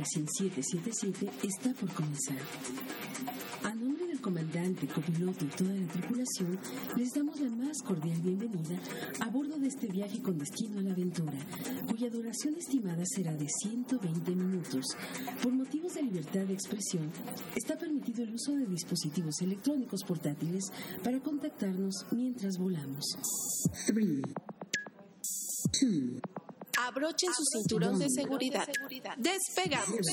Magazine 0.00 0.26
777 0.26 1.30
está 1.46 1.74
por 1.74 1.92
comenzar. 1.92 2.38
A 3.64 3.74
nombre 3.74 4.06
del 4.06 4.18
comandante, 4.18 4.86
copiloto 4.86 5.44
y 5.44 5.48
toda 5.48 5.74
la 5.74 5.86
tripulación, 5.92 6.58
les 6.96 7.10
damos 7.12 7.38
la 7.38 7.50
más 7.50 7.82
cordial 7.82 8.18
bienvenida 8.22 8.80
a 9.20 9.28
bordo 9.28 9.58
de 9.58 9.68
este 9.68 9.88
viaje 9.88 10.22
con 10.22 10.38
destino 10.38 10.78
a 10.78 10.82
la 10.82 10.92
aventura, 10.92 11.38
cuya 11.86 12.08
duración 12.08 12.54
estimada 12.54 13.02
será 13.04 13.34
de 13.34 13.46
120 13.46 14.30
minutos. 14.30 14.86
Por 15.42 15.52
motivos 15.52 15.92
de 15.92 16.02
libertad 16.04 16.46
de 16.46 16.54
expresión, 16.54 17.12
está 17.54 17.76
permitido 17.76 18.22
el 18.22 18.32
uso 18.32 18.56
de 18.56 18.64
dispositivos 18.64 19.42
electrónicos 19.42 20.02
portátiles 20.02 20.64
para 21.04 21.20
contactarnos 21.20 22.06
mientras 22.12 22.56
volamos. 22.56 23.04
3, 23.86 24.22
2, 25.82 26.39
Abrochen 26.86 27.30
su 27.34 27.44
cinturón 27.44 27.98
de 27.98 28.08
seguridad. 28.08 28.66
Despegamos. 29.16 30.06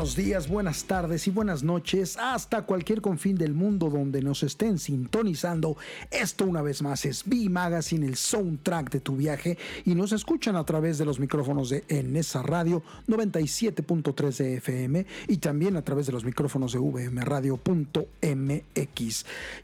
Buenos 0.00 0.16
días, 0.16 0.48
buenas 0.48 0.84
tardes 0.84 1.26
y 1.26 1.30
buenas 1.30 1.62
noches 1.62 2.16
hasta 2.16 2.62
cualquier 2.62 3.02
confín 3.02 3.36
del 3.36 3.52
mundo 3.52 3.90
donde 3.90 4.22
nos 4.22 4.42
estén 4.42 4.78
sintonizando. 4.78 5.76
Esto 6.10 6.46
una 6.46 6.62
vez 6.62 6.80
más 6.80 7.04
es 7.04 7.22
B 7.26 7.50
Magazine, 7.50 8.06
el 8.06 8.16
soundtrack 8.16 8.90
de 8.92 9.00
tu 9.00 9.16
viaje 9.16 9.58
y 9.84 9.94
nos 9.94 10.12
escuchan 10.12 10.56
a 10.56 10.64
través 10.64 10.96
de 10.96 11.04
los 11.04 11.20
micrófonos 11.20 11.68
de 11.68 11.84
Enesa 11.88 12.40
Radio 12.40 12.82
97.3 13.08 14.36
de 14.38 14.54
FM 14.54 15.04
y 15.28 15.36
también 15.36 15.76
a 15.76 15.82
través 15.82 16.06
de 16.06 16.12
los 16.12 16.24
micrófonos 16.24 16.72
de 16.72 16.78
vmradio.mx. 16.78 17.66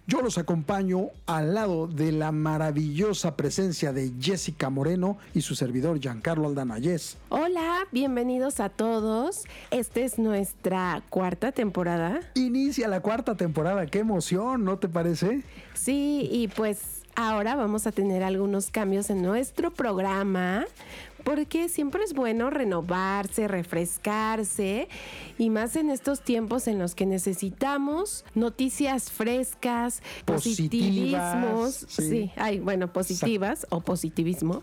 Yo 0.07 0.21
los 0.21 0.37
acompaño 0.37 1.07
al 1.25 1.55
lado 1.55 1.87
de 1.87 2.13
la 2.13 2.31
maravillosa 2.31 3.37
presencia 3.37 3.95
de 3.95 4.13
Jessica 4.21 4.69
Moreno 4.69 5.17
y 5.33 5.41
su 5.41 5.55
servidor 5.55 5.99
Giancarlo 5.99 6.47
Aldanayes. 6.47 7.17
Hola, 7.31 7.87
bienvenidos 7.91 8.61
a 8.61 8.69
todos. 8.69 9.45
Este 9.71 10.05
es 10.05 10.19
nuestra 10.27 11.03
cuarta 11.09 11.53
temporada. 11.53 12.21
Inicia 12.35 12.89
la 12.89 13.01
cuarta 13.01 13.37
temporada, 13.37 13.87
qué 13.87 14.01
emoción, 14.01 14.65
¿no 14.65 14.79
te 14.79 14.89
parece? 14.89 15.43
Sí, 15.75 16.29
y 16.31 16.49
pues 16.49 17.03
ahora 17.15 17.55
vamos 17.55 17.87
a 17.87 17.93
tener 17.93 18.23
algunos 18.23 18.71
cambios 18.71 19.09
en 19.11 19.23
nuestro 19.23 19.73
programa 19.73 20.67
porque 21.27 21.69
siempre 21.69 22.05
es 22.05 22.15
bueno 22.15 22.51
renovarse, 22.51 23.49
refrescarse 23.49 24.89
y 25.39 25.51
más 25.51 25.75
en 25.75 25.91
estos 25.91 26.21
tiempos 26.21 26.69
en 26.69 26.79
los 26.79 26.95
que 26.95 27.05
necesitamos 27.05 28.25
noticias 28.37 29.11
frescas, 29.11 30.05
positivismos, 30.25 31.85
sí, 31.89 32.31
hay, 32.37 32.61
bueno, 32.61 32.93
positivas 32.93 33.67
o 33.71 33.81
positivismo 33.81 34.63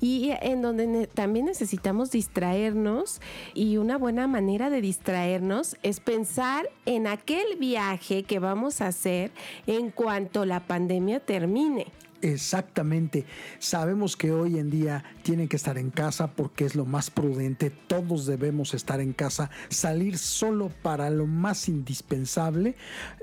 y 0.00 0.30
en 0.42 0.62
donde 0.62 1.08
también 1.08 1.46
necesitamos 1.46 2.12
distraernos 2.12 3.20
y 3.52 3.76
una 3.76 3.98
buena 3.98 4.28
manera 4.28 4.70
de 4.70 4.80
distraernos 4.82 5.76
es 5.82 5.98
pensar 5.98 6.70
en 6.86 7.08
aquel 7.08 7.56
viaje 7.58 8.22
que 8.22 8.38
vamos 8.38 8.80
a 8.80 8.86
hacer 8.86 9.32
en 9.66 9.90
cuanto 9.90 10.44
la 10.44 10.60
pandemia 10.60 11.18
termine. 11.18 11.88
Exactamente. 12.22 13.24
Sabemos 13.58 14.16
que 14.16 14.30
hoy 14.32 14.58
en 14.58 14.70
día 14.70 15.04
tienen 15.22 15.48
que 15.48 15.56
estar 15.56 15.78
en 15.78 15.90
casa 15.90 16.28
porque 16.28 16.64
es 16.64 16.74
lo 16.74 16.84
más 16.84 17.10
prudente. 17.10 17.70
Todos 17.70 18.26
debemos 18.26 18.74
estar 18.74 19.00
en 19.00 19.12
casa, 19.12 19.50
salir 19.68 20.18
solo 20.18 20.70
para 20.82 21.08
lo 21.08 21.26
más 21.26 21.68
indispensable 21.68 22.76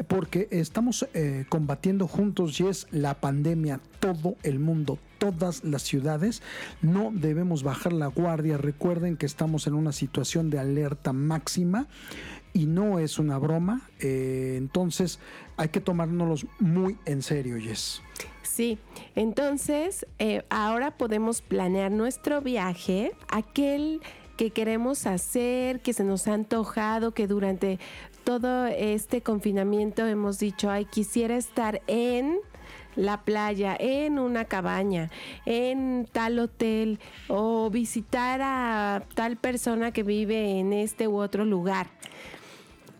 porque 0.08 0.48
estamos 0.52 1.08
eh, 1.14 1.46
combatiendo 1.50 2.08
juntos 2.08 2.60
y 2.60 2.68
es 2.68 2.88
la 2.92 3.20
pandemia. 3.22 3.80
Todo 4.00 4.36
el 4.44 4.60
mundo, 4.60 5.00
todas 5.20 5.64
las 5.64 5.84
ciudades. 5.84 6.42
No 6.82 7.12
debemos 7.14 7.64
bajar 7.64 7.94
la 7.94 8.08
guardia. 8.08 8.58
Recuerden 8.58 9.18
que 9.18 9.26
estamos 9.26 9.68
en 9.68 9.74
una 9.74 9.92
situación 9.92 10.50
de 10.50 10.60
alerta 10.60 11.14
máxima 11.14 11.88
y 12.54 12.66
no 12.66 12.98
es 13.00 13.20
una 13.20 13.38
broma. 13.38 13.90
Eh, 14.00 14.56
entonces 14.58 15.20
hay 15.58 15.70
que 15.70 15.82
tomárnoslos 15.82 16.46
muy 16.60 16.98
en 17.06 17.22
serio, 17.22 17.58
Yes. 17.58 18.02
Sí, 18.44 18.80
entonces 19.16 20.08
eh, 20.18 20.44
ahora 20.50 20.98
podemos 20.98 21.42
planear 21.42 21.92
nuestro 21.92 22.42
viaje, 22.42 23.12
aquel 23.28 24.02
que 24.36 24.52
queremos 24.52 25.06
hacer, 25.06 25.82
que 25.82 25.94
se 25.94 26.04
nos 26.04 26.28
ha 26.28 26.34
antojado, 26.34 27.12
que 27.12 27.28
durante 27.28 27.80
todo 28.24 28.66
este 28.68 29.22
confinamiento 29.22 30.06
hemos 30.06 30.40
dicho, 30.40 30.70
ay, 30.70 30.86
quisiera 30.86 31.38
estar 31.38 31.82
en 31.88 32.38
la 32.96 33.22
playa, 33.22 33.78
en 33.80 34.18
una 34.18 34.46
cabaña, 34.46 35.12
en 35.46 36.08
tal 36.12 36.40
hotel 36.40 37.00
o 37.28 37.70
visitar 37.70 38.42
a 38.42 39.04
tal 39.14 39.38
persona 39.38 39.92
que 39.92 40.04
vive 40.04 40.60
en 40.60 40.74
este 40.74 41.08
u 41.08 41.18
otro 41.18 41.46
lugar 41.46 41.88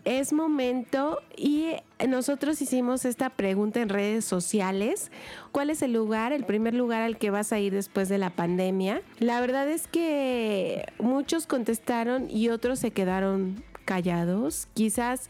es 0.08 0.32
momento 0.32 1.20
y 1.36 1.72
nosotros 2.08 2.62
hicimos 2.62 3.04
esta 3.04 3.28
pregunta 3.28 3.82
en 3.82 3.90
redes 3.90 4.24
sociales. 4.24 5.12
¿Cuál 5.52 5.68
es 5.68 5.82
el 5.82 5.92
lugar, 5.92 6.32
el 6.32 6.44
primer 6.44 6.72
lugar 6.72 7.02
al 7.02 7.18
que 7.18 7.28
vas 7.28 7.52
a 7.52 7.58
ir 7.58 7.74
después 7.74 8.08
de 8.08 8.16
la 8.16 8.30
pandemia? 8.30 9.02
La 9.18 9.38
verdad 9.42 9.68
es 9.68 9.86
que 9.86 10.86
muchos 10.98 11.46
contestaron 11.46 12.30
y 12.30 12.48
otros 12.48 12.78
se 12.78 12.90
quedaron 12.90 13.62
callados. 13.84 14.68
Quizás 14.72 15.28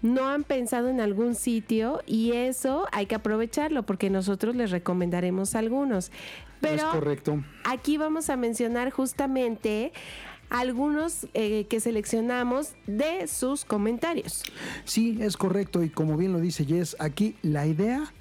no 0.00 0.28
han 0.28 0.44
pensado 0.44 0.90
en 0.90 1.00
algún 1.00 1.34
sitio 1.34 2.00
y 2.06 2.32
eso 2.32 2.86
hay 2.92 3.06
que 3.06 3.16
aprovecharlo 3.16 3.82
porque 3.82 4.10
nosotros 4.10 4.54
les 4.54 4.70
recomendaremos 4.70 5.56
algunos. 5.56 6.12
Pero 6.60 6.76
es 6.76 6.84
correcto. 6.84 7.42
aquí 7.64 7.96
vamos 7.96 8.30
a 8.30 8.36
mencionar 8.36 8.90
justamente 8.90 9.92
algunos 10.54 11.26
eh, 11.34 11.66
que 11.68 11.80
seleccionamos 11.80 12.74
de 12.86 13.26
sus 13.26 13.64
comentarios. 13.64 14.44
Sí, 14.84 15.18
es 15.20 15.36
correcto 15.36 15.82
y 15.82 15.90
como 15.90 16.16
bien 16.16 16.32
lo 16.32 16.38
dice 16.38 16.64
Jess, 16.64 16.96
aquí 17.00 17.34
la 17.42 17.66
idea 17.66 18.12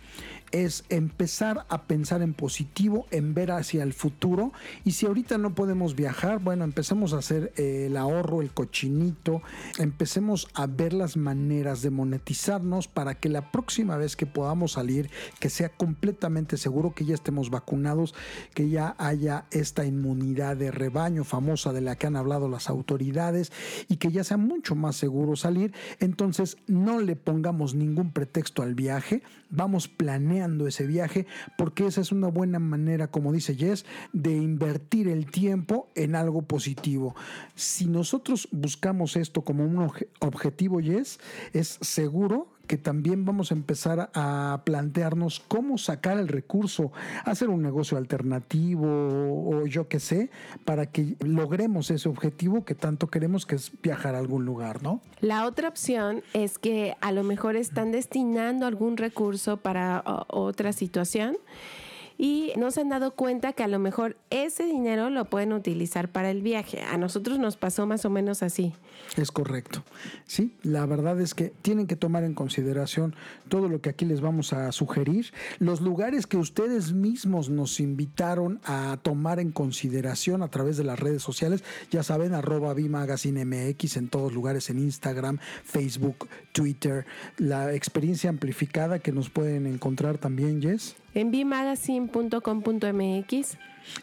es 0.53 0.85
empezar 0.89 1.65
a 1.67 1.81
pensar 1.83 2.21
en 2.21 2.33
positivo, 2.33 3.07
en 3.09 3.33
ver 3.33 3.51
hacia 3.51 3.83
el 3.83 3.91
futuro. 3.91 4.53
Y 4.85 4.91
si 4.91 5.07
ahorita 5.07 5.37
no 5.39 5.55
podemos 5.55 5.95
viajar, 5.95 6.39
bueno, 6.39 6.63
empecemos 6.63 7.13
a 7.13 7.17
hacer 7.17 7.51
eh, 7.57 7.87
el 7.87 7.97
ahorro, 7.97 8.41
el 8.41 8.51
cochinito, 8.51 9.41
empecemos 9.79 10.47
a 10.53 10.67
ver 10.67 10.93
las 10.93 11.17
maneras 11.17 11.81
de 11.81 11.89
monetizarnos 11.89 12.87
para 12.87 13.15
que 13.15 13.29
la 13.29 13.51
próxima 13.51 13.97
vez 13.97 14.15
que 14.15 14.27
podamos 14.27 14.73
salir, 14.73 15.09
que 15.39 15.49
sea 15.49 15.69
completamente 15.69 16.57
seguro, 16.57 16.93
que 16.93 17.05
ya 17.05 17.15
estemos 17.15 17.49
vacunados, 17.49 18.13
que 18.53 18.69
ya 18.69 18.95
haya 18.99 19.45
esta 19.49 19.85
inmunidad 19.85 20.55
de 20.55 20.69
rebaño 20.69 21.23
famosa 21.23 21.73
de 21.73 21.81
la 21.81 21.95
que 21.95 22.05
han 22.05 22.15
hablado 22.15 22.47
las 22.47 22.69
autoridades 22.69 23.51
y 23.89 23.97
que 23.97 24.11
ya 24.11 24.23
sea 24.23 24.37
mucho 24.37 24.75
más 24.75 24.97
seguro 24.97 25.35
salir. 25.35 25.73
Entonces 25.99 26.57
no 26.67 26.99
le 26.99 27.15
pongamos 27.15 27.73
ningún 27.73 28.11
pretexto 28.11 28.61
al 28.61 28.75
viaje, 28.75 29.23
vamos 29.53 29.87
planeando 29.87 30.67
ese 30.67 30.85
viaje, 30.85 31.25
porque 31.57 31.85
esa 31.85 32.01
es 32.01 32.11
una 32.11 32.27
buena 32.27 32.59
manera, 32.59 33.09
como 33.09 33.31
dice 33.31 33.55
Jess, 33.55 33.85
de 34.11 34.35
invertir 34.35 35.07
el 35.07 35.29
tiempo 35.29 35.89
en 35.95 36.15
algo 36.15 36.41
positivo. 36.41 37.15
Si 37.55 37.85
nosotros 37.85 38.47
buscamos 38.51 39.15
esto 39.15 39.43
como 39.43 39.63
un 39.63 39.91
objetivo, 40.19 40.79
Jess, 40.81 41.19
es 41.53 41.77
seguro 41.81 42.47
que 42.67 42.77
también 42.77 43.25
vamos 43.25 43.51
a 43.51 43.55
empezar 43.55 44.09
a 44.13 44.61
plantearnos 44.63 45.41
cómo 45.47 45.77
sacar 45.77 46.17
el 46.17 46.27
recurso, 46.27 46.91
hacer 47.25 47.49
un 47.49 47.61
negocio 47.61 47.97
alternativo 47.97 48.87
o 48.87 49.67
yo 49.67 49.87
qué 49.87 49.99
sé, 49.99 50.29
para 50.63 50.85
que 50.85 51.17
logremos 51.19 51.91
ese 51.91 52.07
objetivo 52.07 52.63
que 52.63 52.73
tanto 52.73 53.07
queremos 53.07 53.45
que 53.45 53.55
es 53.55 53.71
viajar 53.81 54.15
a 54.15 54.19
algún 54.19 54.45
lugar, 54.45 54.81
¿no? 54.81 55.01
La 55.19 55.45
otra 55.45 55.67
opción 55.67 56.23
es 56.33 56.57
que 56.57 56.95
a 57.01 57.11
lo 57.11 57.23
mejor 57.23 57.55
están 57.55 57.91
destinando 57.91 58.65
algún 58.65 58.95
recurso 58.97 59.57
para 59.57 60.03
otra 60.27 60.71
situación 60.71 61.37
y 62.17 62.53
no 62.57 62.71
se 62.71 62.81
han 62.81 62.89
dado 62.89 63.11
cuenta 63.11 63.53
que 63.53 63.63
a 63.63 63.67
lo 63.67 63.79
mejor 63.79 64.17
ese 64.29 64.65
dinero 64.65 65.09
lo 65.09 65.25
pueden 65.25 65.53
utilizar 65.53 66.11
para 66.11 66.29
el 66.29 66.41
viaje. 66.41 66.81
A 66.81 66.97
nosotros 66.97 67.39
nos 67.39 67.57
pasó 67.57 67.85
más 67.85 68.05
o 68.05 68.09
menos 68.09 68.43
así. 68.43 68.73
Es 69.17 69.31
correcto. 69.31 69.83
Sí, 70.25 70.55
la 70.63 70.85
verdad 70.85 71.19
es 71.21 71.33
que 71.33 71.51
tienen 71.61 71.87
que 71.87 71.95
tomar 71.95 72.23
en 72.23 72.33
consideración 72.33 73.15
todo 73.49 73.69
lo 73.69 73.81
que 73.81 73.89
aquí 73.89 74.05
les 74.05 74.21
vamos 74.21 74.53
a 74.53 74.71
sugerir, 74.71 75.33
los 75.59 75.81
lugares 75.81 76.27
que 76.27 76.37
ustedes 76.37 76.93
mismos 76.93 77.49
nos 77.49 77.79
invitaron 77.79 78.59
a 78.63 78.97
tomar 79.01 79.39
en 79.39 79.51
consideración 79.51 80.43
a 80.43 80.47
través 80.47 80.77
de 80.77 80.83
las 80.83 80.99
redes 80.99 81.21
sociales, 81.21 81.63
ya 81.91 82.03
saben, 82.03 82.33
arroba 82.33 82.73
MX 82.73 83.97
en 83.97 84.09
todos 84.09 84.33
lugares, 84.33 84.69
en 84.69 84.79
Instagram, 84.79 85.39
Facebook, 85.63 86.27
Twitter, 86.51 87.05
la 87.37 87.73
experiencia 87.73 88.29
amplificada 88.29 88.99
que 88.99 89.11
nos 89.11 89.29
pueden 89.29 89.67
encontrar 89.67 90.17
también, 90.17 90.61
Jess. 90.61 90.95
En 91.13 91.31
bimagazine.com.mx 91.31 93.57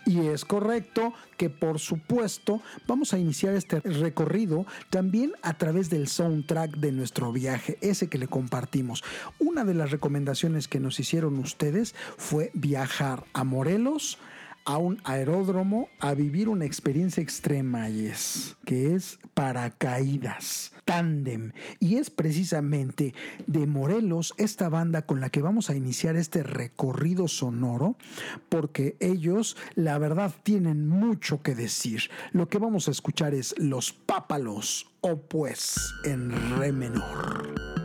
y 0.05 0.27
es 0.27 0.45
correcto 0.45 1.12
que 1.37 1.51
por 1.51 1.79
supuesto 1.79 2.62
vamos 2.87 3.15
a 3.15 3.19
iniciar 3.19 3.55
este 3.55 3.81
recorrido 3.81 4.67
también 4.91 5.33
a 5.43 5.57
través 5.57 5.91
del 5.91 6.09
soundtrack 6.09 6.77
de 6.77 6.93
nuestro 6.93 7.33
viaje, 7.33 7.79
ese 7.81 8.09
que 8.09 8.19
le 8.19 8.29
compartimos. 8.29 9.03
Una 9.39 9.65
de 9.65 9.75
las 9.75 9.91
recomendaciones 9.91 10.69
que 10.69 10.81
nos 10.81 11.01
hicieron 11.01 11.39
ustedes 11.39 11.95
fue 12.17 12.51
viajar 12.55 13.25
a 13.33 13.45
Morelos, 13.45 14.19
a 14.65 14.79
un 14.79 15.01
aeródromo 15.05 15.89
a 15.99 16.15
vivir 16.15 16.49
una 16.49 16.65
experiencia 16.65 17.23
extrema, 17.23 17.89
es 17.89 18.57
que 18.65 18.95
es 18.95 19.19
paracaídas, 19.35 20.73
tándem. 20.85 21.53
Y 21.79 21.97
es 21.97 22.11
precisamente 22.11 23.15
de 23.47 23.67
Morelos 23.67 24.35
esta 24.37 24.69
banda 24.69 25.03
con 25.03 25.21
la 25.21 25.31
que 25.31 25.43
vamos 25.43 25.71
a 25.71 25.77
iniciar 25.77 26.17
este 26.17 26.43
recorrido 26.43 27.29
sonoro, 27.29 27.97
porque 28.49 28.97
ellos, 29.01 29.57
la 29.75 29.99
verdad, 29.99 30.35
tienen 30.43 30.89
mucho 30.89 31.43
que 31.43 31.55
decir. 31.55 32.11
Lo 32.33 32.49
que 32.49 32.59
vamos 32.59 32.89
a 32.89 32.91
escuchar 32.91 33.35
es 33.35 33.55
Los 33.59 33.93
Pápalos, 33.93 34.91
o 35.01 35.17
pues 35.23 35.95
en 36.05 36.59
re 36.59 36.73
menor. 36.73 37.80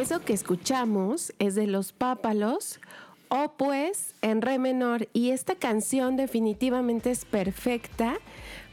Eso 0.00 0.24
que 0.24 0.32
escuchamos 0.32 1.34
es 1.38 1.54
de 1.54 1.66
los 1.66 1.92
Pápalos 1.92 2.80
o 3.28 3.52
pues 3.58 4.14
en 4.22 4.40
re 4.40 4.58
menor 4.58 5.08
y 5.12 5.28
esta 5.28 5.56
canción 5.56 6.16
definitivamente 6.16 7.10
es 7.10 7.26
perfecta 7.26 8.16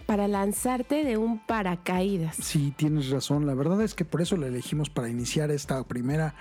para 0.06 0.30
lanzarte 0.30 1.04
de 1.04 1.18
un 1.18 1.46
paracaídas. 1.46 2.38
Sí, 2.38 2.74
tienes 2.78 3.10
razón. 3.10 3.46
La 3.46 3.56
verdad 3.56 3.82
es 3.82 3.94
que 3.94 4.06
por 4.06 4.22
eso 4.22 4.38
la 4.38 4.48
elegimos 4.48 4.90
para 4.90 5.10
iniciar 5.10 5.52
esta 5.52 5.84
primera 5.84 6.34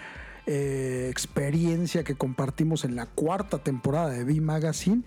eh, 0.48 1.08
experiencia 1.10 2.04
que 2.04 2.14
compartimos 2.14 2.84
en 2.84 2.94
la 2.94 3.06
cuarta 3.06 3.58
temporada 3.58 4.10
de 4.10 4.22
B 4.22 4.40
Magazine, 4.40 5.02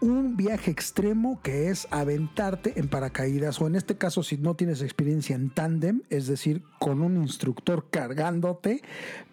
un 0.00 0.36
viaje 0.36 0.72
extremo 0.72 1.40
que 1.40 1.68
es 1.68 1.86
aventarte 1.92 2.72
en 2.74 2.88
paracaídas 2.88 3.60
o 3.60 3.68
en 3.68 3.76
este 3.76 3.96
caso 3.96 4.24
si 4.24 4.38
no 4.38 4.56
tienes 4.56 4.82
experiencia 4.82 5.36
en 5.36 5.50
tándem, 5.50 6.02
es 6.10 6.26
decir, 6.26 6.64
con 6.82 7.00
un 7.00 7.16
instructor 7.16 7.86
cargándote 7.92 8.82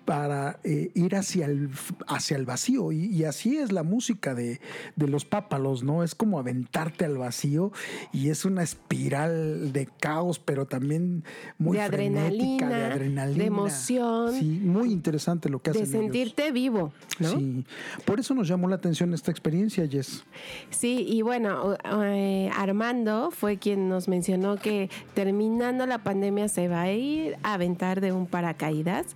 para 0.10 0.60
eh, 0.63 0.89
ir 0.96 1.15
hacia 1.15 1.46
el, 1.46 1.70
hacia 2.08 2.38
el 2.38 2.46
vacío. 2.46 2.91
Y, 2.91 3.24
así 3.25 3.58
es 3.58 3.72
la 3.72 3.84
música 3.84 4.34
de, 4.34 4.60
los 4.96 5.24
pápalos, 5.24 5.84
¿no? 5.84 6.03
Es 6.03 6.15
como 6.15 6.39
aventarte 6.39 7.06
al 7.06 7.18
vacío 7.18 7.72
y 8.12 8.29
es 8.29 8.46
una 8.46 8.62
espiral 8.63 9.72
de 9.72 9.88
caos, 10.00 10.39
pero 10.39 10.65
también 10.65 11.24
muy 11.60 11.77
de 11.77 11.84
adrenalina, 11.84 12.70
de 12.70 12.86
adrenalina. 12.86 13.38
De 13.38 13.46
emoción. 13.46 14.34
Sí, 14.34 14.62
muy 14.63 14.91
interesante 14.91 15.50
lo 15.50 15.60
que 15.60 15.72
hacen. 15.72 15.84
De 15.84 15.91
sentirte 15.91 16.51
vivo, 16.51 16.91
¿no? 17.20 17.29
Sí. 17.29 17.65
Por 18.06 18.20
eso 18.20 18.34
nos 18.34 18.48
llamó 18.48 18.68
la 18.68 18.77
atención 18.77 19.13
esta 19.13 19.29
experiencia, 19.32 19.88
Jess. 19.88 20.24
Sí, 20.70 21.06
y 21.08 21.22
bueno, 21.24 21.75
eh, 21.84 22.50
Armando 22.56 23.32
fue 23.32 23.58
quien 23.58 23.89
nos 23.89 24.08
mencionó 24.08 24.58
que 24.58 24.89
terminando 25.13 25.86
la 25.86 26.00
pandemia 26.00 26.48
se 26.48 26.68
va 26.68 26.82
a 26.82 26.91
ir 26.91 27.38
aventar 27.43 28.01
de 28.01 28.12
un 28.12 28.25
paracaídas. 28.25 29.15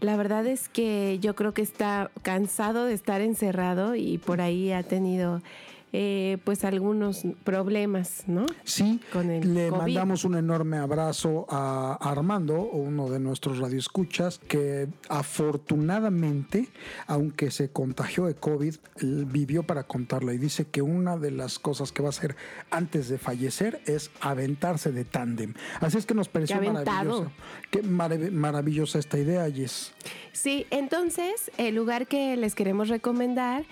La 0.00 0.16
verdad 0.16 0.46
es 0.46 0.68
que 0.68 1.18
yo 1.20 1.34
creo 1.34 1.54
que 1.54 1.62
está 1.62 2.10
cansado 2.22 2.84
de 2.84 2.94
estar 2.94 3.20
encerrado 3.20 3.96
y 3.96 4.18
por 4.18 4.40
ahí 4.40 4.70
ha 4.70 4.82
tenido 4.82 5.42
eh, 5.92 6.38
pues 6.44 6.64
algunos 6.64 7.22
problemas, 7.44 8.24
¿no? 8.26 8.44
Sí, 8.64 9.00
le 9.42 9.70
mandamos 9.70 10.24
un 10.24 10.36
enorme 10.36 10.76
abrazo 10.76 11.46
a 11.48 11.98
Armando, 12.00 12.60
uno 12.60 13.08
de 13.08 13.18
nuestros 13.18 13.58
radioescuchas, 13.58 14.38
que 14.38 14.88
afortunadamente, 15.08 16.68
aunque 17.06 17.50
se 17.50 17.70
contagió 17.70 18.26
de 18.26 18.34
COVID, 18.34 18.74
vivió 19.00 19.62
para 19.62 19.84
contarlo 19.84 20.32
y 20.32 20.38
dice 20.38 20.66
que 20.66 20.82
una 20.82 21.16
de 21.16 21.30
las 21.30 21.58
cosas 21.58 21.92
que 21.92 22.02
va 22.02 22.08
a 22.08 22.10
hacer 22.10 22.36
antes 22.70 23.08
de 23.08 23.18
fallecer 23.18 23.80
es 23.86 24.10
aventarse 24.20 24.92
de 24.92 25.04
tándem. 25.04 25.54
Así 25.80 25.96
es 25.98 26.06
que 26.06 26.14
nos 26.14 26.28
pareció 26.28 26.60
maravillosa. 26.60 27.30
Qué 27.70 27.82
maravillosa 27.82 28.98
esta 28.98 29.18
idea, 29.18 29.50
Jess. 29.50 29.92
Sí, 30.32 30.66
entonces 30.70 31.50
el 31.56 31.74
lugar 31.74 32.06
que 32.06 32.36
les 32.36 32.54
queremos 32.54 32.88
recomendar 32.88 33.64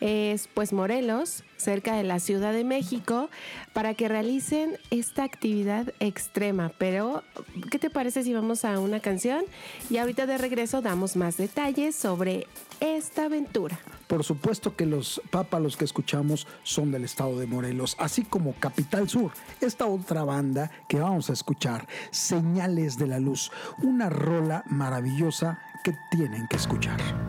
es 0.00 0.48
pues 0.54 0.72
Morelos, 0.72 1.44
cerca 1.58 1.94
de 1.94 2.04
la 2.04 2.18
Ciudad 2.18 2.54
de 2.54 2.64
México, 2.64 3.28
para 3.74 3.92
que 3.92 4.08
realicen 4.08 4.78
esta 4.90 5.24
actividad 5.24 5.92
extrema. 6.00 6.72
Pero, 6.78 7.22
¿qué 7.70 7.78
te 7.78 7.90
parece 7.90 8.24
si 8.24 8.32
vamos 8.32 8.64
a 8.64 8.80
una 8.80 9.00
canción? 9.00 9.44
Y 9.90 9.98
ahorita 9.98 10.26
de 10.26 10.38
regreso 10.38 10.80
damos 10.80 11.16
más 11.16 11.36
detalles 11.36 11.94
sobre 11.94 12.46
esta 12.80 13.24
aventura. 13.24 13.78
Por 14.06 14.24
supuesto 14.24 14.74
que 14.74 14.86
los 14.86 15.20
pápalos 15.30 15.76
que 15.76 15.84
escuchamos 15.84 16.46
son 16.62 16.90
del 16.90 17.04
estado 17.04 17.38
de 17.38 17.46
Morelos, 17.46 17.96
así 17.98 18.22
como 18.22 18.54
Capital 18.54 19.08
Sur, 19.08 19.32
esta 19.60 19.86
otra 19.86 20.24
banda 20.24 20.70
que 20.88 20.98
vamos 20.98 21.28
a 21.28 21.34
escuchar, 21.34 21.86
Señales 22.10 22.96
de 22.96 23.06
la 23.06 23.18
Luz, 23.18 23.50
una 23.82 24.08
rola 24.08 24.64
maravillosa 24.66 25.60
que 25.84 25.94
tienen 26.10 26.46
que 26.48 26.56
escuchar. 26.56 27.27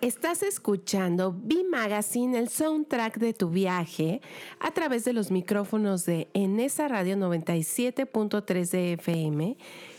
Estás 0.00 0.44
escuchando 0.44 1.34
B 1.36 1.64
Magazine, 1.68 2.38
el 2.38 2.48
soundtrack 2.48 3.18
de 3.18 3.34
tu 3.34 3.50
viaje, 3.50 4.20
a 4.60 4.70
través 4.70 5.04
de 5.04 5.12
los 5.12 5.32
micrófonos 5.32 6.06
de 6.06 6.28
Enesa 6.34 6.86
Radio 6.86 7.16
97.3 7.16 8.70
de 8.70 8.92
FM 8.92 9.56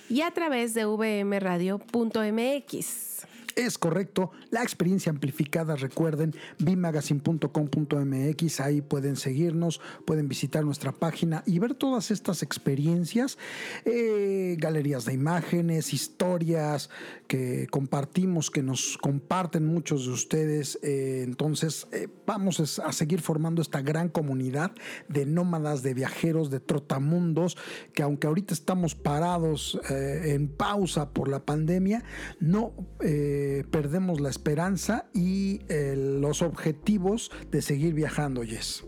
y 0.09 0.21
a 0.21 0.31
través 0.31 0.73
de 0.73 0.85
vmradio.mx. 0.85 1.89
Es 3.55 3.77
correcto, 3.77 4.31
la 4.51 4.63
experiencia 4.63 5.11
amplificada, 5.11 5.75
recuerden, 5.75 6.35
bimagazine.com.mx, 6.59 8.59
ahí 8.59 8.81
pueden 8.81 9.15
seguirnos, 9.15 9.81
pueden 10.05 10.27
visitar 10.27 10.63
nuestra 10.63 10.91
página 10.91 11.43
y 11.45 11.59
ver 11.59 11.73
todas 11.73 12.11
estas 12.11 12.43
experiencias, 12.43 13.37
eh, 13.85 14.55
galerías 14.59 15.05
de 15.05 15.13
imágenes, 15.13 15.93
historias 15.93 16.89
que 17.27 17.67
compartimos, 17.69 18.51
que 18.51 18.63
nos 18.63 18.97
comparten 18.97 19.65
muchos 19.65 20.05
de 20.05 20.11
ustedes. 20.11 20.79
Eh, 20.81 21.23
entonces, 21.25 21.87
eh, 21.91 22.07
vamos 22.25 22.79
a 22.79 22.91
seguir 22.91 23.21
formando 23.21 23.61
esta 23.61 23.81
gran 23.81 24.09
comunidad 24.09 24.71
de 25.07 25.25
nómadas, 25.25 25.83
de 25.83 25.93
viajeros, 25.93 26.49
de 26.49 26.59
trotamundos, 26.59 27.57
que 27.93 28.03
aunque 28.03 28.27
ahorita 28.27 28.53
estamos 28.53 28.95
parados 28.95 29.79
en 29.89 30.49
pausa 30.49 31.11
por 31.11 31.29
la 31.29 31.45
pandemia, 31.45 32.03
no 32.39 32.73
perdemos 33.71 34.19
la 34.19 34.29
esperanza 34.29 35.05
y 35.13 35.61
eh, 35.69 35.95
los 35.95 36.41
objetivos 36.41 37.31
de 37.51 37.61
seguir 37.61 37.93
viajando, 37.93 38.43
Yes. 38.43 38.85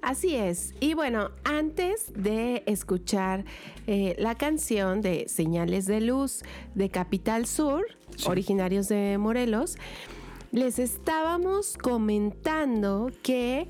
Así 0.00 0.36
es. 0.36 0.74
Y 0.80 0.94
bueno, 0.94 1.32
antes 1.44 2.12
de 2.14 2.62
escuchar 2.66 3.44
eh, 3.86 4.14
la 4.18 4.36
canción 4.36 5.00
de 5.00 5.28
Señales 5.28 5.86
de 5.86 6.00
Luz 6.00 6.42
de 6.74 6.88
Capital 6.88 7.46
Sur, 7.46 7.84
originarios 8.26 8.88
de 8.88 9.18
Morelos, 9.18 9.76
les 10.52 10.78
estábamos 10.78 11.76
comentando 11.76 13.10
que 13.22 13.68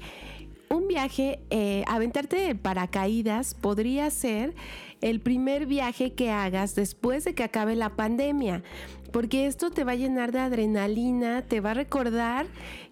un 0.69 0.87
viaje, 0.87 1.41
eh, 1.51 1.83
aventarte 1.87 2.37
de 2.37 2.55
paracaídas 2.55 3.55
podría 3.55 4.11
ser 4.11 4.55
el 5.01 5.21
primer 5.21 5.67
viaje 5.67 6.13
que 6.13 6.31
hagas 6.31 6.75
después 6.75 7.25
de 7.25 7.35
que 7.35 7.45
acabe 7.45 7.75
la 7.75 7.97
pandemia 7.97 8.63
porque 9.13 9.47
esto 9.47 9.71
te 9.71 9.85
va 9.85 9.93
a 9.93 9.97
llenar 9.97 10.33
de 10.33 10.41
adrenalina, 10.41 11.43
te 11.43 11.61
va 11.61 11.73
a 11.73 11.75
recordar 11.75 12.47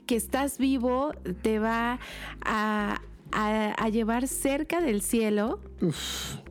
que 0.06 0.16
estás 0.16 0.58
vivo, 0.58 1.12
te 1.42 1.58
va 1.58 1.98
a, 2.42 3.00
llevar 3.90 4.28
cerca 4.28 4.80
del 4.80 5.02
cielo. 5.02 5.60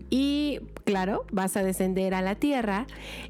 Y 0.10 0.60
claro, 0.86 1.26
vas 1.32 1.58
a 1.58 1.64
descender 1.64 2.14
a 2.14 2.22
la 2.22 2.36
Tierra 2.36 2.88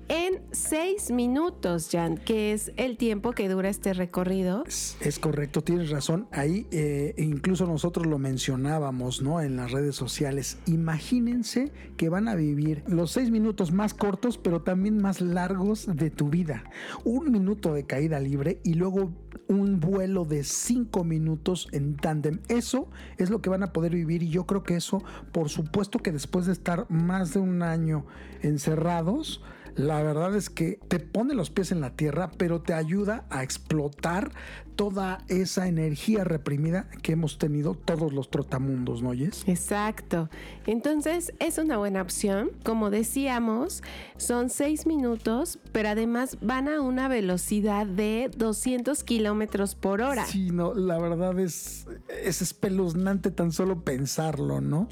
en 0.10 0.42
seis 0.52 1.10
minutos, 1.10 1.90
Jan, 1.92 2.18
que 2.18 2.52
es 2.52 2.72
el 2.76 2.98
tiempo 2.98 3.32
que 3.32 3.50
dura 3.50 3.70
este 3.70 3.94
recorrido. 3.94 4.64
Es, 4.68 5.20
correcto, 5.20 5.64
tienes 5.64 5.90
razón. 5.90 6.28
Ahí 6.32 6.68
eh, 6.72 7.16
incluso 7.18 7.66
nosotros 7.66 8.06
lo 8.06 8.20
mencionábamos, 8.20 9.22
¿no? 9.22 9.42
En 9.42 9.56
las 9.56 9.72
redes 9.72 9.96
sociales. 9.96 10.60
Imagínense 10.68 11.72
que 11.98 12.10
van 12.10 12.28
a 12.28 12.36
vivir 12.36 12.84
los 12.88 13.12
seis 13.12 13.32
minutos 13.32 13.72
más 13.72 13.94
cortos, 13.94 14.38
pero 14.38 14.62
también 14.62 15.02
más 15.02 15.22
largos 15.22 15.88
de 15.88 16.12
tu 16.12 16.30
vida. 16.30 16.64
Un 17.04 17.32
minuto 17.32 17.74
de 17.74 17.86
caída 17.86 18.20
libre 18.20 18.60
y 18.64 18.74
luego 18.74 19.12
un 19.48 19.80
vuelo 19.80 20.26
de 20.26 20.44
cinco 20.44 21.04
minutos 21.04 21.68
en 21.72 21.96
tándem. 21.96 22.40
Eso 22.48 22.90
es 23.18 23.30
lo 23.30 23.42
que 23.42 23.50
van 23.50 23.64
a 23.64 23.74
poder 23.74 23.94
vivir 23.94 24.24
y 24.24 24.30
yo 24.30 24.46
creo 24.46 24.64
que 24.64 24.76
eso, 24.76 25.04
por 25.32 25.50
supuesto 25.50 26.00
que 26.00 26.12
después 26.12 26.46
de 26.46 26.54
estar 26.54 26.90
más 26.90 27.34
de 27.34 27.40
un 27.46 27.64
año 27.64 28.06
encerrados, 28.42 29.44
la 29.76 30.02
verdad 30.02 30.36
es 30.36 30.50
que 30.50 30.80
te 30.88 31.00
pone 31.00 31.34
los 31.34 31.50
pies 31.50 31.72
en 31.72 31.82
la 31.82 31.96
tierra, 31.96 32.32
pero 32.38 32.62
te 32.62 32.74
ayuda 32.74 33.26
a 33.30 33.44
explotar 33.44 34.32
toda 34.76 35.24
esa 35.28 35.68
energía 35.68 36.24
reprimida 36.24 36.88
que 37.02 37.14
hemos 37.14 37.38
tenido 37.38 37.76
todos 37.76 38.14
los 38.14 38.30
trotamundos, 38.30 39.02
¿no 39.02 39.10
oyes? 39.10 39.44
Exacto. 39.48 40.30
Entonces 40.68 41.34
es 41.40 41.58
una 41.58 41.78
buena 41.78 42.02
opción. 42.02 42.52
Como 42.64 42.90
decíamos, 42.90 43.84
son 44.18 44.50
seis 44.50 44.86
minutos, 44.86 45.60
pero 45.72 45.90
además 45.90 46.38
van 46.42 46.68
a 46.68 46.82
una 46.82 47.08
velocidad 47.08 47.86
de 47.86 48.30
200 48.36 49.04
kilómetros 49.04 49.76
por 49.76 50.02
hora. 50.02 50.26
Sí, 50.26 50.50
no, 50.52 50.74
la 50.74 50.98
verdad 51.00 51.40
es, 51.40 51.88
es 52.24 52.42
espeluznante 52.42 53.32
tan 53.32 53.52
solo 53.52 53.82
pensarlo, 53.82 54.62
¿no? 54.62 54.88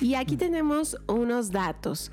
Y 0.00 0.14
aquí 0.14 0.36
tenemos 0.36 0.98
unos 1.06 1.50
datos 1.50 2.10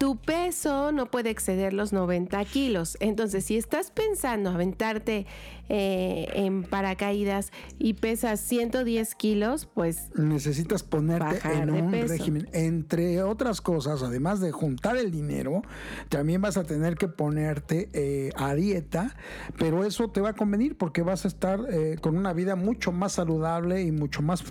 tu 0.00 0.16
peso 0.16 0.92
no 0.92 1.10
puede 1.10 1.28
exceder 1.28 1.74
los 1.74 1.92
90 1.92 2.42
kilos. 2.46 2.96
Entonces, 3.00 3.44
si 3.44 3.58
estás 3.58 3.90
pensando 3.90 4.48
aventarte 4.48 5.26
eh, 5.72 6.26
en 6.34 6.64
paracaídas 6.64 7.52
y 7.78 7.94
pesas 7.94 8.40
110 8.40 9.14
kilos, 9.14 9.68
pues 9.72 10.10
necesitas 10.16 10.82
ponerte 10.82 11.38
en 11.48 11.70
un 11.70 11.92
régimen. 11.92 12.48
Entre 12.52 13.22
otras 13.22 13.60
cosas, 13.60 14.02
además 14.02 14.40
de 14.40 14.50
juntar 14.50 14.96
el 14.96 15.12
dinero, 15.12 15.62
también 16.08 16.42
vas 16.42 16.56
a 16.56 16.64
tener 16.64 16.96
que 16.96 17.06
ponerte 17.06 17.88
eh, 17.92 18.30
a 18.34 18.52
dieta, 18.54 19.14
pero 19.58 19.84
eso 19.84 20.10
te 20.10 20.20
va 20.20 20.30
a 20.30 20.34
convenir 20.34 20.76
porque 20.76 21.02
vas 21.02 21.24
a 21.24 21.28
estar 21.28 21.60
eh, 21.70 21.98
con 22.00 22.16
una 22.16 22.32
vida 22.32 22.56
mucho 22.56 22.90
más 22.90 23.12
saludable 23.12 23.82
y 23.82 23.92
mucho 23.92 24.22
más 24.22 24.42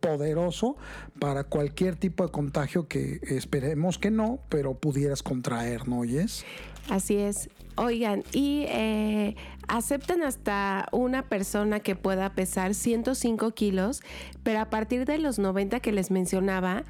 poderoso 0.00 0.76
para 1.20 1.44
cualquier 1.44 1.94
tipo 1.94 2.26
de 2.26 2.32
contagio 2.32 2.88
que 2.88 3.20
esperemos 3.22 3.98
que 3.98 4.10
no, 4.10 4.40
pero 4.48 4.74
pudieras 4.74 5.22
contraer, 5.22 5.86
¿no 5.86 6.00
oyes? 6.00 6.44
Así 6.88 7.16
es. 7.16 7.48
Oigan, 7.76 8.24
y 8.32 8.64
eh, 8.68 9.36
aceptan 9.68 10.22
hasta 10.22 10.88
una 10.92 11.22
persona 11.22 11.80
que 11.80 11.94
pueda 11.94 12.34
pesar 12.34 12.74
105 12.74 13.50
kilos, 13.52 14.02
pero 14.42 14.60
a 14.60 14.70
partir 14.70 15.04
de 15.04 15.18
los 15.18 15.38
90 15.38 15.80
que 15.80 15.92
les 15.92 16.10
mencionaba, 16.10 16.84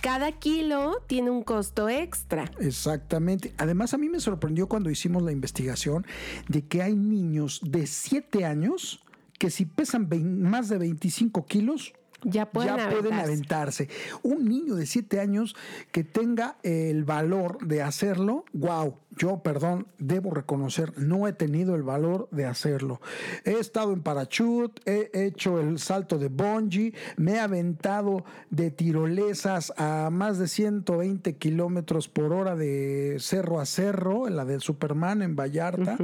cada 0.00 0.32
kilo 0.32 1.02
tiene 1.06 1.30
un 1.30 1.42
costo 1.42 1.88
extra. 1.88 2.50
Exactamente. 2.58 3.52
Además, 3.58 3.92
a 3.92 3.98
mí 3.98 4.08
me 4.08 4.20
sorprendió 4.20 4.68
cuando 4.68 4.90
hicimos 4.90 5.22
la 5.22 5.32
investigación 5.32 6.06
de 6.48 6.64
que 6.64 6.82
hay 6.82 6.94
niños 6.94 7.60
de 7.62 7.86
7 7.86 8.44
años 8.44 9.04
que 9.38 9.50
si 9.50 9.64
pesan 9.64 10.08
más 10.42 10.68
de 10.68 10.78
25 10.78 11.46
kilos, 11.46 11.94
ya 12.22 12.50
pueden, 12.50 12.78
aventarse. 13.12 13.88
Un 14.22 14.48
niño 14.48 14.74
de 14.74 14.86
7 14.86 15.20
años 15.20 15.56
que 15.92 16.04
tenga 16.04 16.56
el 16.62 17.04
valor 17.04 17.58
de 17.66 17.82
hacerlo, 17.82 18.44
wow, 18.52 18.96
yo, 19.16 19.42
perdón, 19.42 19.86
debo 19.98 20.30
reconocer, 20.30 20.96
no 20.98 21.26
he 21.26 21.32
tenido 21.32 21.74
el 21.74 21.82
valor 21.82 22.28
de 22.30 22.46
hacerlo. 22.46 23.00
He 23.44 23.58
estado 23.58 23.92
en 23.92 24.02
parachute, 24.02 24.80
he 24.86 25.26
hecho 25.26 25.60
el 25.60 25.78
salto 25.78 26.18
de 26.18 26.28
bungee, 26.28 26.94
me 27.16 27.32
he 27.32 27.40
aventado 27.40 28.24
de 28.50 28.70
tirolesas 28.70 29.72
a 29.76 30.10
más 30.10 30.38
de 30.38 30.48
120 30.48 31.36
kilómetros 31.36 32.08
por 32.08 32.32
hora 32.32 32.54
de 32.56 33.16
cerro 33.18 33.60
a 33.60 33.66
cerro, 33.66 34.28
en 34.28 34.36
la 34.36 34.44
del 34.44 34.60
Superman 34.60 35.22
en 35.22 35.36
Vallarta, 35.36 35.98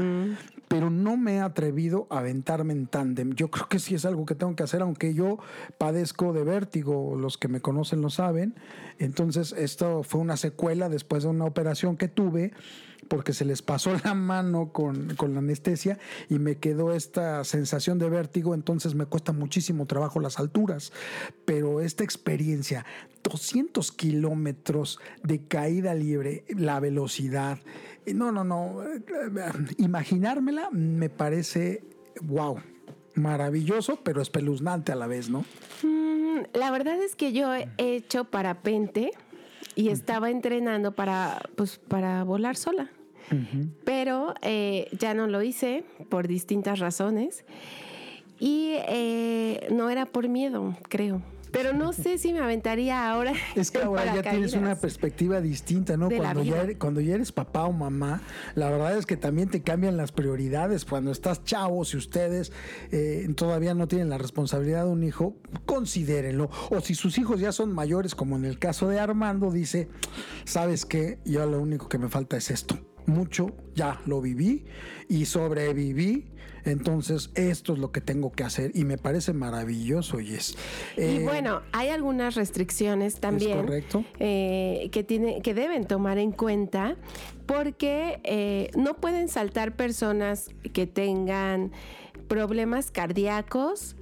pero 0.68 0.90
no 0.90 1.16
me 1.16 1.36
he 1.36 1.40
atrevido 1.40 2.08
a 2.10 2.18
aventarme 2.18 2.72
en 2.72 2.86
tándem. 2.86 3.34
Yo 3.34 3.50
creo 3.50 3.68
que 3.68 3.78
sí 3.78 3.94
es 3.94 4.04
algo 4.04 4.26
que 4.26 4.34
tengo 4.34 4.56
que 4.56 4.64
hacer, 4.64 4.82
aunque 4.82 5.14
yo 5.14 5.38
padezco 5.78 6.05
de 6.12 6.44
vértigo, 6.44 7.16
los 7.16 7.38
que 7.38 7.48
me 7.48 7.60
conocen 7.60 8.00
lo 8.00 8.10
saben. 8.10 8.54
Entonces, 8.98 9.52
esto 9.52 10.02
fue 10.02 10.20
una 10.20 10.36
secuela 10.36 10.88
después 10.88 11.22
de 11.22 11.30
una 11.30 11.44
operación 11.44 11.96
que 11.96 12.08
tuve 12.08 12.52
porque 13.08 13.32
se 13.32 13.44
les 13.44 13.62
pasó 13.62 13.96
la 14.04 14.14
mano 14.14 14.72
con, 14.72 15.08
la 15.18 15.38
anestesia 15.38 15.98
y 16.28 16.38
me 16.38 16.56
quedó 16.56 16.92
esta 16.92 17.44
sensación 17.44 17.98
de 17.98 18.08
vértigo, 18.08 18.54
entonces 18.54 18.94
me 18.94 19.06
cuesta 19.06 19.32
muchísimo 19.32 19.86
trabajo 19.86 20.20
las 20.20 20.38
alturas. 20.38 20.92
Pero 21.44 21.80
esta 21.80 22.04
experiencia, 22.04 22.84
200 23.22 23.92
kilómetros 23.92 24.98
de 25.22 25.46
caída 25.46 25.94
libre, 25.94 26.44
la 26.48 26.80
velocidad, 26.80 27.58
no, 28.06 28.30
no, 28.30 28.44
no, 28.44 28.82
imaginármela 29.78 30.70
me 30.70 31.08
parece, 31.08 31.82
wow, 32.22 32.60
maravilloso, 33.16 33.98
pero 34.02 34.22
espeluznante 34.22 34.92
a 34.92 34.94
la 34.94 35.06
vez, 35.06 35.28
¿no? 35.28 35.44
Mm, 35.82 36.42
la 36.54 36.70
verdad 36.70 37.02
es 37.02 37.16
que 37.16 37.32
yo 37.32 37.52
he 37.54 37.68
hecho 37.78 38.24
parapente 38.24 39.10
y 39.74 39.88
estaba 39.88 40.30
entrenando 40.30 40.92
para, 40.92 41.40
pues, 41.56 41.78
para 41.78 42.22
volar 42.24 42.56
sola. 42.56 42.90
Pero 43.84 44.34
eh, 44.42 44.88
ya 44.96 45.12
no 45.12 45.26
lo 45.26 45.42
hice 45.42 45.84
por 46.08 46.28
distintas 46.28 46.78
razones 46.78 47.44
y 48.38 48.74
eh, 48.86 49.66
no 49.72 49.90
era 49.90 50.06
por 50.06 50.28
miedo, 50.28 50.76
creo. 50.88 51.22
Pero 51.52 51.72
no 51.72 51.92
sé 51.92 52.18
si 52.18 52.32
me 52.32 52.40
aventaría 52.40 53.10
ahora. 53.10 53.32
Es 53.56 53.70
que 53.70 53.78
ahora 53.78 54.14
ya 54.14 54.30
tienes 54.30 54.52
una 54.54 54.76
perspectiva 54.76 55.40
distinta, 55.40 55.96
¿no? 55.96 56.08
Cuando 56.10 56.42
ya, 56.42 56.62
eres, 56.62 56.76
cuando 56.76 57.00
ya 57.00 57.14
eres 57.14 57.32
papá 57.32 57.64
o 57.64 57.72
mamá, 57.72 58.20
la 58.54 58.70
verdad 58.70 58.96
es 58.96 59.06
que 59.06 59.16
también 59.16 59.48
te 59.48 59.62
cambian 59.62 59.96
las 59.96 60.12
prioridades. 60.12 60.84
Cuando 60.84 61.10
estás 61.10 61.44
chavo, 61.44 61.84
si 61.84 61.96
ustedes 61.96 62.52
eh, 62.92 63.28
todavía 63.36 63.74
no 63.74 63.88
tienen 63.88 64.10
la 64.10 64.18
responsabilidad 64.18 64.84
de 64.84 64.90
un 64.90 65.04
hijo, 65.04 65.36
considérenlo. 65.64 66.50
O 66.70 66.80
si 66.80 66.94
sus 66.94 67.18
hijos 67.18 67.40
ya 67.40 67.52
son 67.52 67.72
mayores, 67.72 68.14
como 68.14 68.36
en 68.36 68.44
el 68.44 68.58
caso 68.58 68.88
de 68.88 68.98
Armando, 68.98 69.50
dice, 69.50 69.88
¿sabes 70.44 70.84
qué? 70.84 71.18
Yo 71.24 71.46
lo 71.46 71.60
único 71.60 71.88
que 71.88 71.98
me 71.98 72.08
falta 72.08 72.36
es 72.36 72.50
esto 72.50 72.78
mucho 73.06 73.54
ya 73.74 74.00
lo 74.06 74.20
viví 74.20 74.64
y 75.08 75.26
sobreviví. 75.26 76.26
Entonces, 76.66 77.30
esto 77.34 77.72
es 77.74 77.78
lo 77.78 77.92
que 77.92 78.00
tengo 78.00 78.32
que 78.32 78.44
hacer 78.44 78.72
y 78.74 78.84
me 78.84 78.98
parece 78.98 79.32
maravilloso, 79.32 80.20
y 80.20 80.34
es. 80.34 80.56
y 80.96 81.00
eh, 81.00 81.20
bueno, 81.22 81.62
hay 81.72 81.88
algunas 81.88 82.34
restricciones 82.34 83.20
también 83.20 83.60
correcto. 83.60 84.04
Eh, 84.18 84.88
que, 84.92 85.04
tiene, 85.04 85.42
que 85.42 85.54
deben 85.54 85.86
tomar 85.86 86.18
en 86.18 86.32
cuenta 86.32 86.96
porque 87.46 88.20
eh, 88.24 88.70
no 88.76 88.94
pueden 88.94 89.28
saltar 89.28 89.76
personas 89.76 90.50
que 90.72 90.86
tengan 90.86 91.70
problemas 92.26 92.90
cardíacos, 92.90 93.96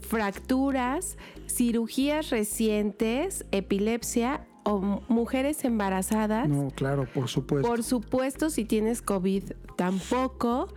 fracturas, 0.00 1.16
cirugías 1.48 2.30
recientes, 2.30 3.46
epilepsia 3.50 4.46
o 4.64 4.78
mujeres 5.08 5.64
embarazadas. 5.64 6.48
No, 6.48 6.70
claro, 6.70 7.06
por 7.12 7.28
supuesto. 7.28 7.66
Por 7.66 7.82
supuesto, 7.82 8.50
si 8.50 8.64
tienes 8.64 9.00
COVID, 9.00 9.52
tampoco. 9.76 10.68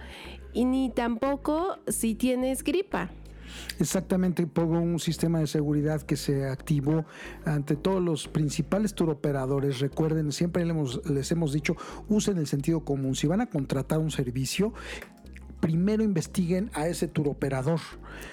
Y 0.53 0.65
ni 0.65 0.89
tampoco 0.89 1.79
si 1.87 2.15
tienes 2.15 2.63
gripa. 2.63 3.09
Exactamente, 3.79 4.45
pongo 4.47 4.79
un 4.79 4.99
sistema 4.99 5.39
de 5.39 5.47
seguridad 5.47 6.01
que 6.01 6.15
se 6.15 6.47
activó 6.47 7.05
ante 7.45 7.75
todos 7.75 8.01
los 8.01 8.27
principales 8.27 8.93
turoperadores. 8.93 9.79
Recuerden, 9.79 10.31
siempre 10.31 10.63
les 10.63 10.71
hemos, 10.71 11.09
les 11.09 11.31
hemos 11.31 11.53
dicho, 11.53 11.75
usen 12.07 12.37
el 12.37 12.47
sentido 12.47 12.81
común. 12.81 13.15
Si 13.15 13.27
van 13.27 13.41
a 13.41 13.47
contratar 13.47 13.99
un 13.99 14.11
servicio, 14.11 14.73
primero 15.59 16.03
investiguen 16.03 16.69
a 16.73 16.87
ese 16.87 17.07
turoperador, 17.07 17.79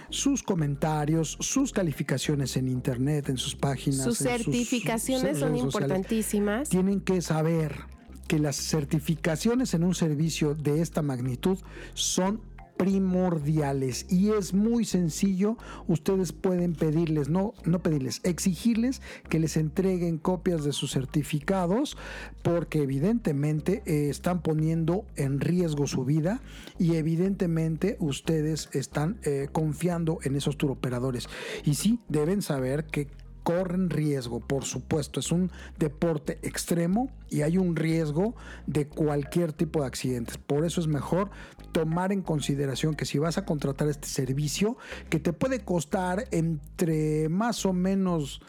sus 0.09 0.43
comentarios, 0.43 1.37
sus 1.41 1.73
calificaciones 1.73 2.57
en 2.57 2.69
internet, 2.69 3.29
en 3.29 3.37
sus 3.37 3.55
páginas. 3.55 4.03
Sus 4.03 4.19
certificaciones 4.19 5.39
son 5.39 5.57
importantísimas. 5.57 6.69
Tienen 6.69 7.01
que 7.01 7.23
saber 7.23 8.00
que 8.31 8.39
las 8.39 8.55
certificaciones 8.55 9.75
en 9.75 9.83
un 9.83 9.93
servicio 9.93 10.55
de 10.55 10.83
esta 10.83 11.03
magnitud 11.03 11.59
son 11.95 12.41
primordiales 12.77 14.07
y 14.09 14.31
es 14.31 14.55
muy 14.55 14.85
sencillo. 14.85 15.57
Ustedes 15.89 16.31
pueden 16.31 16.75
pedirles, 16.75 17.29
no, 17.29 17.55
no 17.65 17.81
pedirles, 17.81 18.21
exigirles 18.23 19.03
que 19.29 19.41
les 19.41 19.57
entreguen 19.57 20.19
copias 20.19 20.63
de 20.63 20.73
sus 20.73 20.93
certificados 20.93 21.97
porque 22.45 22.85
evidentemente 22.85 23.83
eh, 23.85 24.11
están 24.11 24.43
poniendo 24.43 25.05
en 25.17 25.41
riesgo 25.41 25.89
su 25.89 26.05
vida 26.05 26.41
y 26.79 26.95
evidentemente 26.95 27.97
ustedes 27.99 28.69
están 28.73 29.19
eh, 29.25 29.49
confiando 29.51 30.21
en 30.23 30.37
esos 30.37 30.57
turoperadores. 30.57 31.29
Y 31.65 31.75
sí, 31.75 31.99
deben 32.09 32.43
saber 32.43 32.85
que 32.85 33.09
corren 33.51 33.91
riesgo, 33.91 34.39
por 34.39 34.65
supuesto, 34.65 35.19
es 35.19 35.33
un 35.33 35.51
deporte 35.77 36.39
extremo 36.43 37.11
y 37.29 37.43
hay 37.43 37.59
un 37.59 37.75
riesgo 37.75 38.37
de 38.67 38.87
cualquier 38.87 39.53
tipo 39.53 39.81
de 39.81 39.87
accidentes. 39.89 40.39
Por 40.39 40.65
eso 40.65 40.81
es 40.81 40.87
mejor 40.87 41.31
tomar 41.73 42.13
en 42.13 42.23
consideración 42.23 42.95
que 42.95 43.07
si 43.07 43.19
vas 43.19 43.39
a 43.39 43.45
contratar 43.45 43.89
este 43.89 44.07
servicio, 44.07 44.77
que 45.09 45.19
te 45.19 45.33
puede 45.33 45.65
costar 45.65 46.29
entre 46.31 47.29
más 47.29 47.67
o 47.67 47.73
menos 47.73 48.41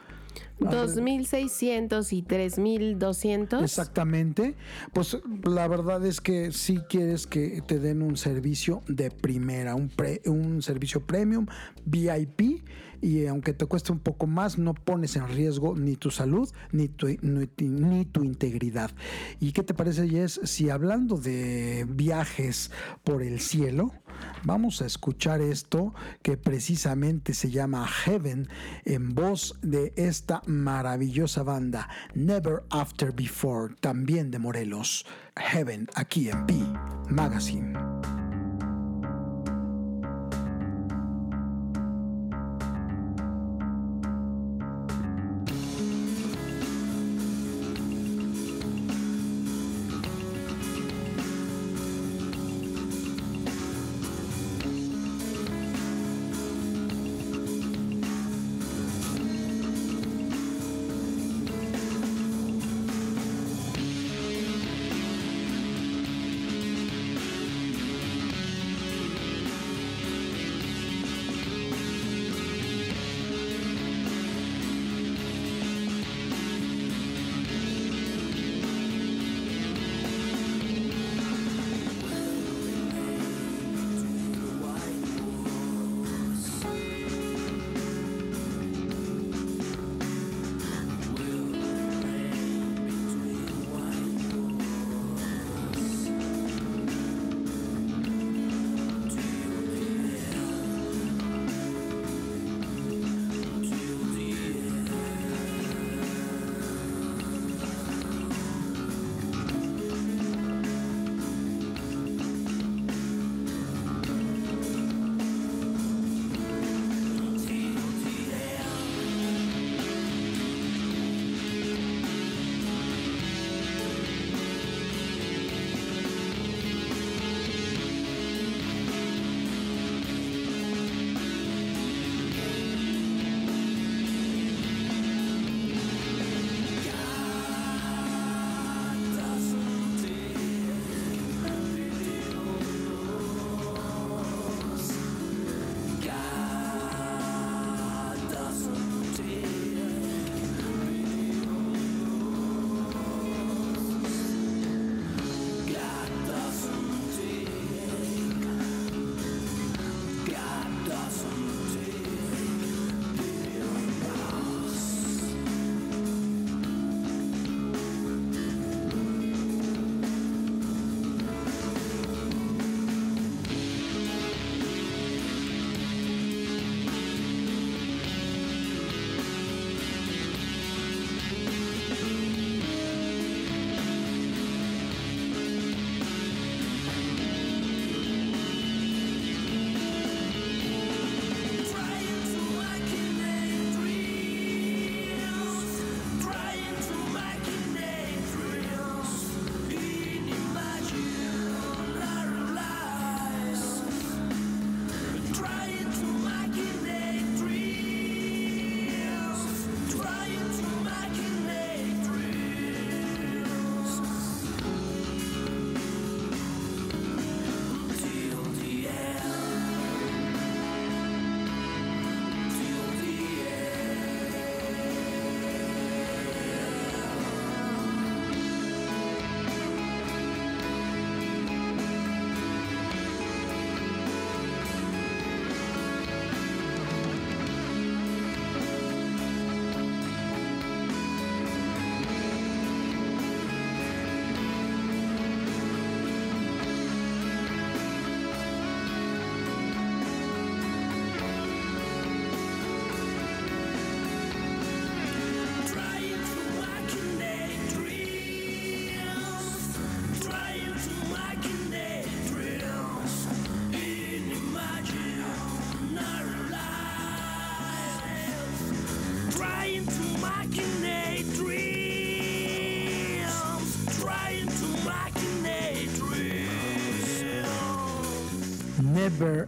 2.600 0.60 2.14
y 2.14 2.24
3.200. 2.24 3.64
Exactamente. 3.64 4.56
Pues 4.94 5.18
la 5.44 5.68
verdad 5.68 6.06
es 6.06 6.22
que 6.22 6.52
si 6.52 6.78
quieres 6.78 7.26
que 7.26 7.64
te 7.66 7.80
den 7.80 8.04
un 8.04 8.18
servicio 8.18 8.84
de 8.88 9.10
primera, 9.10 9.74
un, 9.74 9.92
un 10.26 10.62
servicio 10.62 11.06
premium, 11.06 11.48
VIP, 11.86 12.64
y 13.02 13.26
aunque 13.26 13.54
te 13.54 13.66
cueste 13.66 13.92
un 13.92 14.00
poco 14.00 14.28
más, 14.28 14.58
no 14.58 14.74
pones 14.74 15.16
en 15.16 15.28
riesgo 15.28 15.76
ni 15.76 15.96
tu 15.96 16.12
salud 16.12 16.52
ni 16.72 16.88
tu, 16.88 17.08
ni, 17.08 18.06
tu 18.06 18.24
integridad. 18.24 18.92
¿Y 19.40 19.52
qué 19.52 19.64
te 19.64 19.74
parece, 19.74 20.08
Jess, 20.08 20.40
si 20.44 20.70
hablando 20.70 21.18
de 21.18 21.86
viajes 21.90 22.72
por 23.04 23.24
el 23.24 23.40
cielo, 23.40 23.92
vamos 24.44 24.82
a 24.82 24.86
escuchar 24.86 25.42
esto 25.42 25.94
que 26.22 26.38
precisamente 26.38 27.34
se 27.34 27.50
llama 27.50 27.88
Heaven 27.88 28.48
en 28.86 29.16
voz 29.16 29.58
de 29.62 29.94
esta 29.96 30.42
maravillosa 30.46 31.44
banda 31.44 31.90
Never 32.14 32.64
After 32.70 33.14
Before, 33.14 33.74
también 33.80 34.32
de 34.32 34.40
Morelos. 34.40 35.06
Heaven, 35.36 35.88
aquí 35.96 36.30
en 36.30 36.46
P 36.46 36.54
Magazine. 37.10 37.90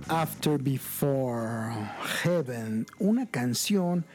After 0.08 0.62
Before 0.62 1.74
Heaven, 2.24 2.86
una 3.00 3.26
canción 3.26 4.06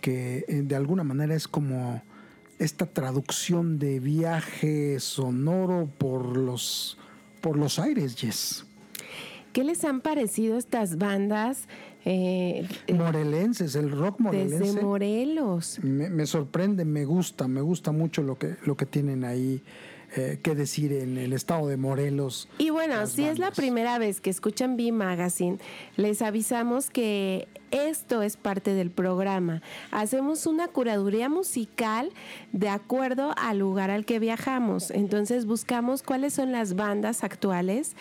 que 0.00 0.44
eh, 0.48 0.62
de 0.64 0.76
alguna 0.76 1.04
manera 1.04 1.34
es 1.34 1.48
como 1.48 2.02
esta 2.58 2.86
traducción 2.86 3.78
de 3.78 4.00
viaje 4.00 4.98
sonoro 5.00 5.88
por 5.98 6.36
los, 6.36 6.98
por 7.40 7.56
los 7.56 7.78
aires, 7.78 8.16
Jess. 8.16 8.64
¿Qué 9.52 9.64
les 9.64 9.84
han 9.84 10.00
parecido 10.00 10.58
estas 10.58 10.98
bandas? 10.98 11.68
Eh, 12.04 12.66
morelenses, 12.92 13.74
el 13.74 13.90
rock 13.90 14.20
morelense. 14.20 14.58
Desde 14.58 14.82
Morelos. 14.82 15.80
Me, 15.82 16.10
me, 16.10 16.26
sorprende, 16.26 16.84
me 16.84 17.04
gusta, 17.04 17.48
me 17.48 17.60
gusta 17.60 17.92
mucho 17.92 18.22
lo 18.22 18.38
que, 18.38 18.56
lo 18.64 18.76
que 18.76 18.86
tienen 18.86 19.24
ahí 19.24 19.62
eh, 20.18 20.38
qué 20.42 20.54
decir 20.54 20.92
en 20.92 21.18
el 21.18 21.32
estado 21.32 21.66
de 21.68 21.76
Morelos. 21.76 22.48
Y 22.58 22.70
bueno, 22.70 23.06
si 23.06 23.24
es 23.24 23.38
la 23.38 23.50
primera 23.50 23.98
vez 23.98 24.20
que 24.20 24.30
escuchan 24.30 24.76
B 24.76 24.92
Magazine, 24.92 25.58
les 25.96 26.22
avisamos 26.22 26.90
que 26.90 27.48
esto 27.70 28.22
es 28.22 28.36
parte 28.36 28.74
del 28.74 28.90
programa. 28.90 29.62
Hacemos 29.90 30.46
una 30.46 30.68
curaduría 30.68 31.28
musical 31.28 32.10
de 32.52 32.68
acuerdo 32.68 33.34
al 33.36 33.58
lugar 33.58 33.90
al 33.90 34.04
que 34.04 34.18
viajamos. 34.18 34.90
Entonces 34.90 35.44
buscamos 35.44 36.02
cuáles 36.02 36.34
son 36.34 36.52
las 36.52 36.74
bandas 36.74 37.24
actuales, 37.24 37.94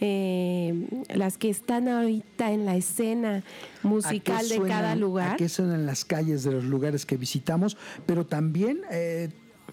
eh, 0.00 0.86
las 1.08 1.38
que 1.38 1.50
están 1.50 1.88
ahorita 1.88 2.52
en 2.52 2.64
la 2.64 2.76
escena 2.76 3.42
musical 3.82 4.48
de 4.48 4.60
cada 4.62 4.94
lugar. 4.96 5.36
Que 5.36 5.48
son 5.48 5.72
en 5.72 5.86
las 5.86 6.04
calles 6.04 6.42
de 6.44 6.52
los 6.52 6.64
lugares 6.64 7.04
que 7.04 7.16
visitamos, 7.16 7.76
pero 8.06 8.26
también 8.26 8.80
eh, 8.90 9.28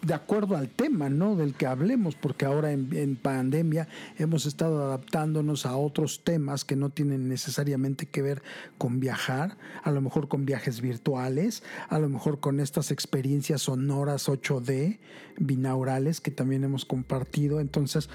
de 0.08 0.14
acuerdo 0.14 0.56
al 0.56 0.70
tema, 0.70 1.10
¿no? 1.10 1.36
Del 1.36 1.54
que 1.54 1.68
hablemos, 1.68 2.16
porque 2.16 2.46
ahora 2.46 2.72
en, 2.72 3.18
pandemia 3.18 3.90
hemos 4.18 4.46
estado 4.46 4.86
adaptándonos 4.86 5.66
a 5.66 5.76
otros 5.76 6.24
temas 6.24 6.64
que 6.64 6.78
no 6.78 6.90
tienen 6.90 7.28
necesariamente 7.28 8.06
que 8.06 8.22
ver 8.22 8.42
con 8.78 9.02
viajar, 9.02 9.58
a 9.84 9.92
lo 9.92 10.00
mejor 10.00 10.30
con 10.30 10.46
viajes 10.46 10.80
virtuales, 10.80 11.62
a 11.90 12.00
lo 12.00 12.08
mejor 12.08 12.40
con 12.40 12.62
estas 12.62 12.90
experiencias 12.92 13.64
sonoras 13.64 14.30
8D, 14.30 15.00
binaurales 15.40 16.22
que 16.22 16.32
también 16.32 16.64
hemos 16.64 16.86
compartido. 16.86 17.60
Entonces, 17.60 18.10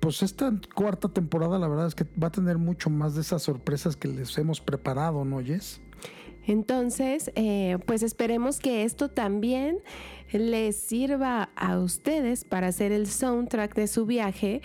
pues 0.00 0.24
esta 0.24 0.52
cuarta 0.74 1.08
temporada 1.08 1.60
la 1.60 1.68
verdad 1.68 1.86
es 1.86 1.94
que 1.94 2.06
va 2.20 2.28
a 2.28 2.32
tener 2.32 2.58
mucho 2.58 2.90
más 2.90 3.14
de 3.14 3.20
esas 3.20 3.44
sorpresas 3.44 3.94
que 3.94 4.08
les 4.08 4.36
hemos 4.38 4.60
preparado, 4.60 5.24
¿no, 5.24 5.40
Jess? 5.40 5.80
Entonces, 6.48 7.30
eh, 7.34 7.76
pues 7.84 8.02
esperemos 8.02 8.58
que 8.58 8.84
esto 8.84 9.10
también 9.10 9.80
les 10.32 10.76
sirva 10.76 11.50
a 11.54 11.78
ustedes 11.78 12.44
para 12.44 12.68
hacer 12.68 12.90
el 12.90 13.06
soundtrack 13.06 13.74
de 13.74 13.86
su 13.86 14.06
viaje 14.06 14.62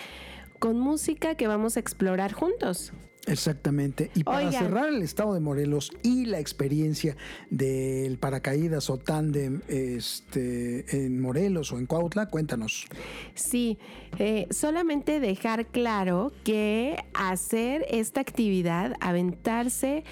con 0.59 0.79
música 0.79 1.35
que 1.35 1.45
vamos 1.45 1.75
a 1.75 1.81
explorar 1.81 2.31
juntos. 2.31 2.93
Exactamente. 3.25 4.11
Y 4.15 4.23
para 4.23 4.49
cerrar 4.51 4.89
el 4.89 5.01
estado 5.01 5.33
de 5.33 5.41
Morelos 5.41 5.91
y 6.03 6.25
la 6.25 6.39
experiencia 6.39 7.15
del 7.49 8.17
paracaídas 8.17 8.89
o 8.89 8.97
tándem 8.97 9.61
este, 9.67 11.05
en 11.05 11.21
Morelos 11.21 11.71
o 11.71 11.79
en 11.79 11.85
Cuautla, 11.85 12.27
cuéntanos. 12.27 12.85
Sí, 13.33 13.77
eh, 14.19 14.47
solamente 14.51 15.19
dejar 15.19 15.67
claro 15.67 16.31
que 16.43 17.03
hacer 17.13 17.85
esta 17.89 18.21
actividad, 18.21 18.93
aventarse 18.99 20.03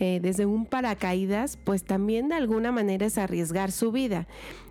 eh, 0.00 0.18
desde 0.20 0.46
un 0.46 0.64
paracaídas, 0.64 1.58
pues 1.58 1.84
también 1.84 2.30
de 2.30 2.34
alguna 2.34 2.72
manera 2.72 3.06
es 3.06 3.18
arriesgar 3.18 3.70
su 3.70 3.92
vida. 3.92 4.26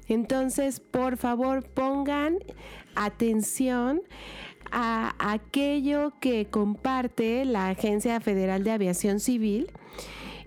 Entonces, 0.08 0.80
por 0.80 1.18
favor, 1.18 1.64
pongan 1.70 2.40
atención 2.96 4.02
a 4.72 5.14
aquello 5.20 6.14
que 6.20 6.48
comparte 6.48 7.46
la 7.46 7.70
Agencia 7.70 8.20
Federal 8.20 8.64
de 8.64 8.72
Aviación 8.72 9.20
Civil 9.20 9.72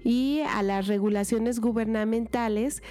y 0.05 0.41
a 0.41 0.63
las 0.65 0.89
regulaciones 0.89 1.61
gubernamentales 1.61 2.83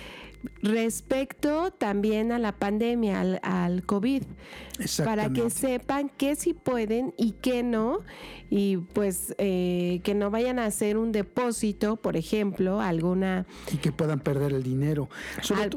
respecto 0.62 1.71
también 1.71 2.32
a 2.32 2.39
la 2.39 2.54
pandemia, 2.54 3.21
al, 3.41 3.84
COVID, 3.86 4.23
para 5.04 5.32
que 5.32 5.49
sepan 5.49 6.10
qué 6.17 6.36
sí 6.36 6.54
pueden 6.54 7.13
y 7.17 7.32
qué 7.34 7.63
no, 7.63 7.99
y 8.49 8.77
pues 8.77 9.36
eh, 9.38 10.01
que 10.04 10.13
no 10.13 10.32
vayan 10.32 10.60
a 10.60 10.65
hacer 10.65 10.97
un 10.97 11.12
depósito, 11.12 11.95
por 11.95 12.17
ejemplo, 12.17 12.82
alguna... 12.82 13.45
Y 13.71 13.77
que 13.77 13.91
puedan 13.91 14.19
perder 14.19 14.54
el 14.54 14.63
dinero. 14.63 15.10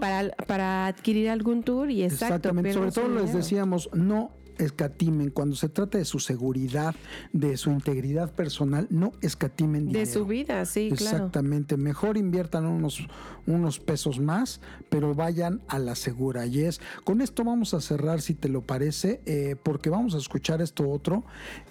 para, 0.00 0.30
para 0.46 0.86
adquirir 0.86 1.30
algún 1.30 1.62
tour 1.62 1.90
y 1.90 2.02
exacto. 2.02 2.24
Exactamente, 2.26 2.72
sobre 2.72 2.90
todo 2.90 3.08
les 3.08 3.32
decíamos, 3.32 3.90
no 3.92 4.32
escatimen 4.58 5.30
cuando 5.30 5.56
se 5.56 5.68
trata 5.68 5.98
de 5.98 6.04
su 6.04 6.18
seguridad, 6.18 6.94
de 7.32 7.56
su 7.56 7.70
integridad 7.70 8.32
personal, 8.32 8.86
no 8.90 9.12
escatimen 9.20 9.86
dinero. 9.86 10.00
De 10.00 10.06
su 10.06 10.26
vida, 10.26 10.64
sí, 10.64 10.90
claro. 10.96 11.16
Exactamente, 11.16 11.76
mejor 11.76 12.16
inviertan 12.16 12.66
unos, 12.66 13.06
unos 13.46 13.78
pesos 13.80 14.20
más, 14.20 14.60
pero 14.88 15.14
vayan 15.14 15.60
a 15.68 15.78
la 15.78 15.94
segura. 15.94 16.46
Y 16.46 16.60
es, 16.60 16.80
con 17.04 17.20
esto 17.20 17.44
vamos 17.44 17.74
a 17.74 17.80
cerrar, 17.80 18.20
si 18.20 18.34
te 18.34 18.48
lo 18.48 18.62
parece, 18.62 19.20
eh, 19.26 19.56
porque 19.62 19.90
vamos 19.90 20.14
a 20.14 20.18
escuchar 20.18 20.62
esto 20.62 20.88
otro 20.90 21.24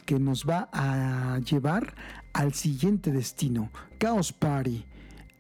que 0.06 0.20
nos 0.20 0.46
va 0.48 0.70
a 0.72 1.40
llevar 1.40 1.96
al 2.34 2.54
siguiente 2.54 3.12
destino, 3.12 3.70
Chaos 4.00 4.34
Party 4.34 4.86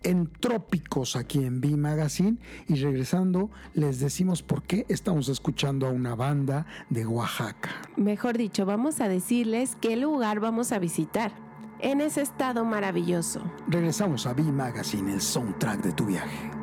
en 0.03 0.27
Trópicos 0.27 1.15
aquí 1.15 1.43
en 1.43 1.61
B 1.61 1.75
Magazine 1.77 2.37
y 2.67 2.75
regresando 2.75 3.49
les 3.73 3.99
decimos 3.99 4.43
por 4.43 4.63
qué 4.63 4.85
estamos 4.89 5.29
escuchando 5.29 5.87
a 5.87 5.91
una 5.91 6.15
banda 6.15 6.65
de 6.89 7.05
Oaxaca. 7.05 7.69
Mejor 7.97 8.37
dicho, 8.37 8.65
vamos 8.65 9.01
a 9.01 9.07
decirles 9.07 9.77
qué 9.81 9.95
lugar 9.95 10.39
vamos 10.39 10.71
a 10.71 10.79
visitar 10.79 11.31
en 11.79 12.01
ese 12.01 12.21
estado 12.21 12.63
maravilloso. 12.65 13.41
Regresamos 13.67 14.25
a 14.25 14.33
B 14.33 14.43
Magazine, 14.43 15.13
el 15.13 15.21
soundtrack 15.21 15.81
de 15.81 15.91
tu 15.91 16.05
viaje. 16.05 16.62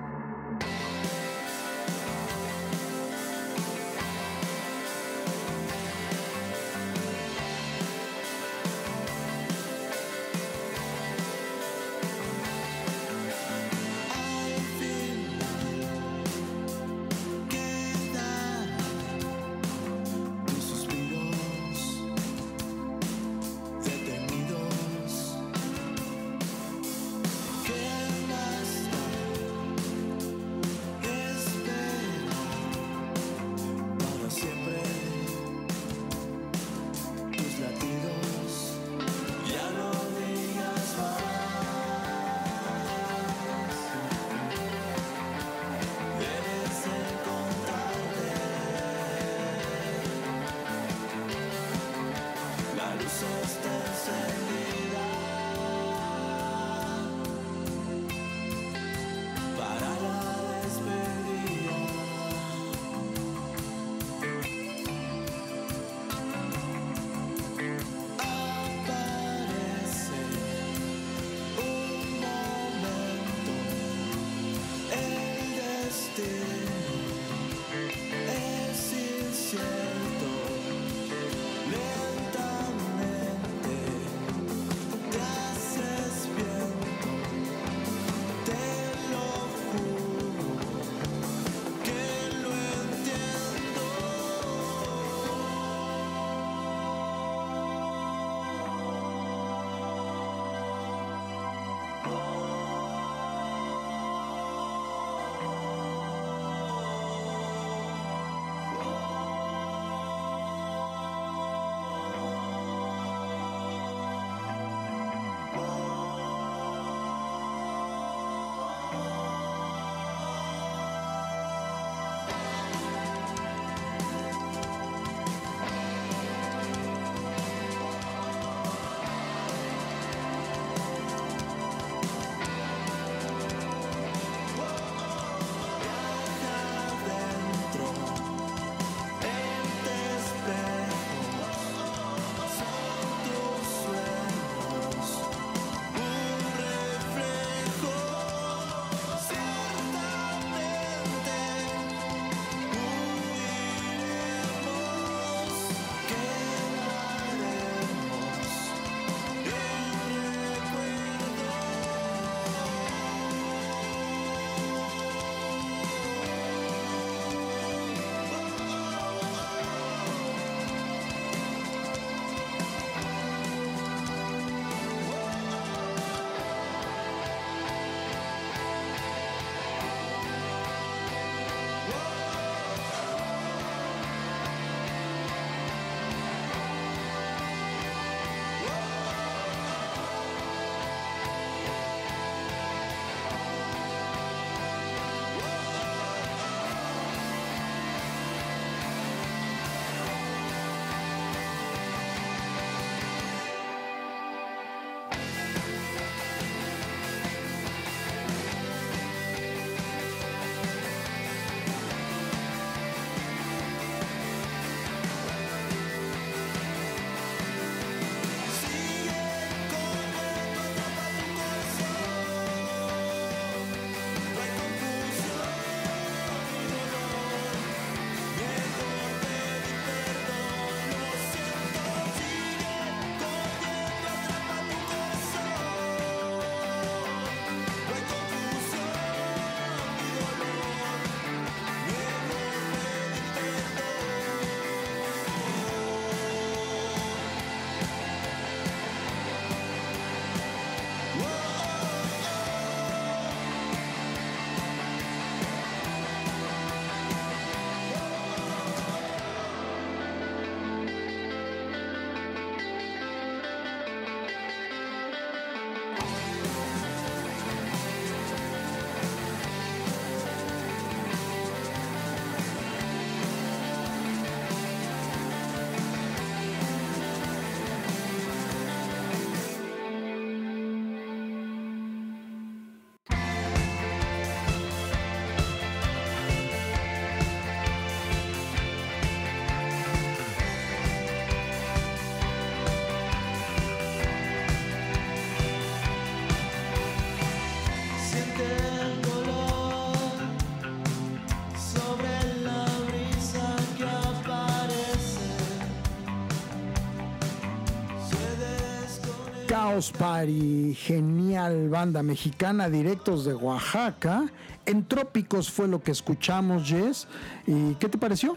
House 309.81 309.93
Party, 309.93 310.75
genial 310.75 311.71
banda 311.71 312.03
mexicana, 312.03 312.69
directos 312.69 313.25
de 313.25 313.33
Oaxaca. 313.33 314.27
En 314.67 314.85
Trópicos 314.85 315.51
fue 315.51 315.69
lo 315.69 315.83
que 315.83 315.91
escuchamos, 315.91 316.69
Jess. 316.69 317.09
¿Y 317.47 317.77
qué 317.77 317.89
te 317.89 317.97
pareció? 317.97 318.37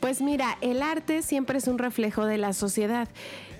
Pues 0.00 0.22
mira, 0.22 0.56
el 0.62 0.80
arte 0.80 1.20
siempre 1.20 1.58
es 1.58 1.68
un 1.68 1.76
reflejo 1.76 2.24
de 2.24 2.38
la 2.38 2.54
sociedad 2.54 3.10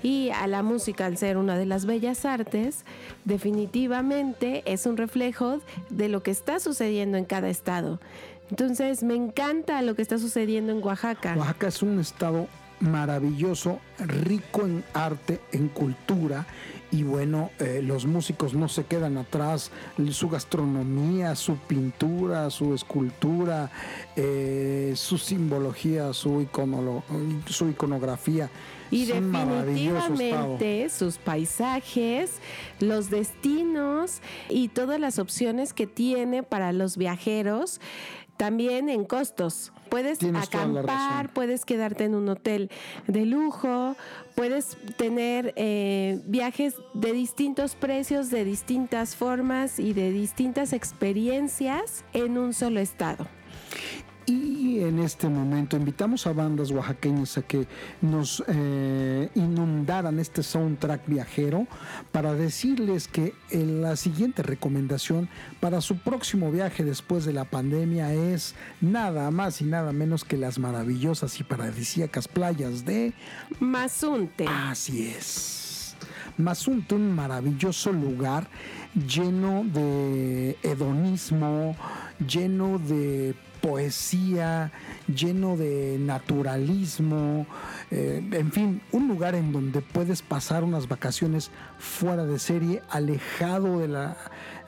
y 0.02 0.30
a 0.30 0.46
la 0.46 0.62
música, 0.62 1.04
al 1.04 1.18
ser 1.18 1.36
una 1.36 1.58
de 1.58 1.66
las 1.66 1.84
bellas 1.84 2.24
artes, 2.24 2.86
definitivamente 3.26 4.62
es 4.64 4.86
un 4.86 4.96
reflejo 4.96 5.60
de 5.90 6.08
lo 6.08 6.22
que 6.22 6.30
está 6.30 6.58
sucediendo 6.58 7.18
en 7.18 7.26
cada 7.26 7.50
estado. 7.50 8.00
Entonces, 8.48 9.02
me 9.02 9.14
encanta 9.14 9.82
lo 9.82 9.94
que 9.94 10.00
está 10.00 10.16
sucediendo 10.16 10.72
en 10.72 10.82
Oaxaca. 10.82 11.34
Oaxaca 11.36 11.66
es 11.66 11.82
un 11.82 12.00
estado 12.00 12.48
maravilloso, 12.80 13.78
rico 13.98 14.62
en 14.62 14.84
arte, 14.94 15.40
en 15.52 15.68
cultura 15.68 16.46
y 16.90 17.02
bueno, 17.02 17.50
eh, 17.58 17.80
los 17.82 18.06
músicos 18.06 18.54
no 18.54 18.68
se 18.68 18.84
quedan 18.84 19.16
atrás, 19.16 19.70
su 20.10 20.28
gastronomía, 20.28 21.34
su 21.34 21.56
pintura, 21.56 22.50
su 22.50 22.74
escultura, 22.74 23.70
eh, 24.16 24.92
su 24.96 25.18
simbología, 25.18 26.12
su, 26.12 26.46
su 27.46 27.68
iconografía. 27.68 28.50
Y 28.90 29.06
definitivamente 29.06 30.88
sus 30.88 31.18
paisajes, 31.18 32.38
los 32.78 33.10
destinos 33.10 34.20
y 34.48 34.68
todas 34.68 35.00
las 35.00 35.18
opciones 35.18 35.72
que 35.72 35.88
tiene 35.88 36.44
para 36.44 36.72
los 36.72 36.96
viajeros, 36.96 37.80
también 38.36 38.88
en 38.88 39.04
costos. 39.04 39.72
Puedes 39.94 40.18
acampar, 40.24 41.32
puedes 41.32 41.64
quedarte 41.64 42.02
en 42.02 42.16
un 42.16 42.28
hotel 42.28 42.68
de 43.06 43.26
lujo, 43.26 43.94
puedes 44.34 44.76
tener 44.96 45.52
eh, 45.54 46.20
viajes 46.24 46.74
de 46.94 47.12
distintos 47.12 47.76
precios, 47.76 48.28
de 48.28 48.44
distintas 48.44 49.14
formas 49.14 49.78
y 49.78 49.92
de 49.92 50.10
distintas 50.10 50.72
experiencias 50.72 52.04
en 52.12 52.38
un 52.38 52.54
solo 52.54 52.80
estado. 52.80 53.28
Y 54.26 54.80
en 54.80 55.00
este 55.00 55.28
momento 55.28 55.76
invitamos 55.76 56.26
a 56.26 56.32
bandas 56.32 56.70
oaxaqueñas 56.70 57.36
a 57.36 57.42
que 57.42 57.66
nos 58.00 58.42
eh, 58.48 59.28
inundaran 59.34 60.18
este 60.18 60.42
soundtrack 60.42 61.06
viajero 61.06 61.66
para 62.10 62.32
decirles 62.32 63.06
que 63.06 63.34
la 63.50 63.96
siguiente 63.96 64.42
recomendación 64.42 65.28
para 65.60 65.82
su 65.82 65.98
próximo 65.98 66.50
viaje 66.50 66.84
después 66.84 67.26
de 67.26 67.34
la 67.34 67.44
pandemia 67.44 68.14
es 68.14 68.54
nada 68.80 69.30
más 69.30 69.60
y 69.60 69.64
nada 69.64 69.92
menos 69.92 70.24
que 70.24 70.38
las 70.38 70.58
maravillosas 70.58 71.38
y 71.40 71.44
paradisíacas 71.44 72.26
playas 72.26 72.84
de 72.86 73.12
Mazunte. 73.60 74.46
Así 74.48 75.08
es. 75.08 75.96
Mazunte, 76.36 76.94
un 76.94 77.14
maravilloso 77.14 77.92
lugar 77.92 78.48
lleno 78.94 79.64
de 79.64 80.56
hedonismo, 80.62 81.76
lleno 82.26 82.78
de 82.78 83.34
poesía, 83.64 84.72
lleno 85.06 85.56
de 85.56 85.96
naturalismo, 85.98 87.46
eh, 87.90 88.22
en 88.32 88.52
fin, 88.52 88.82
un 88.92 89.08
lugar 89.08 89.34
en 89.34 89.52
donde 89.52 89.80
puedes 89.80 90.20
pasar 90.20 90.64
unas 90.64 90.86
vacaciones 90.86 91.50
fuera 91.78 92.26
de 92.26 92.38
serie, 92.38 92.82
alejado 92.90 93.78
de 93.78 93.88
la, 93.88 94.18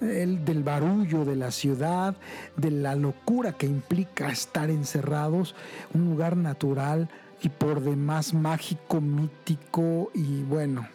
del 0.00 0.62
barullo 0.62 1.26
de 1.26 1.36
la 1.36 1.50
ciudad, 1.50 2.16
de 2.56 2.70
la 2.70 2.94
locura 2.94 3.52
que 3.52 3.66
implica 3.66 4.30
estar 4.30 4.70
encerrados, 4.70 5.54
un 5.92 6.06
lugar 6.06 6.38
natural 6.38 7.10
y 7.42 7.50
por 7.50 7.82
demás 7.82 8.32
mágico, 8.32 9.02
mítico 9.02 10.10
y 10.14 10.42
bueno, 10.44 10.88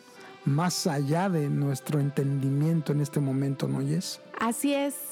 más 0.44 0.88
allá 0.88 1.30
de 1.30 1.50
nuestro 1.50 2.00
entendimiento 2.00 2.94
en 2.94 3.02
este 3.02 3.20
momento, 3.20 3.68
¿no 3.68 3.78
oyes? 3.78 4.22
Así 4.40 4.74
es. 4.74 5.11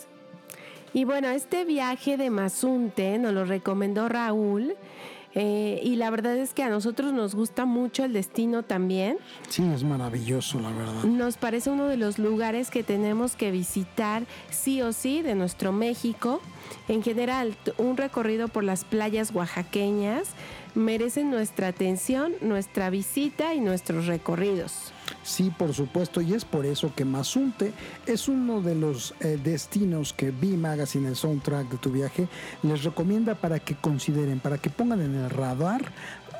Y 0.93 1.03
bueno, 1.03 1.29
este 1.29 1.65
viaje 1.65 2.17
de 2.17 2.29
Mazunte 2.29 3.17
nos 3.17 3.33
lo 3.33 3.45
recomendó 3.45 4.09
Raúl. 4.09 4.75
Eh, 5.35 5.79
y 5.83 5.95
la 5.95 6.09
verdad 6.09 6.35
es 6.37 6.55
que 6.55 6.63
a 6.63 6.69
nosotros 6.69 7.13
nos 7.13 7.35
gusta 7.35 7.65
mucho 7.65 8.03
el 8.03 8.13
destino 8.13 8.63
también. 8.63 9.17
Sí, 9.47 9.63
es 9.73 9.83
maravilloso, 9.83 10.59
la 10.59 10.71
verdad. 10.71 11.03
Nos 11.03 11.37
parece 11.37 11.69
uno 11.69 11.85
de 11.85 11.97
los 11.97 12.17
lugares 12.17 12.71
que 12.71 12.81
tenemos 12.81 13.35
que 13.35 13.51
visitar 13.51 14.23
sí 14.49 14.81
o 14.81 14.91
sí 14.91 15.21
de 15.21 15.35
nuestro 15.35 15.71
México. 15.71 16.41
En 16.87 17.03
general, 17.03 17.55
un 17.77 17.95
recorrido 17.95 18.47
por 18.47 18.63
las 18.63 18.83
playas 18.83 19.31
oaxaqueñas 19.31 20.29
merece 20.73 21.23
nuestra 21.23 21.67
atención, 21.67 22.33
nuestra 22.41 22.89
visita 22.89 23.53
y 23.53 23.59
nuestros 23.59 24.07
recorridos. 24.07 24.93
Sí, 25.29 25.51
por 25.55 25.75
supuesto, 25.75 26.21
y 26.21 26.33
es 26.33 26.43
por 26.43 26.65
eso 26.65 26.91
que 26.95 27.05
Mazunte 27.05 27.71
es 28.07 28.27
uno 28.27 28.63
de 28.63 28.73
los 28.73 29.13
eh, 29.19 29.37
destinos 29.41 30.11
que 30.11 30.31
B 30.31 30.57
Magazine, 30.57 31.07
el 31.07 31.15
soundtrack 31.15 31.69
de 31.69 31.77
tu 31.77 31.91
viaje, 31.91 32.27
les 32.63 32.83
recomienda 32.83 33.35
para 33.35 33.59
que 33.59 33.75
consideren, 33.75 34.39
para 34.39 34.57
que 34.57 34.71
pongan 34.71 35.01
en 35.01 35.13
el 35.13 35.29
radar 35.29 35.93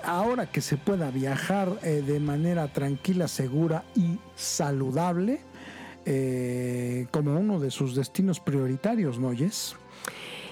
ahora 0.03 0.51
que 0.51 0.61
se 0.61 0.75
pueda 0.77 1.11
viajar 1.11 1.77
eh, 1.83 2.01
de 2.03 2.19
manera 2.19 2.73
tranquila, 2.73 3.27
segura 3.27 3.83
y 3.95 4.17
saludable, 4.35 5.41
eh, 6.07 7.05
como 7.11 7.39
uno 7.39 7.59
de 7.59 7.69
sus 7.69 7.95
destinos 7.95 8.39
prioritarios, 8.39 9.19
¿no 9.19 9.27
oyes? 9.27 9.75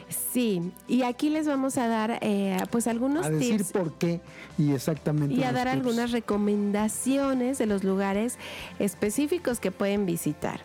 Sí, 0.10 0.72
y 0.88 1.04
aquí 1.04 1.30
les 1.30 1.48
vamos 1.48 1.78
a 1.78 1.88
dar 1.88 2.20
eh, 2.22 2.58
pues 2.72 2.88
algunos 2.88 3.26
a 3.26 3.30
decir 3.30 3.66
por 3.74 3.94
qué 3.94 4.22
y 4.58 4.72
exactamente. 4.72 5.36
Y 5.36 5.44
a 5.44 5.52
dar 5.52 5.68
algunas 5.68 6.12
recomendaciones 6.12 7.58
de 7.58 7.66
los 7.66 7.84
lugares 7.84 8.38
específicos 8.80 9.60
que 9.60 9.72
pueden 9.72 10.06
visitar. 10.06 10.62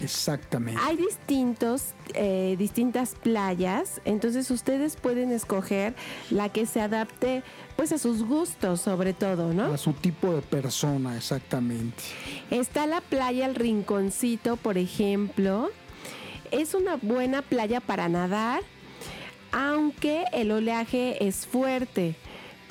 Exactamente. 0.00 0.80
Hay 0.82 0.96
distintos, 0.96 1.92
eh, 2.14 2.56
distintas 2.58 3.14
playas, 3.14 4.00
entonces 4.04 4.50
ustedes 4.50 4.96
pueden 4.96 5.30
escoger 5.30 5.94
la 6.30 6.48
que 6.48 6.66
se 6.66 6.80
adapte 6.80 7.42
pues 7.76 7.92
a 7.92 7.98
sus 7.98 8.22
gustos 8.24 8.80
sobre 8.80 9.12
todo, 9.12 9.52
¿no? 9.52 9.64
A 9.66 9.78
su 9.78 9.92
tipo 9.92 10.32
de 10.32 10.42
persona, 10.42 11.16
exactamente. 11.16 12.02
Está 12.50 12.86
la 12.86 13.00
playa 13.00 13.46
El 13.46 13.54
Rinconcito, 13.54 14.56
por 14.56 14.78
ejemplo, 14.78 15.70
es 16.52 16.74
una 16.74 16.96
buena 16.96 17.42
playa 17.42 17.80
para 17.80 18.08
nadar, 18.08 18.62
aunque 19.50 20.24
el 20.32 20.52
oleaje 20.52 21.26
es 21.26 21.46
fuerte. 21.46 22.14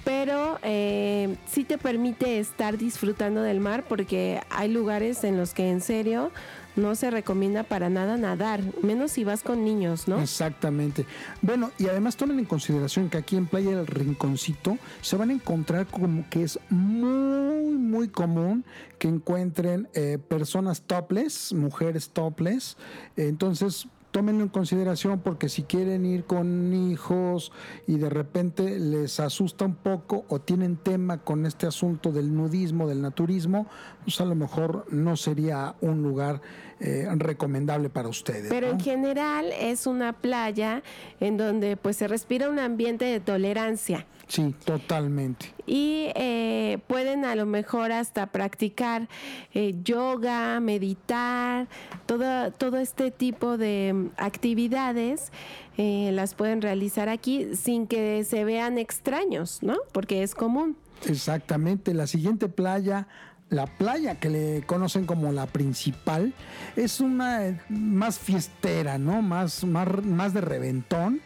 Pero 0.04 0.58
eh, 0.64 1.36
sí 1.46 1.64
te 1.64 1.78
permite 1.78 2.40
estar 2.40 2.78
disfrutando 2.78 3.42
del 3.42 3.60
mar 3.60 3.84
porque 3.88 4.42
hay 4.50 4.70
lugares 4.70 5.24
en 5.24 5.38
los 5.38 5.54
que 5.54 5.70
en 5.70 5.82
serio 5.82 6.32
no 6.76 6.96
se 6.96 7.12
recomienda 7.12 7.64
para 7.64 7.90
nada 7.90 8.18
nadar, 8.18 8.62
menos 8.82 9.12
si 9.12 9.24
vas 9.24 9.44
con 9.44 9.64
niños, 9.64 10.08
¿no? 10.08 10.20
Exactamente. 10.22 11.06
Bueno, 11.42 11.72
y 11.78 11.88
además 11.88 12.16
tomen 12.16 12.40
en 12.40 12.46
consideración 12.46 13.10
que 13.10 13.18
aquí 13.18 13.36
en 13.36 13.48
Playa 13.48 13.76
del 13.76 13.88
Rinconcito 13.88 14.78
se 15.02 15.18
van 15.18 15.30
a 15.30 15.34
encontrar 15.34 15.88
como 15.88 16.30
que 16.30 16.44
es 16.44 16.60
muy, 16.70 17.76
muy 17.76 18.10
común 18.10 18.64
que 19.00 19.08
encuentren 19.08 19.90
eh, 19.94 20.18
personas 20.18 20.82
topless, 20.82 21.54
mujeres 21.54 22.10
topless. 22.10 22.78
Entonces, 23.16 23.88
tómenlo 24.12 24.44
en 24.44 24.50
consideración 24.50 25.20
porque 25.20 25.50
si 25.50 25.64
quieren 25.64 26.06
ir 26.06 26.26
con 26.26 26.74
hijos 26.74 27.52
y 27.88 27.98
de 27.98 28.10
repente 28.10 28.80
les 28.80 29.20
asusta 29.20 29.66
un 29.66 29.76
poco 29.76 30.26
o 30.30 30.40
tienen 30.40 30.78
tema 30.78 31.20
con 31.20 31.46
este 31.46 31.66
asunto 31.66 32.12
del 32.12 32.36
nudismo, 32.36 32.88
del 32.88 33.02
naturismo, 33.02 33.68
pues 34.04 34.22
a 34.22 34.26
lo 34.26 34.36
mejor 34.36 34.86
no 34.92 35.16
sería 35.16 35.76
un 35.82 36.04
lugar 36.04 36.42
eh, 36.82 37.08
recomendable 37.16 37.90
para 37.90 38.10
ustedes. 38.10 38.50
Pero 38.50 38.70
en 38.70 38.80
general 38.80 39.52
es 39.60 39.88
una 39.88 40.14
playa 40.14 40.84
en 41.20 41.38
donde 41.38 41.78
pues 41.78 41.98
se 41.98 42.08
respira 42.08 42.50
un 42.50 42.60
ambiente 42.60 43.06
de 43.06 43.20
tolerancia. 43.20 44.06
Sí, 44.32 44.56
totalmente. 44.64 45.54
Y 45.68 46.08
eh, 46.16 46.80
pueden 46.88 47.26
a 47.26 47.36
lo 47.36 47.46
mejor 47.46 47.92
hasta 47.92 48.28
practicar 48.28 49.10
eh, 49.54 49.76
yoga, 49.84 50.62
meditar, 50.62 51.68
todo, 52.06 52.50
todo 52.52 52.78
este 52.78 53.12
tipo 53.12 53.58
de 53.58 53.92
mm, 53.94 54.10
actividades 54.16 55.34
eh, 55.78 56.12
las 56.14 56.34
pueden 56.34 56.62
realizar 56.62 57.10
aquí 57.10 57.56
sin 57.56 57.88
que 57.88 58.24
se 58.24 58.46
vean 58.46 58.78
extraños, 58.78 59.62
¿no? 59.64 59.76
Porque 59.92 60.24
es 60.24 60.34
común. 60.34 60.78
Exactamente. 61.08 61.94
La 61.94 62.08
siguiente 62.08 62.48
playa 62.48 63.08
la 63.52 63.68
playa 63.68 64.16
que 64.16 64.30
le 64.30 64.64
conocen 64.66 65.06
como 65.06 65.32
la 65.32 65.46
principal 65.46 66.34
es 66.76 67.02
una 67.02 67.62
más 67.70 68.18
fiestera, 68.18 68.98
¿no? 68.98 69.22
Más, 69.22 69.64
más, 69.66 70.04
más 70.04 70.34
de 70.34 70.42
reventón 70.42 71.22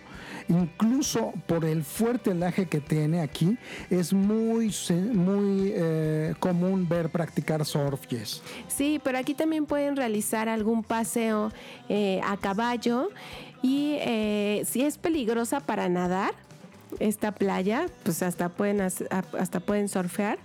incluso 0.48 1.34
por 1.48 1.66
el 1.66 1.84
fuerte 1.84 2.34
laje 2.36 2.68
que 2.68 2.80
tiene 2.80 3.22
aquí, 3.22 3.58
es 3.90 4.14
muy, 4.14 4.72
muy 5.14 5.72
eh, 5.74 6.36
común 6.40 6.88
ver 6.88 7.10
practicar 7.10 7.66
surf, 7.66 8.08
yes. 8.08 8.44
Sí, 8.68 9.02
pero 9.04 9.18
aquí 9.18 9.34
también 9.34 9.66
pueden 9.66 9.96
realizar 9.96 10.48
algún 10.48 10.84
paseo 10.84 11.52
eh, 11.90 12.22
a 12.24 12.38
caballo 12.38 13.10
y 13.64 13.98
eh, 14.02 14.64
si 14.66 14.84
es 14.84 15.00
peligrosa 15.00 15.62
para 15.62 15.90
nadar, 15.90 16.34
esta 17.00 17.32
playa, 17.34 17.88
pues 18.04 18.22
hasta 18.22 18.50
pueden, 18.50 18.80
hasta 18.80 19.60
pueden 19.60 19.90
surfear 19.90 20.38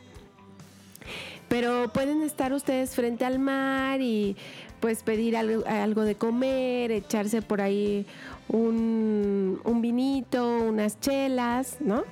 Pero 1.50 1.88
pueden 1.92 2.22
estar 2.22 2.52
ustedes 2.52 2.94
frente 2.94 3.24
al 3.24 3.40
mar 3.40 4.00
y 4.00 4.36
pues 4.78 5.02
pedir 5.02 5.36
algo, 5.36 6.02
de 6.04 6.14
comer, 6.14 6.92
echarse 6.92 7.42
por 7.42 7.60
ahí 7.60 8.06
un, 8.46 9.60
un 9.64 9.82
vinito, 9.82 10.46
unas 10.62 11.00
chelas, 11.00 11.78
¿no? 11.80 12.04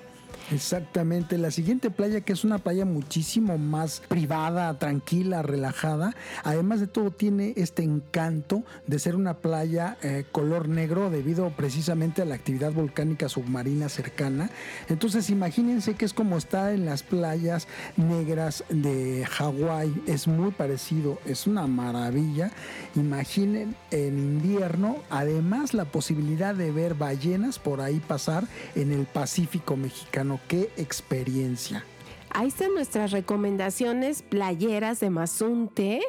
Exactamente. 0.51 1.37
La 1.37 1.51
siguiente 1.51 1.91
playa, 1.91 2.23
que 2.23 2.33
es 2.33 2.43
una 2.43 2.59
playa 2.59 2.87
muchísimo 2.87 3.59
más 3.59 4.01
privada, 4.09 4.79
tranquila, 4.79 5.43
relajada, 5.43 6.15
además 6.43 6.81
de 6.81 6.87
todo 6.87 7.11
tiene 7.11 7.53
este 7.57 7.83
encanto 7.83 8.63
de 8.87 8.99
ser 8.99 9.15
una 9.15 9.35
playa 9.35 9.99
eh, 10.03 10.25
color 10.33 10.69
negro 10.69 11.11
debido 11.11 11.51
precisamente 11.51 12.23
a 12.23 12.25
la 12.25 12.35
actividad 12.35 12.73
volcánica 12.73 13.29
submarina 13.29 13.91
cercana. 13.91 14.51
Entonces 14.89 15.29
imagínense 15.29 15.95
que 15.95 16.07
es 16.07 16.15
como 16.15 16.39
estar 16.39 16.73
en 16.73 16.87
las 16.87 17.03
playas 17.03 17.69
negras 17.97 18.65
de 18.71 19.27
Hawái. 19.31 20.03
Es 20.07 20.29
muy 20.29 20.51
parecido, 20.51 21.19
es 21.27 21.47
una 21.47 21.67
maravilla. 21.67 22.53
Imaginen 22.95 23.77
en 23.91 24.19
invierno, 24.19 24.97
además 25.11 25.75
la 25.75 25.85
posibilidad 25.85 26.55
de 26.55 26.73
ver 26.73 26.95
ballenas 26.95 27.59
por 27.59 27.83
ahí 27.83 28.01
pasar 28.01 28.45
en 28.75 28.93
el 28.93 29.05
Pacífico 29.07 29.77
mexicano 29.77 30.38
qué 30.47 30.71
experiencia. 30.77 31.85
Ahí 32.31 32.49
están 32.49 32.75
nuestras 32.75 33.11
recomendaciones 33.11 34.23
playeras 34.23 35.01
de 35.01 35.11
Mazunte. 35.11 36.01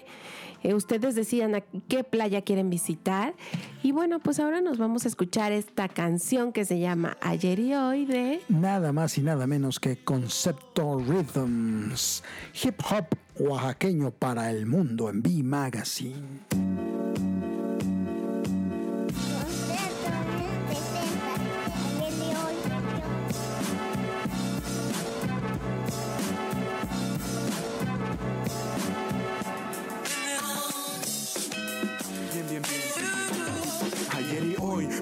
Eh, 0.63 0.73
ustedes 0.73 1.15
decían 1.15 1.55
a 1.55 1.61
qué 1.61 2.03
playa 2.03 2.41
quieren 2.41 2.69
visitar. 2.69 3.33
Y 3.81 3.93
bueno, 3.93 4.19
pues 4.19 4.39
ahora 4.39 4.61
nos 4.61 4.77
vamos 4.77 5.05
a 5.05 5.07
escuchar 5.07 5.51
esta 5.51 5.87
canción 5.87 6.51
que 6.51 6.65
se 6.65 6.79
llama 6.79 7.17
Ayer 7.21 7.59
y 7.59 7.73
Hoy 7.73 8.05
de... 8.05 8.41
Nada 8.49 8.91
más 8.91 9.17
y 9.17 9.21
nada 9.21 9.47
menos 9.47 9.79
que 9.79 10.03
Concepto 10.03 10.99
Rhythms, 10.99 12.23
hip 12.61 12.81
hop 12.91 13.05
oaxaqueño 13.39 14.11
para 14.11 14.51
el 14.51 14.65
mundo 14.65 15.09
en 15.09 15.21
B 15.21 15.43
Magazine. 15.43 16.41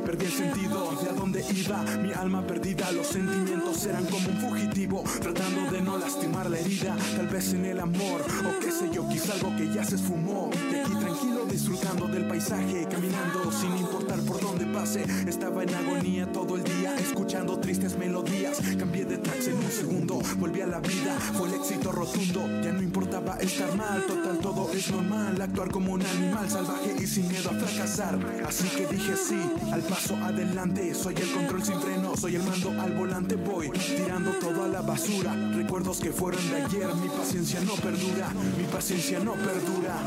Perdí 0.08 0.26
el 0.26 0.32
sentido 0.32 0.90
de 1.04 1.10
a 1.10 1.12
dónde 1.12 1.44
iba, 1.54 1.84
mi 1.98 2.14
alma 2.14 2.48
perdida. 2.48 2.90
Los 2.94 3.08
sentimientos 3.08 3.86
eran 3.86 4.06
como 4.06 4.30
un 4.30 4.38
fugitivo, 4.38 5.04
tratando 5.22 5.70
de 5.70 5.82
no 5.82 5.98
lastimar 5.98 6.50
la 6.50 6.58
herida. 6.60 6.96
Tal 7.18 7.28
vez 7.28 7.52
en 7.52 7.66
el 7.66 7.78
amor, 7.78 8.22
o 8.22 8.58
qué 8.62 8.72
sé 8.72 8.90
yo, 8.90 9.06
quizá 9.10 9.34
algo 9.34 9.54
que 9.58 9.68
ya 9.74 9.84
se 9.84 9.96
esfumó. 9.96 10.50
De 10.72 10.80
aquí 10.80 10.96
tranquilo, 10.96 11.46
disfrutando 11.52 12.08
del 12.08 12.26
paisaje, 12.26 12.88
caminando 12.90 13.52
sin 13.52 13.76
importar 13.76 14.22
por 14.22 14.40
dónde 14.40 14.66
pase. 14.68 15.04
Estaba 15.28 15.64
en 15.64 15.76
agonía 15.76 16.32
todo 16.32 16.56
el 16.56 16.64
día, 16.64 16.96
escuchando 16.96 17.60
tristes 17.60 17.98
melodías. 17.98 18.62
Cambié 18.80 19.04
de 19.04 19.18
tracks 19.18 19.48
en 19.50 19.58
un 19.58 19.72
segundo, 19.72 20.22
volví 20.38 20.62
a 20.62 20.68
la 20.68 20.80
vida, 20.80 21.20
fue 21.34 21.50
el 21.50 21.56
éxito 21.56 21.92
rotundo. 21.92 22.48
Ya 22.64 22.72
no 22.72 22.82
importaba 22.82 23.36
estar 23.42 23.76
mal, 23.76 24.06
total 24.06 24.40
todo 24.40 24.72
es 24.72 24.90
normal. 24.90 25.42
Actuar 25.42 25.70
como 25.70 25.92
un 25.92 26.06
animal 26.06 26.50
salvaje 26.50 26.96
y 26.98 27.06
sin 27.06 27.28
miedo 27.28 27.50
a 27.50 27.56
fracasar. 27.56 28.18
Así 28.48 28.70
que 28.70 28.86
dije 28.88 29.18
sí 29.18 29.36
al 29.74 29.82
paso 29.82 29.97
adelante. 30.06 30.94
Soy 30.94 31.16
el 31.16 31.32
control 31.32 31.64
sin 31.64 31.80
freno, 31.82 32.16
soy 32.16 32.36
el 32.36 32.44
mando 32.44 32.70
al 32.80 32.94
volante. 32.94 33.36
Voy 33.36 33.70
tirando 33.70 34.32
todo 34.34 34.64
a 34.64 34.68
la 34.68 34.82
basura. 34.82 35.34
Recuerdos 35.56 36.00
que 36.00 36.12
fueron 36.12 36.42
de 36.50 36.62
ayer, 36.62 36.88
mi 36.96 37.10
paciencia 37.10 37.60
no 37.62 37.74
perdura, 37.74 38.30
mi 38.58 38.64
paciencia 38.66 39.20
no 39.20 39.34
perdura. 39.34 39.98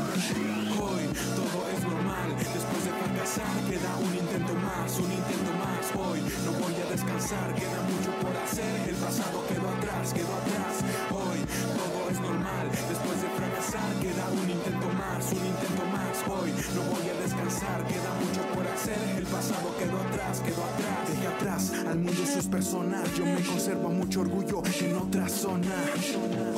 Hoy 0.79 1.03
todo 1.35 1.59
es 1.75 1.83
normal, 1.83 2.29
después 2.39 2.81
de 2.87 2.91
fracasar 3.03 3.53
queda 3.69 3.91
un 3.97 4.13
intento 4.15 4.53
más, 4.55 4.97
un 4.97 5.11
intento 5.11 5.51
más. 5.59 5.83
Hoy 5.93 6.19
no 6.45 6.51
voy 6.63 6.75
a 6.75 6.85
descansar, 6.89 7.53
queda 7.53 7.79
mucho 7.91 8.11
por 8.21 8.35
hacer. 8.37 8.89
El 8.89 8.95
pasado 8.95 9.43
quedó 9.47 9.67
atrás, 9.69 10.13
quedó 10.13 10.33
atrás. 10.39 10.73
Hoy 11.11 11.39
todo 11.75 12.09
es 12.09 12.19
normal, 12.19 12.65
después 12.71 13.17
de 13.21 13.27
fracasar 13.35 13.91
queda 13.99 14.25
un 14.31 14.49
intento 14.49 14.87
más, 14.95 15.21
un 15.35 15.45
intento 15.45 15.83
más. 15.91 16.15
Hoy 16.31 16.49
no 16.75 16.81
voy 16.95 17.05
a 17.10 17.10
El 18.87 19.23
pasado 19.25 19.75
quedó 19.77 19.99
atrás, 19.99 20.39
quedó 20.39 20.63
atrás. 20.63 21.09
Dejé 21.09 21.27
atrás 21.27 21.71
al 21.87 21.99
mundo 21.99 22.25
sus 22.25 22.47
personas. 22.47 23.15
Yo 23.15 23.25
me 23.25 23.41
conservo 23.41 23.89
mucho 23.89 24.21
orgullo 24.21 24.63
en 24.79 24.95
otra 24.95 25.29
zona. 25.29 25.67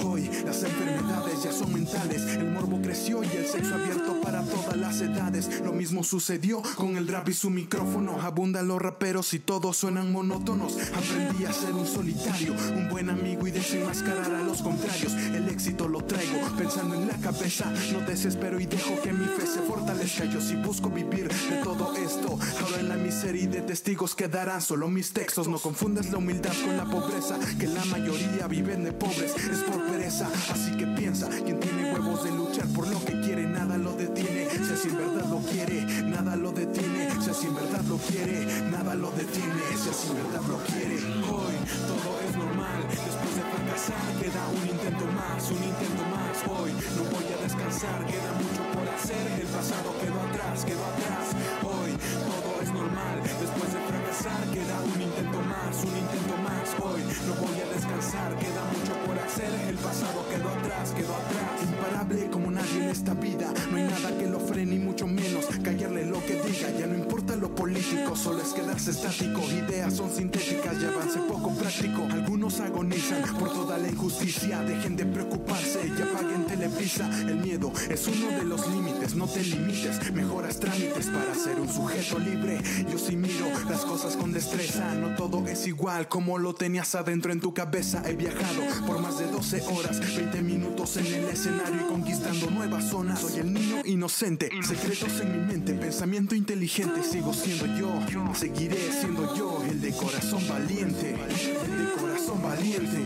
Hoy 0.06 0.30
las 0.46 0.64
enfermedades 0.64 1.44
ya 1.44 1.52
son 1.52 1.74
mentales. 1.74 2.26
El 2.28 2.52
morbo 2.52 2.82
creció 2.82 3.24
y 3.24 3.28
el 3.28 3.46
sexo 3.46 3.76
abierto 3.76 4.22
para 4.34 4.46
todas 4.46 4.78
las 4.78 5.00
edades. 5.00 5.62
Lo 5.64 5.74
mismo 5.74 6.04
sucedió 6.04 6.64
con 6.76 6.98
el 6.98 7.08
rap 7.08 7.30
y 7.30 7.34
su 7.34 7.52
micrófono. 7.52 8.20
Abundan 8.20 8.68
los 8.68 8.82
raperos 8.82 9.32
y 9.36 9.40
todos 9.40 9.78
suenan 9.78 10.12
monótonos. 10.12 10.76
Aprendí 10.92 11.46
a 11.46 11.54
ser 11.54 11.74
un 11.74 11.86
solitario, 11.86 12.56
un 12.76 12.90
buen 12.90 13.12
amigo 13.12 13.46
y 13.46 13.52
desenmascarar 13.52 14.34
a 14.34 14.42
los 14.42 14.64
contrarios. 14.64 15.14
El 15.14 15.50
éxito 15.50 15.88
lo 15.88 16.04
traigo 16.04 16.40
pensando 16.58 16.96
en 16.96 17.08
la 17.08 17.18
cabeza. 17.18 17.72
No 17.92 18.00
desespero 18.00 18.60
y 18.60 18.66
dejo 18.66 19.00
que 19.04 19.14
mi 19.14 19.26
fe 19.26 19.46
se 19.46 19.62
fortalezca. 19.62 20.26
Yo 20.26 20.42
sí 20.42 20.56
busco 20.56 20.90
vivir 20.90 21.28
de 21.28 21.58
todo 21.64 21.96
esto. 21.96 22.40
Ahora 22.64 22.80
en 22.80 22.90
la 22.90 22.96
miseria 22.96 23.44
y 23.44 23.48
de 23.48 23.62
testigos 23.62 24.16
quedarán 24.16 24.62
solo 24.62 24.88
mis 24.88 25.14
textos. 25.14 25.48
No 25.48 25.60
confundas 25.60 26.12
la 26.12 26.18
humildad 26.18 26.54
con 26.66 26.76
la 26.76 26.86
pobreza, 26.86 27.38
que 27.60 27.68
la 27.68 27.86
mayoría 27.86 28.48
viven 28.48 28.84
de 28.84 28.94
pobres. 28.94 29.36
Es 29.36 29.60
por 29.60 29.86
pereza, 29.86 30.28
así 30.52 30.72
que 30.76 30.88
piensa, 30.88 31.30
quien 31.30 31.60
tiene 31.60 31.94
huevos 31.94 32.24
de 32.24 32.32
luchar 32.32 32.68
por 32.70 32.88
lo 32.88 33.04
que 33.06 33.22
quiere, 33.22 33.46
nada 33.46 33.78
lo 33.78 33.92
detiene. 33.94 34.23
Si 34.24 34.72
así 34.72 34.88
en 34.88 34.98
verdad 34.98 35.26
lo 35.28 35.40
quiere, 35.40 35.84
nada 36.04 36.36
lo 36.38 36.52
detiene. 36.54 37.12
Si 37.20 37.30
así 37.30 37.48
en 37.48 37.56
verdad 37.56 37.84
lo 37.90 37.98
quiere, 37.98 38.46
nada 38.72 38.96
lo 38.96 39.12
detiene. 39.12 39.64
Si 39.76 39.90
así 39.90 40.08
en 40.12 40.16
verdad 40.24 40.48
lo 40.48 40.58
quiere. 40.64 40.96
Hoy 41.28 41.56
todo 41.92 42.10
es 42.24 42.32
normal, 42.38 42.80
después 42.88 43.36
de 43.36 43.44
fracasar 43.52 44.08
queda 44.24 44.48
un 44.48 44.64
intento 44.64 45.06
más, 45.12 45.52
un 45.52 45.60
intento 45.60 46.04
más. 46.08 46.40
Hoy 46.48 46.72
no 46.72 47.04
voy 47.12 47.28
a 47.36 47.38
descansar, 47.44 48.00
queda 48.08 48.32
mucho 48.40 48.64
por 48.72 48.88
hacer. 48.96 49.24
El 49.44 49.48
pasado 49.52 49.92
quedó 50.00 50.20
atrás, 50.24 50.64
quedó 50.64 50.84
atrás. 50.88 51.26
Hoy 51.60 51.92
todo 52.24 52.64
es 52.64 52.72
normal, 52.72 53.16
después 53.28 53.70
de 53.76 53.80
fracasar 53.92 54.44
queda 54.56 54.76
un 54.88 55.02
intento 55.04 55.40
más, 55.52 55.84
un 55.84 55.96
intento 56.00 56.36
más. 56.48 56.66
Hoy 56.80 57.04
no 57.28 57.34
voy 57.44 57.58
a 57.60 57.68
descansar, 57.76 58.32
queda 58.40 58.64
mucho 58.72 58.94
por 59.04 59.20
hacer. 59.20 59.52
El 59.68 59.76
pasado 59.84 60.24
quedó 60.32 60.48
atrás, 60.48 60.53
esta 62.94 63.16
vida, 63.16 63.52
no 63.72 63.78
hay 63.78 63.84
nada 63.84 64.16
que 64.20 64.28
lo 64.28 64.40
frene, 64.40 64.78
ni 64.78 64.78
mucho 64.78 65.08
menos 65.08 65.48
callarle 65.64 66.06
lo 66.06 66.24
que 66.24 66.33
político, 67.56 68.16
solo 68.16 68.42
es 68.42 68.54
quedarse 68.54 68.92
estático. 68.92 69.42
Ideas 69.52 69.94
son 69.96 70.10
sintéticas, 70.10 70.80
ya 70.80 70.90
avance 70.90 71.20
poco 71.20 71.54
práctico. 71.56 72.08
Algunos 72.12 72.60
agonizan 72.60 73.22
por 73.38 73.52
toda 73.52 73.78
la 73.78 73.88
injusticia, 73.88 74.62
dejen 74.62 74.96
de 74.96 75.06
preocuparse 75.06 75.80
y 75.88 76.02
apaguen 76.02 76.46
Televisa. 76.46 77.10
El 77.22 77.38
miedo 77.38 77.72
es 77.90 78.08
uno 78.08 78.28
de 78.30 78.44
los 78.44 78.68
límites, 78.70 79.16
no 79.16 79.28
te 79.28 79.44
limites, 79.44 80.12
mejoras 80.14 80.60
trámites 80.60 81.08
para 81.08 81.34
ser 81.36 81.60
un 81.60 81.70
sujeto 81.70 82.20
libre. 82.20 82.62
Yo 82.92 82.98
sí 82.98 83.16
miro 83.16 83.48
las 83.70 83.86
cosas 83.86 84.16
con 84.16 84.32
destreza, 84.34 84.94
no 84.96 85.16
todo 85.16 85.48
es 85.48 85.68
igual 85.68 86.08
como 86.08 86.38
lo 86.38 86.54
tenías 86.54 86.96
adentro 86.96 87.32
en 87.32 87.40
tu 87.40 87.54
cabeza. 87.54 88.04
He 88.06 88.16
viajado 88.16 88.62
por 88.86 89.00
más 89.00 89.20
de 89.20 89.28
12 89.28 89.62
horas, 89.62 90.00
20 90.00 90.42
minutos 90.42 90.98
en 90.98 91.08
el 91.08 91.26
escenario 91.26 91.82
y 91.82 91.90
conquistando 91.92 92.50
nuevas 92.50 92.90
zonas. 92.90 93.22
Soy 93.22 93.40
el 93.40 93.54
niño 93.54 93.82
inocente, 93.86 94.50
secretos 94.64 95.20
en 95.22 95.32
mi 95.32 95.54
mente, 95.54 95.74
pensamiento 95.74 96.36
inteligente. 96.36 97.04
Sigo 97.04 97.34
siendo 97.34 97.53
yo, 97.60 98.34
seguiré 98.36 98.92
siendo 98.92 99.36
yo, 99.36 99.64
el 99.70 99.80
de 99.80 99.92
corazón 99.92 100.48
valiente, 100.48 101.16
el 101.16 101.86
de 101.86 101.94
corazón 102.00 102.42
valiente. 102.42 103.00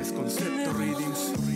Es 0.00 0.12
concepto 0.12 0.72
readings, 0.72 1.51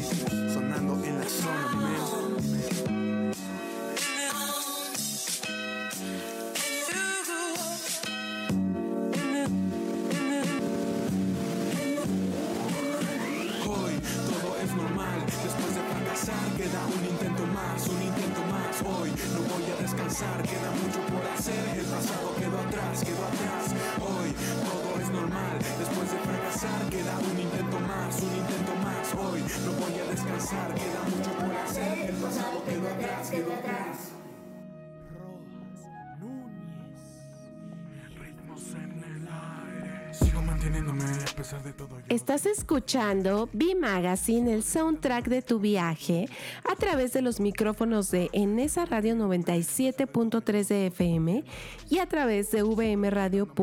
escuchando 42.87 43.49
B 43.53 43.75
Magazine, 43.75 44.55
el 44.55 44.63
soundtrack 44.63 45.27
de 45.27 45.43
tu 45.43 45.59
viaje, 45.59 46.29
a 46.71 46.77
través 46.77 47.13
de 47.13 47.21
los 47.21 47.41
micrófonos 47.41 48.13
de 48.13 48.31
Enesa 48.33 48.87
Radio 48.87 49.17
97.3 49.17 50.69
de 50.69 50.87
FM 50.87 51.43
y 51.91 51.99
a 51.99 52.07
través 52.07 52.53
de 52.53 52.63
vmradio.mx. 52.63 53.57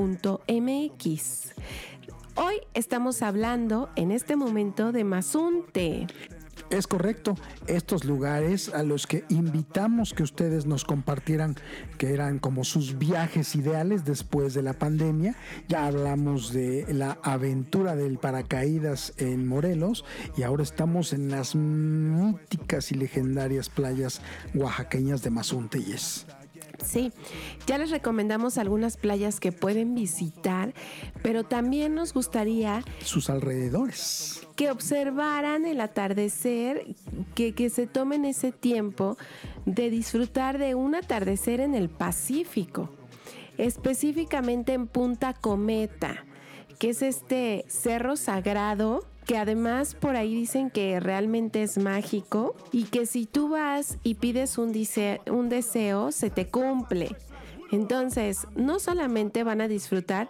Hoy 2.35 2.55
estamos 2.73 3.21
hablando 3.21 3.89
en 3.95 4.11
este 4.11 4.35
momento 4.35 4.91
de 4.91 5.05
Mazunte. 5.05 6.07
Es 6.69 6.87
correcto, 6.87 7.35
estos 7.67 8.03
lugares 8.03 8.69
a 8.69 8.83
los 8.83 9.05
que 9.05 9.25
invitamos 9.29 10.13
que 10.13 10.23
ustedes 10.23 10.65
nos 10.65 10.85
compartieran 10.85 11.55
que 11.97 12.13
eran 12.13 12.39
como 12.39 12.63
sus 12.63 12.97
viajes 12.97 13.55
ideales 13.55 14.05
después 14.05 14.53
de 14.53 14.63
la 14.63 14.73
pandemia. 14.73 15.35
Ya 15.67 15.85
hablamos 15.85 16.51
de 16.51 16.85
la 16.91 17.19
aventura 17.21 17.95
del 17.95 18.17
paracaídas 18.17 19.13
en 19.17 19.47
Morelos 19.47 20.03
y 20.35 20.43
ahora 20.43 20.63
estamos 20.63 21.13
en 21.13 21.29
las 21.29 21.55
míticas 21.55 22.91
y 22.91 22.95
legendarias 22.95 23.69
playas 23.69 24.21
oaxaqueñas 24.55 25.21
de 25.21 25.29
Mazunteyes. 25.29 26.25
Sí, 26.83 27.11
ya 27.65 27.77
les 27.77 27.89
recomendamos 27.89 28.57
algunas 28.57 28.97
playas 28.97 29.39
que 29.39 29.51
pueden 29.51 29.95
visitar, 29.95 30.73
pero 31.21 31.43
también 31.43 31.95
nos 31.95 32.13
gustaría 32.13 32.83
sus 33.03 33.29
alrededores. 33.29 34.47
Que 34.55 34.69
observaran 34.69 35.65
el 35.65 35.81
atardecer, 35.81 36.95
que, 37.35 37.53
que 37.53 37.69
se 37.69 37.87
tomen 37.87 38.25
ese 38.25 38.51
tiempo 38.51 39.17
de 39.65 39.89
disfrutar 39.89 40.57
de 40.57 40.75
un 40.75 40.95
atardecer 40.95 41.59
en 41.59 41.75
el 41.75 41.89
Pacífico, 41.89 42.89
específicamente 43.57 44.73
en 44.73 44.87
Punta 44.87 45.33
Cometa, 45.33 46.25
que 46.79 46.89
es 46.89 47.01
este 47.01 47.65
cerro 47.67 48.15
sagrado 48.15 49.05
que 49.25 49.37
además 49.37 49.95
por 49.95 50.15
ahí 50.15 50.33
dicen 50.33 50.69
que 50.69 50.99
realmente 50.99 51.63
es 51.63 51.77
mágico 51.77 52.55
y 52.71 52.83
que 52.85 53.05
si 53.05 53.25
tú 53.25 53.49
vas 53.49 53.97
y 54.03 54.15
pides 54.15 54.57
un, 54.57 54.73
un 55.31 55.49
deseo, 55.49 56.11
se 56.11 56.29
te 56.29 56.47
cumple. 56.47 57.15
Entonces, 57.71 58.45
no 58.55 58.79
solamente 58.79 59.43
van 59.43 59.59
a 59.61 59.67
disfrutar 59.67 60.29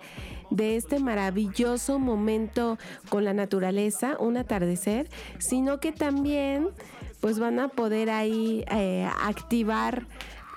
de 0.49 0.77
este 0.77 0.99
maravilloso 0.99 1.99
momento 1.99 2.77
con 3.09 3.25
la 3.25 3.33
naturaleza, 3.33 4.15
un 4.19 4.37
atardecer, 4.37 5.09
sino 5.39 5.79
que 5.79 5.91
también 5.91 6.69
pues 7.19 7.39
van 7.39 7.59
a 7.59 7.69
poder 7.69 8.09
ahí 8.09 8.63
eh, 8.69 9.09
activar 9.21 10.07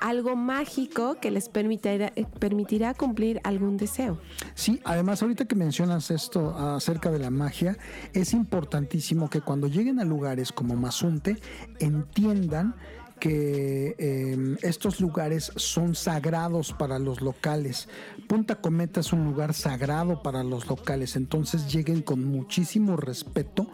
algo 0.01 0.37
mágico 0.37 1.19
que 1.21 1.31
les 1.31 1.49
permitirá, 1.49 2.13
permitirá 2.39 2.95
cumplir 2.95 3.41
algún 3.45 3.77
deseo. 3.77 4.19
Sí, 4.55 4.81
además 4.85 5.23
ahorita 5.23 5.47
que 5.47 5.55
mencionas 5.55 6.11
esto 6.11 6.57
acerca 6.57 7.11
de 7.11 7.19
la 7.19 7.31
magia, 7.31 7.77
es 8.13 8.33
importantísimo 8.33 9.31
que 9.31 9.41
cuando 9.41 9.69
lleguen 9.69 10.01
a 10.01 10.05
lugares 10.05 10.53
como 10.53 10.77
Mazunte 10.77 11.37
entiendan 11.79 12.75
que 13.19 13.95
em, 13.99 14.57
estos 14.63 15.01
lugares 15.01 15.53
son 15.57 15.95
sagrados 15.95 16.73
para 16.73 16.99
los 16.99 17.23
locales. 17.23 17.89
Punta 18.29 18.57
Cometa 18.57 19.01
es 19.01 19.13
un 19.13 19.25
lugar 19.25 19.55
sagrado 19.55 20.23
para 20.23 20.45
los 20.45 20.67
locales, 20.67 21.17
entonces 21.17 21.73
lleguen 21.73 22.03
con 22.03 22.25
muchísimo 22.25 22.97
respeto 22.97 23.69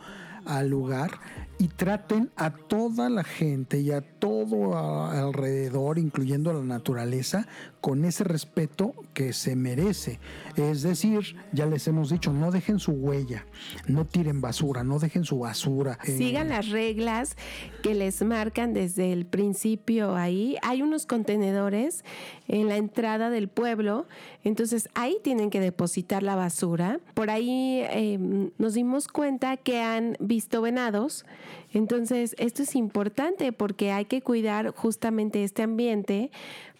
al 0.44 0.68
lugar 0.68 1.20
y 1.58 1.68
traten 1.68 2.30
a 2.36 2.50
toda 2.50 3.08
la 3.08 3.24
gente 3.24 3.80
y 3.80 3.92
a 3.92 4.00
todo 4.00 4.76
alrededor, 4.76 5.98
incluyendo 5.98 6.50
a 6.50 6.54
la 6.54 6.62
naturaleza, 6.62 7.46
con 7.80 8.04
ese 8.04 8.24
respeto 8.24 8.94
que 9.14 9.32
se 9.32 9.56
merece. 9.56 10.18
Es 10.56 10.82
decir, 10.82 11.36
ya 11.52 11.66
les 11.66 11.86
hemos 11.88 12.10
dicho, 12.10 12.32
no 12.32 12.50
dejen 12.50 12.78
su 12.78 12.92
huella, 12.92 13.46
no 13.86 14.04
tiren 14.06 14.40
basura, 14.40 14.84
no 14.84 14.98
dejen 14.98 15.24
su 15.24 15.40
basura. 15.40 15.98
Eh, 16.04 16.16
Sigan 16.16 16.48
las 16.48 16.68
reglas 16.68 17.36
que 17.82 17.94
les 17.94 18.22
marcan 18.22 18.72
desde 18.72 19.12
el 19.12 19.26
principio 19.26 20.16
ahí. 20.16 20.56
Hay 20.62 20.82
unos 20.82 21.06
contenedores 21.06 22.04
en 22.48 22.68
la 22.68 22.76
entrada 22.76 23.30
del 23.30 23.48
pueblo, 23.48 24.06
entonces 24.44 24.88
ahí 24.94 25.16
tienen 25.22 25.50
que 25.50 25.60
depositar 25.60 26.22
la 26.22 26.36
basura. 26.36 27.00
Por 27.14 27.30
ahí 27.30 27.82
em, 27.90 28.50
nos 28.58 28.74
dimos 28.74 29.08
cuenta 29.08 29.56
que 29.56 29.80
han 29.80 30.16
visto 30.20 30.62
venados. 30.62 31.24
Entonces, 31.72 32.34
esto 32.38 32.62
es 32.62 32.74
importante 32.76 33.52
porque 33.52 33.92
hay 33.92 34.04
que 34.04 34.22
cuidar 34.22 34.74
justamente 34.74 35.44
este 35.44 35.62
ambiente 35.62 36.30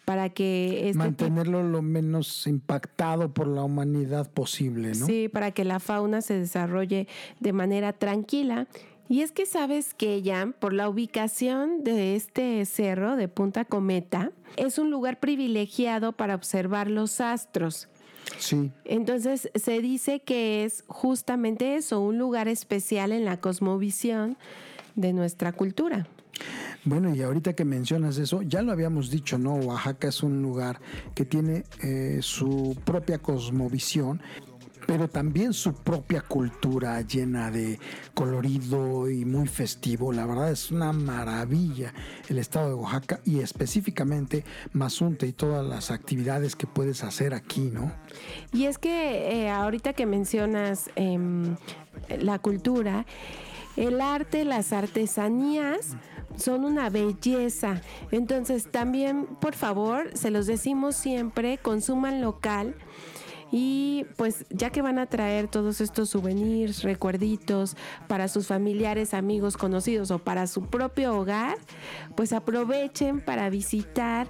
para 0.04 0.30
que 0.30 0.88
este 0.88 0.98
mantenerlo 0.98 1.62
lo 1.62 1.80
menos 1.80 2.46
impactado 2.46 3.32
por 3.32 3.46
la 3.46 3.62
humanidad 3.62 4.30
posible, 4.30 4.88
¿no? 4.94 5.06
Sí, 5.06 5.28
para 5.28 5.52
que 5.52 5.64
la 5.64 5.78
fauna 5.80 6.22
se 6.22 6.34
desarrolle 6.38 7.06
de 7.40 7.52
manera 7.52 7.92
tranquila. 7.92 8.66
Y 9.08 9.20
es 9.20 9.30
que 9.30 9.46
sabes 9.46 9.94
que 9.94 10.22
ya 10.22 10.54
por 10.58 10.72
la 10.72 10.88
ubicación 10.88 11.84
de 11.84 12.16
este 12.16 12.64
cerro 12.64 13.16
de 13.16 13.28
Punta 13.28 13.64
Cometa 13.64 14.32
es 14.56 14.78
un 14.78 14.90
lugar 14.90 15.20
privilegiado 15.20 16.12
para 16.12 16.34
observar 16.34 16.90
los 16.90 17.20
astros. 17.20 17.88
Sí. 18.38 18.72
Entonces 18.84 19.50
se 19.54 19.80
dice 19.80 20.20
que 20.20 20.64
es 20.64 20.84
justamente 20.86 21.76
eso, 21.76 22.00
un 22.00 22.18
lugar 22.18 22.48
especial 22.48 23.12
en 23.12 23.24
la 23.24 23.40
cosmovisión 23.40 24.36
de 24.94 25.12
nuestra 25.12 25.52
cultura. 25.52 26.06
Bueno, 26.84 27.14
y 27.14 27.22
ahorita 27.22 27.52
que 27.52 27.64
mencionas 27.64 28.18
eso, 28.18 28.42
ya 28.42 28.62
lo 28.62 28.72
habíamos 28.72 29.10
dicho, 29.10 29.38
¿no? 29.38 29.54
Oaxaca 29.54 30.08
es 30.08 30.22
un 30.22 30.42
lugar 30.42 30.80
que 31.14 31.24
tiene 31.24 31.64
eh, 31.82 32.18
su 32.22 32.76
propia 32.84 33.18
cosmovisión 33.18 34.20
pero 34.86 35.08
también 35.08 35.52
su 35.52 35.74
propia 35.74 36.22
cultura 36.22 37.00
llena 37.02 37.50
de 37.50 37.78
colorido 38.14 39.08
y 39.10 39.24
muy 39.24 39.48
festivo. 39.48 40.12
La 40.12 40.26
verdad 40.26 40.50
es 40.50 40.70
una 40.70 40.92
maravilla 40.92 41.92
el 42.28 42.38
estado 42.38 42.68
de 42.68 42.74
Oaxaca 42.74 43.20
y 43.24 43.40
específicamente 43.40 44.44
Mazunte 44.72 45.26
y 45.26 45.32
todas 45.32 45.66
las 45.66 45.90
actividades 45.90 46.56
que 46.56 46.66
puedes 46.66 47.04
hacer 47.04 47.34
aquí, 47.34 47.70
¿no? 47.72 47.92
Y 48.52 48.64
es 48.64 48.78
que 48.78 49.44
eh, 49.44 49.50
ahorita 49.50 49.92
que 49.92 50.06
mencionas 50.06 50.90
em, 50.96 51.56
la 52.20 52.38
cultura, 52.38 53.06
el 53.76 54.00
arte, 54.00 54.44
las 54.44 54.72
artesanías 54.72 55.96
son 56.36 56.64
una 56.64 56.90
belleza. 56.90 57.80
Entonces 58.10 58.70
también, 58.70 59.26
por 59.40 59.54
favor, 59.54 60.10
se 60.14 60.30
los 60.30 60.46
decimos 60.46 60.96
siempre, 60.96 61.58
consuman 61.58 62.20
local. 62.20 62.74
Y 63.52 64.06
pues 64.16 64.46
ya 64.48 64.70
que 64.70 64.80
van 64.80 64.98
a 64.98 65.04
traer 65.06 65.46
todos 65.46 65.82
estos 65.82 66.08
souvenirs, 66.08 66.82
recuerditos 66.82 67.76
para 68.08 68.28
sus 68.28 68.46
familiares, 68.46 69.12
amigos, 69.12 69.58
conocidos 69.58 70.10
o 70.10 70.18
para 70.18 70.46
su 70.46 70.62
propio 70.62 71.14
hogar, 71.14 71.58
pues 72.16 72.32
aprovechen 72.32 73.20
para 73.20 73.50
visitar 73.50 74.26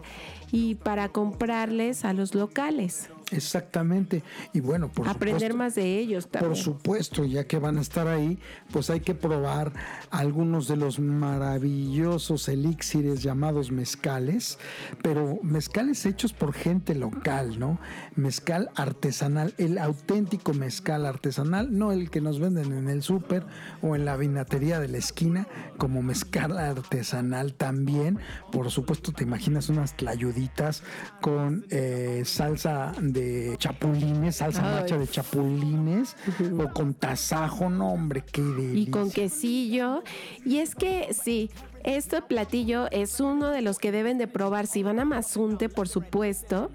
y 0.51 0.75
para 0.75 1.09
comprarles 1.09 2.05
a 2.05 2.12
los 2.12 2.35
locales. 2.35 3.09
Exactamente. 3.33 4.22
Y 4.53 4.61
bueno, 4.61 4.91
por 4.91 5.09
aprender 5.09 5.55
más 5.55 5.74
de 5.74 5.99
ellos 5.99 6.28
también. 6.28 6.53
Por 6.53 6.59
supuesto, 6.59 7.24
ya 7.24 7.45
que 7.45 7.59
van 7.59 7.78
a 7.78 7.80
estar 7.80 8.07
ahí, 8.09 8.39
pues 8.70 8.91
hay 8.91 9.01
que 9.01 9.14
probar 9.14 9.72
algunos 10.11 10.68
de 10.68 10.76
los 10.76 10.99
maravillosos 10.99 12.49
elixires 12.49 13.22
llamados 13.22 13.70
mezcales, 13.70 14.59
pero 15.03 15.39
mezcales 15.43 16.05
hechos 16.07 16.33
por 16.33 16.53
gente 16.53 16.95
local, 16.95 17.59
¿no? 17.59 17.78
Mezcal 18.14 18.70
artesanal, 18.74 19.55
el 19.59 19.78
auténtico 19.78 20.55
mezcal 20.55 21.07
artesanal, 21.07 21.76
no 21.76 21.93
el 21.93 22.11
que 22.11 22.20
nos 22.20 22.39
venden 22.39 22.72
en 22.72 22.89
el 22.89 23.03
súper 23.03 23.45
o 23.80 23.97
en 23.97 24.05
la 24.05 24.16
vinatería 24.16 24.80
de 24.80 24.89
la 24.89 24.99
esquina, 24.99 25.47
como 25.78 26.03
mezcal 26.03 26.59
artesanal 26.59 27.55
también. 27.55 28.18
Por 28.51 28.70
supuesto, 28.70 29.12
te 29.12 29.24
imaginas 29.24 29.68
unas 29.68 29.97
tlayuditas 29.97 30.83
con 31.20 31.64
eh, 31.70 32.22
salsa 32.24 32.93
de 33.01 33.22
chapulines, 33.59 34.37
salsa 34.37 34.62
macha 34.62 34.99
de 34.99 35.07
chapulines 35.07 36.16
o 36.59 36.73
con 36.73 36.95
tasajo, 36.95 37.70
no 37.70 37.93
hombre, 37.93 38.25
qué 38.31 38.43
delicia. 38.43 38.81
Y 38.81 38.87
con 38.87 39.11
quesillo. 39.11 40.03
Y 40.45 40.59
es 40.59 40.75
que 40.75 41.14
sí, 41.14 41.51
este 41.85 42.23
platillo 42.23 42.91
es 42.91 43.20
uno 43.20 43.49
de 43.49 43.62
los 43.62 43.79
que 43.79 43.93
deben 43.93 44.18
de 44.18 44.29
probar 44.29 44.66
si 44.66 44.83
van 44.83 45.01
a 45.01 45.05
Mazunte, 45.05 45.68
por 45.68 45.89
supuesto. 45.89 46.70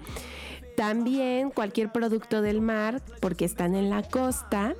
También 0.76 1.50
cualquier 1.50 1.90
producto 1.90 2.42
del 2.42 2.60
mar, 2.60 3.02
porque 3.20 3.44
están 3.44 3.74
en 3.74 3.90
la 3.90 4.02
costa. 4.02 4.74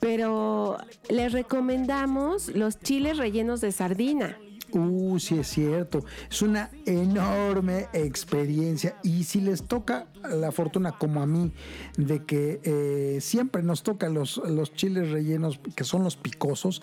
Pero 0.00 0.78
les 1.08 1.32
recomendamos 1.32 2.48
los 2.48 2.80
chiles 2.80 3.18
rellenos 3.18 3.60
de 3.60 3.70
sardina. 3.70 4.38
Uh, 4.72 5.18
sí 5.18 5.38
es 5.38 5.48
cierto. 5.48 6.04
Es 6.30 6.42
una 6.42 6.70
enorme 6.86 7.88
experiencia. 7.92 8.96
Y 9.02 9.24
si 9.24 9.40
les 9.40 9.64
toca 9.64 10.06
la 10.28 10.52
fortuna, 10.52 10.92
como 10.92 11.22
a 11.22 11.26
mí, 11.26 11.52
de 11.96 12.24
que 12.24 12.60
eh, 12.62 13.18
siempre 13.20 13.62
nos 13.62 13.82
tocan 13.82 14.14
los, 14.14 14.36
los 14.38 14.72
chiles 14.74 15.10
rellenos, 15.10 15.60
que 15.74 15.84
son 15.84 16.04
los 16.04 16.16
picosos, 16.16 16.82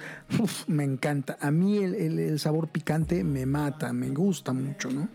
me 0.67 0.83
encanta. 0.83 1.37
A 1.41 1.51
mí 1.51 1.77
el, 1.77 2.39
sabor 2.39 2.69
picante 2.69 3.23
me 3.23 3.45
mata, 3.45 3.93
me 3.93 4.09
gusta 4.09 4.53
mucho, 4.53 4.89
¿no? 4.89 5.09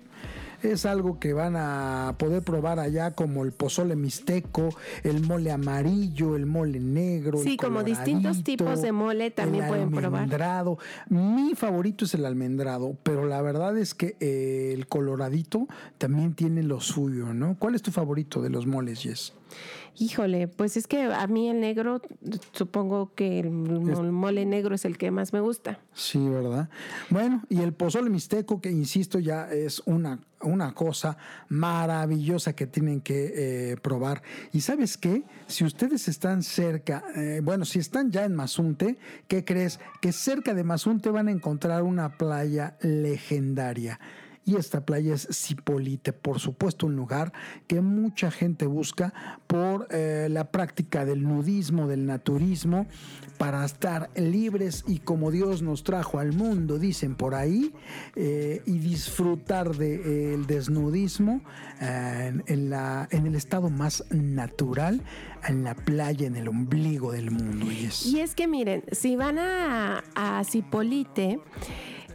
Es 0.62 0.86
algo 0.86 1.18
que 1.18 1.32
van 1.32 1.56
a 1.56 2.14
poder 2.18 2.42
probar 2.42 2.78
allá 2.78 3.12
como 3.12 3.44
el 3.44 3.52
pozole 3.52 3.96
mixteco, 3.96 4.70
el 5.02 5.22
mole 5.22 5.50
amarillo, 5.50 6.36
el 6.36 6.46
mole 6.46 6.80
negro. 6.80 7.38
Sí, 7.38 7.56
como 7.56 7.82
distintos 7.82 8.44
tipos 8.44 8.82
de 8.82 8.92
mole 8.92 9.30
también 9.30 9.66
pueden 9.68 9.90
probar. 9.90 10.28
Mi 11.08 11.54
favorito 11.54 12.04
es 12.04 12.14
el 12.14 12.24
almendrado, 12.24 12.96
pero 13.02 13.26
la 13.26 13.42
verdad 13.42 13.76
es 13.78 13.94
que 13.94 14.16
eh, 14.20 14.72
el 14.74 14.86
coloradito 14.86 15.68
también 15.98 16.34
tiene 16.34 16.62
lo 16.62 16.80
suyo, 16.80 17.34
¿no? 17.34 17.56
¿Cuál 17.58 17.74
es 17.74 17.82
tu 17.82 17.90
favorito 17.90 18.42
de 18.42 18.50
los 18.50 18.66
moles, 18.66 19.02
Jess? 19.02 19.32
Híjole, 19.98 20.48
pues 20.48 20.78
es 20.78 20.86
que 20.86 21.02
a 21.02 21.26
mí 21.26 21.50
el 21.50 21.60
negro, 21.60 22.00
supongo 22.52 23.12
que 23.14 23.40
el 23.40 23.50
mole 23.50 24.46
negro 24.46 24.74
es 24.74 24.86
el 24.86 24.96
que 24.96 25.10
más 25.10 25.34
me 25.34 25.40
gusta. 25.40 25.80
Sí, 25.92 26.18
¿verdad? 26.28 26.70
Bueno, 27.10 27.42
y 27.50 27.60
el 27.60 27.74
pozole 27.74 28.08
mixteco, 28.08 28.60
que 28.60 28.70
insisto, 28.70 29.18
ya 29.18 29.52
es 29.52 29.82
una, 29.84 30.18
una 30.40 30.72
cosa 30.72 31.18
maravillosa 31.48 32.54
que 32.54 32.66
tienen 32.66 33.02
que 33.02 33.32
eh, 33.72 33.76
probar. 33.82 34.22
Y 34.52 34.62
sabes 34.62 34.96
qué? 34.96 35.24
Si 35.46 35.62
ustedes 35.62 36.08
están 36.08 36.42
cerca, 36.42 37.04
eh, 37.14 37.40
bueno, 37.42 37.66
si 37.66 37.78
están 37.78 38.10
ya 38.10 38.24
en 38.24 38.34
Mazunte, 38.34 38.96
¿qué 39.28 39.44
crees? 39.44 39.78
Que 40.00 40.12
cerca 40.12 40.54
de 40.54 40.64
Mazunte 40.64 41.10
van 41.10 41.28
a 41.28 41.32
encontrar 41.32 41.82
una 41.82 42.16
playa 42.16 42.78
legendaria 42.80 44.00
y 44.44 44.56
esta 44.56 44.84
playa 44.84 45.14
es 45.14 45.28
Cipolite, 45.32 46.12
por 46.12 46.40
supuesto 46.40 46.86
un 46.86 46.96
lugar 46.96 47.32
que 47.66 47.80
mucha 47.80 48.30
gente 48.30 48.66
busca 48.66 49.12
por 49.46 49.86
eh, 49.90 50.28
la 50.30 50.50
práctica 50.50 51.04
del 51.04 51.22
nudismo, 51.22 51.86
del 51.86 52.06
naturismo, 52.06 52.86
para 53.38 53.64
estar 53.64 54.10
libres 54.16 54.84
y 54.86 54.98
como 54.98 55.30
Dios 55.30 55.62
nos 55.62 55.84
trajo 55.84 56.18
al 56.18 56.32
mundo, 56.32 56.78
dicen 56.78 57.16
por 57.16 57.34
ahí, 57.34 57.72
eh, 58.16 58.62
y 58.66 58.78
disfrutar 58.78 59.76
del 59.76 60.02
de, 60.02 60.34
el 60.34 60.46
desnudismo 60.46 61.42
eh, 61.80 62.32
en, 62.46 62.70
la, 62.70 63.08
en 63.10 63.26
el 63.26 63.34
estado 63.34 63.70
más 63.70 64.04
natural, 64.10 65.02
en 65.46 65.64
la 65.64 65.74
playa, 65.74 66.26
en 66.26 66.36
el 66.36 66.48
ombligo 66.48 67.12
del 67.12 67.30
mundo. 67.30 67.70
Y 67.70 67.86
es, 67.86 68.06
y 68.06 68.20
es 68.20 68.34
que 68.34 68.46
miren, 68.46 68.84
si 68.92 69.16
van 69.16 69.38
a, 69.38 70.04
a 70.14 70.44
Cipolite, 70.44 71.40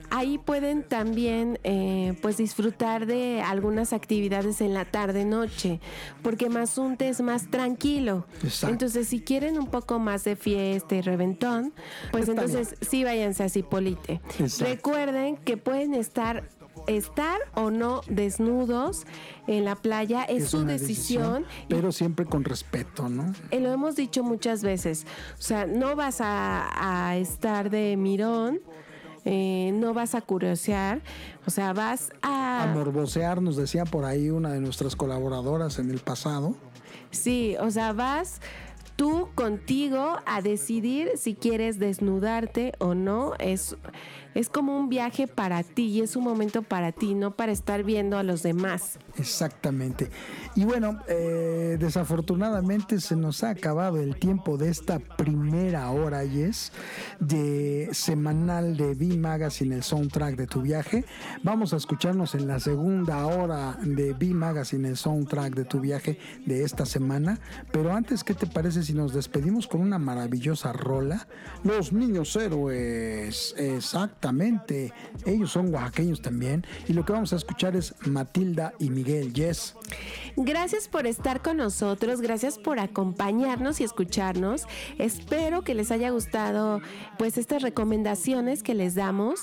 ahí 0.09 0.37
pueden 0.37 0.83
también 0.83 1.59
eh, 1.63 2.17
pues 2.21 2.37
disfrutar 2.37 3.05
de 3.05 3.41
algunas 3.41 3.93
actividades 3.93 4.61
en 4.61 4.73
la 4.73 4.85
tarde 4.85 5.25
noche 5.25 5.79
porque 6.21 6.49
Mazunte 6.49 7.09
es 7.09 7.21
más 7.21 7.49
tranquilo. 7.49 8.25
Entonces 8.63 9.07
si 9.07 9.21
quieren 9.21 9.57
un 9.57 9.67
poco 9.67 9.99
más 9.99 10.23
de 10.23 10.35
fiesta 10.35 10.95
y 10.95 11.01
reventón 11.01 11.73
pues 12.11 12.29
entonces 12.29 12.75
sí 12.81 13.03
váyanse 13.03 13.43
a 13.43 13.49
Cipolite. 13.49 14.21
Recuerden 14.59 15.37
que 15.37 15.57
pueden 15.57 15.93
estar 15.93 16.43
estar 16.85 17.39
o 17.53 17.69
no 17.69 18.01
desnudos 18.07 19.05
en 19.47 19.65
la 19.65 19.75
playa 19.75 20.23
es, 20.23 20.49
su 20.49 20.63
decisión, 20.63 21.45
pero 21.67 21.91
siempre 21.91 22.25
con 22.25 22.43
respeto, 22.43 23.09
¿no? 23.09 23.33
Eh, 23.51 23.59
lo 23.59 23.71
hemos 23.73 23.95
dicho 23.95 24.23
muchas 24.23 24.63
veces, 24.63 25.05
o 25.37 25.41
sea, 25.41 25.65
no 25.65 25.95
vas 25.95 26.21
a, 26.21 27.09
a 27.09 27.17
estar 27.17 27.69
de 27.69 27.97
mirón 27.97 28.61
eh, 29.29 29.71
no 29.73 29.93
vas 29.93 30.15
a 30.15 30.21
curiosear, 30.21 31.01
o 31.45 31.51
sea, 31.51 31.73
vas 31.73 32.11
a... 32.21 32.63
A 32.63 32.67
morbosear, 32.67 33.41
nos 33.41 33.57
decía 33.57 33.83
por 33.83 34.05
ahí 34.05 34.29
una 34.29 34.53
de 34.53 34.61
nuestras 34.61 34.95
colaboradoras 34.95 35.79
en 35.79 35.91
el 35.91 35.99
pasado. 35.99 36.55
Sí, 37.11 37.57
o 37.59 37.69
sea, 37.69 37.91
vas 37.91 38.39
tú 38.95 39.27
contigo 39.35 40.15
a 40.25 40.41
decidir 40.41 41.11
si 41.17 41.35
quieres 41.35 41.77
desnudarte 41.77 42.71
o 42.79 42.95
no. 42.95 43.33
Es 43.37 43.75
es 44.37 44.49
como 44.49 44.77
un 44.77 44.87
viaje 44.87 45.25
para 45.25 45.63
ti 45.63 45.87
y 45.87 46.01
es 46.01 46.15
un 46.15 46.23
momento 46.23 46.61
para 46.61 46.91
ti, 46.91 47.15
no 47.15 47.31
para 47.31 47.51
estar 47.51 47.83
viendo 47.83 48.19
a 48.19 48.23
los 48.23 48.43
demás. 48.43 48.99
Exactamente. 49.17 50.11
Y 50.55 50.63
bueno, 50.63 50.99
eh, 51.07 51.77
desafortunadamente 51.79 53.01
se 53.01 53.15
nos 53.15 53.43
ha 53.43 53.49
acabado 53.49 53.97
el 53.97 54.17
tiempo 54.17 54.57
de 54.57 54.69
esta 54.69 54.99
primera 54.99 55.89
hora, 55.89 56.23
Yes, 56.23 56.71
de 57.19 57.89
semanal 57.93 58.77
de 58.77 58.93
B 58.93 59.17
Magazine, 59.17 59.73
el 59.73 59.81
soundtrack 59.81 60.35
de 60.35 60.45
tu 60.45 60.61
viaje. 60.61 61.03
Vamos 61.41 61.73
a 61.73 61.77
escucharnos 61.77 62.35
en 62.35 62.45
la 62.45 62.59
segunda 62.59 63.25
hora 63.25 63.79
de 63.81 64.13
B 64.13 64.27
Magazine, 64.35 64.87
el 64.87 64.97
soundtrack 64.97 65.55
de 65.55 65.65
tu 65.65 65.79
viaje 65.79 66.19
de 66.45 66.63
esta 66.63 66.85
semana. 66.85 67.39
Pero 67.71 67.91
antes, 67.91 68.23
¿qué 68.23 68.35
te 68.35 68.45
parece 68.45 68.83
si 68.83 68.93
nos 68.93 69.15
despedimos 69.15 69.65
con 69.65 69.81
una 69.81 69.97
maravillosa 69.97 70.73
rola? 70.73 71.27
Los 71.63 71.91
niños 71.91 72.35
héroes. 72.35 73.55
Exacto 73.57 74.26
Ellos 75.25 75.51
son 75.51 75.73
oaxaqueños 75.73 76.21
también. 76.21 76.65
Y 76.87 76.93
lo 76.93 77.05
que 77.05 77.13
vamos 77.13 77.33
a 77.33 77.35
escuchar 77.35 77.75
es 77.75 77.95
Matilda 78.05 78.73
y 78.79 78.89
Miguel. 78.89 79.33
Yes. 79.33 79.75
Gracias 80.35 80.87
por 80.87 81.07
estar 81.07 81.41
con 81.41 81.57
nosotros. 81.57 82.21
Gracias 82.21 82.59
por 82.59 82.79
acompañarnos 82.79 83.79
y 83.79 83.83
escucharnos. 83.83 84.65
Espero 84.97 85.63
que 85.63 85.73
les 85.73 85.91
haya 85.91 86.09
gustado 86.09 86.81
pues 87.17 87.37
estas 87.37 87.61
recomendaciones 87.61 88.63
que 88.63 88.73
les 88.73 88.95
damos 88.95 89.41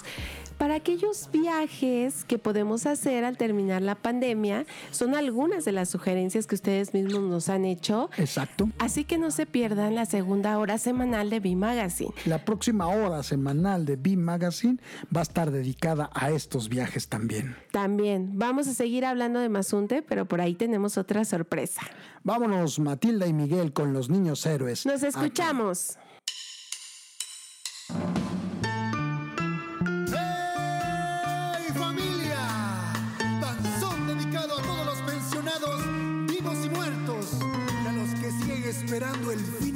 para 0.59 0.77
aquellos 0.77 1.31
viajes 1.33 2.25
que 2.25 2.39
podemos 2.39 2.87
hacer 2.87 3.25
al 3.25 3.37
terminar 3.37 3.83
la 3.83 3.95
pandemia. 3.95 4.67
Son 4.91 5.15
algunas 5.15 5.65
de 5.65 5.73
las 5.73 5.89
sugerencias 5.89 6.47
que 6.47 6.55
ustedes 6.55 6.95
mismos 6.95 7.23
nos 7.23 7.49
han 7.49 7.65
hecho. 7.65 8.11
Exacto. 8.17 8.69
Así 8.79 9.05
que 9.05 9.19
no 9.19 9.31
se 9.31 9.47
pierdan 9.47 9.95
la 9.95 10.07
segunda 10.07 10.59
hora 10.59 10.79
semanal 10.79 11.31
de 11.31 11.41
B 11.41 11.57
Magazine. 11.57 12.13
La 12.25 12.45
próxima 12.45 12.87
hora 12.89 13.23
semanal 13.23 13.85
de 13.85 13.97
B 13.97 14.17
Magazine 14.17 14.79
va 15.15 15.21
a 15.21 15.23
estar 15.23 15.51
dedicada 15.51 16.11
a 16.15 16.31
estos 16.31 16.69
viajes 16.69 17.09
también. 17.09 17.57
También. 17.71 18.33
Vamos 18.35 18.69
a 18.69 18.75
seguir 18.75 19.05
hablando 19.05 19.41
de 19.41 19.49
Mazunte, 19.49 20.03
pero 20.03 20.27
por 20.27 20.41
ahí 20.41 20.55
tenemos 20.55 20.99
otra 20.99 21.25
sorpresa. 21.25 21.83
Vámonos, 22.23 22.79
Matilda 22.79 23.27
y 23.27 23.33
Miguel, 23.33 23.73
con 23.73 23.93
los 23.93 24.09
niños 24.09 24.47
héroes. 24.47 24.87
Nos 24.87 25.03
escuchamos. 25.03 25.99
Esperando 38.85 39.33
el 39.33 39.39
finiquito. 39.39 39.74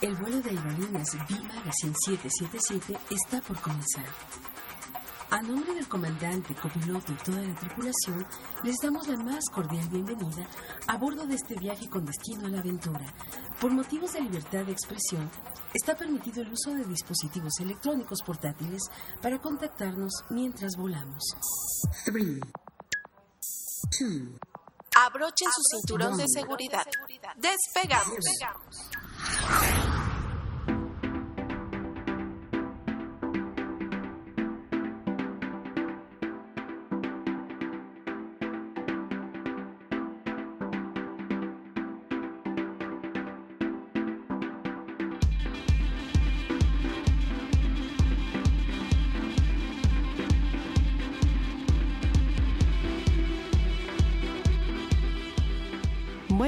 El 0.00 0.16
vuelo 0.16 0.40
de 0.40 0.50
aerolíneas 0.50 1.12
B-Magazine 1.28 1.94
777 2.06 2.96
está 3.10 3.40
por 3.42 3.60
comenzar. 3.60 4.06
A 5.30 5.42
nombre 5.42 5.74
del 5.74 5.86
comandante, 5.86 6.54
copiloto 6.54 7.12
y 7.12 7.16
toda 7.16 7.42
la 7.42 7.54
tripulación, 7.54 8.26
les 8.64 8.76
damos 8.82 9.06
la 9.06 9.16
más 9.22 9.44
cordial 9.52 9.88
bienvenida 9.88 10.48
a 10.88 10.96
bordo 10.96 11.26
de 11.26 11.34
este 11.34 11.54
viaje 11.54 11.88
con 11.88 12.04
destino 12.04 12.46
a 12.46 12.48
la 12.48 12.58
aventura. 12.60 13.14
Por 13.60 13.70
motivos 13.70 14.14
de 14.14 14.22
libertad 14.22 14.64
de 14.64 14.72
expresión, 14.72 15.30
está 15.72 15.94
permitido 15.94 16.42
el 16.42 16.52
uso 16.52 16.74
de 16.74 16.84
dispositivos 16.84 17.52
electrónicos 17.60 18.20
portátiles 18.24 18.82
para 19.22 19.38
contactarnos 19.38 20.12
mientras 20.30 20.72
volamos. 20.76 21.22
3, 22.06 22.40
Abrochen 24.96 25.48
su 25.54 25.62
cinturón 25.76 26.16
de 26.16 26.24
seguridad. 26.26 26.86
Despegamos. 27.36 28.18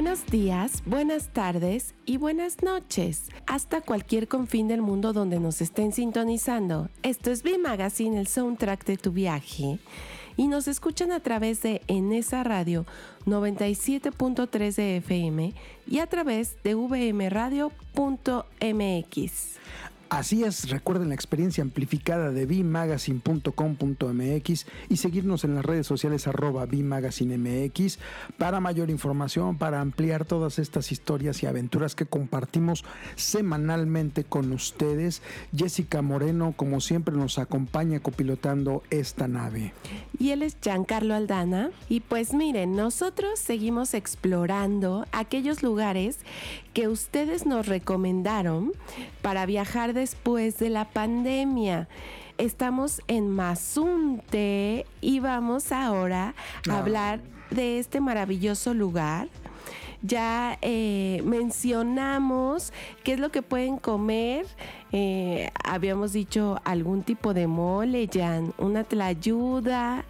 Buenos 0.02 0.26
días, 0.26 0.82
buenas 0.84 1.28
tardes 1.28 1.94
y 2.06 2.16
buenas 2.16 2.60
noches. 2.60 3.28
Hasta 3.46 3.82
cualquier 3.82 4.26
confín 4.26 4.66
del 4.66 4.82
mundo 4.82 5.12
donde 5.12 5.38
nos 5.38 5.60
estén 5.60 5.92
sintonizando. 5.92 6.88
Esto 7.04 7.30
es 7.30 7.44
B 7.44 7.56
Magazine, 7.56 8.18
el 8.18 8.26
soundtrack 8.26 8.84
de 8.84 8.96
tu 8.96 9.12
viaje. 9.12 9.78
Y 10.36 10.48
nos 10.48 10.66
escuchan 10.66 11.12
a 11.12 11.20
través 11.20 11.62
de 11.62 11.82
Enesa 11.86 12.42
Radio 12.42 12.84
97.3 13.26 14.74
de 14.74 14.96
FM 14.96 15.54
y 15.86 16.00
a 16.00 16.08
través 16.08 16.60
de 16.64 16.74
vmradio.mx. 16.74 17.72
Así 20.12 20.44
es, 20.44 20.68
recuerden 20.68 21.08
la 21.08 21.14
experiencia 21.14 21.62
amplificada 21.62 22.32
de 22.32 22.44
bmagazine.com.mx 22.44 24.66
y 24.90 24.96
seguirnos 24.98 25.44
en 25.44 25.54
las 25.54 25.64
redes 25.64 25.86
sociales 25.86 26.26
arroba 26.26 26.66
bmagazinemx 26.66 27.98
para 28.36 28.60
mayor 28.60 28.90
información, 28.90 29.56
para 29.56 29.80
ampliar 29.80 30.26
todas 30.26 30.58
estas 30.58 30.92
historias 30.92 31.42
y 31.42 31.46
aventuras 31.46 31.94
que 31.94 32.04
compartimos 32.04 32.84
semanalmente 33.16 34.24
con 34.24 34.52
ustedes. 34.52 35.22
Jessica 35.56 36.02
Moreno, 36.02 36.52
como 36.58 36.82
siempre, 36.82 37.16
nos 37.16 37.38
acompaña 37.38 38.00
copilotando 38.00 38.82
esta 38.90 39.28
nave. 39.28 39.72
Y 40.18 40.32
él 40.32 40.42
es 40.42 40.58
Giancarlo 40.60 41.14
Aldana. 41.14 41.70
Y 41.88 42.00
pues 42.00 42.34
miren, 42.34 42.76
nosotros 42.76 43.38
seguimos 43.38 43.94
explorando 43.94 45.06
aquellos 45.10 45.62
lugares 45.62 46.18
que 46.72 46.88
ustedes 46.88 47.46
nos 47.46 47.66
recomendaron 47.66 48.72
para 49.20 49.46
viajar 49.46 49.92
después 49.92 50.58
de 50.58 50.70
la 50.70 50.86
pandemia. 50.86 51.88
Estamos 52.38 53.02
en 53.08 53.30
Mazunte 53.30 54.86
y 55.00 55.20
vamos 55.20 55.70
ahora 55.70 56.34
a 56.68 56.78
hablar 56.78 57.20
de 57.50 57.78
este 57.78 58.00
maravilloso 58.00 58.74
lugar. 58.74 59.28
Ya 60.04 60.58
eh, 60.62 61.22
mencionamos 61.24 62.72
qué 63.04 63.12
es 63.12 63.20
lo 63.20 63.30
que 63.30 63.42
pueden 63.42 63.76
comer. 63.76 64.46
Eh, 64.90 65.50
habíamos 65.62 66.12
dicho 66.12 66.60
algún 66.64 67.04
tipo 67.04 67.34
de 67.34 67.46
mole, 67.46 68.08
ya 68.08 68.42
una 68.58 68.82
tlayuda. 68.82 70.04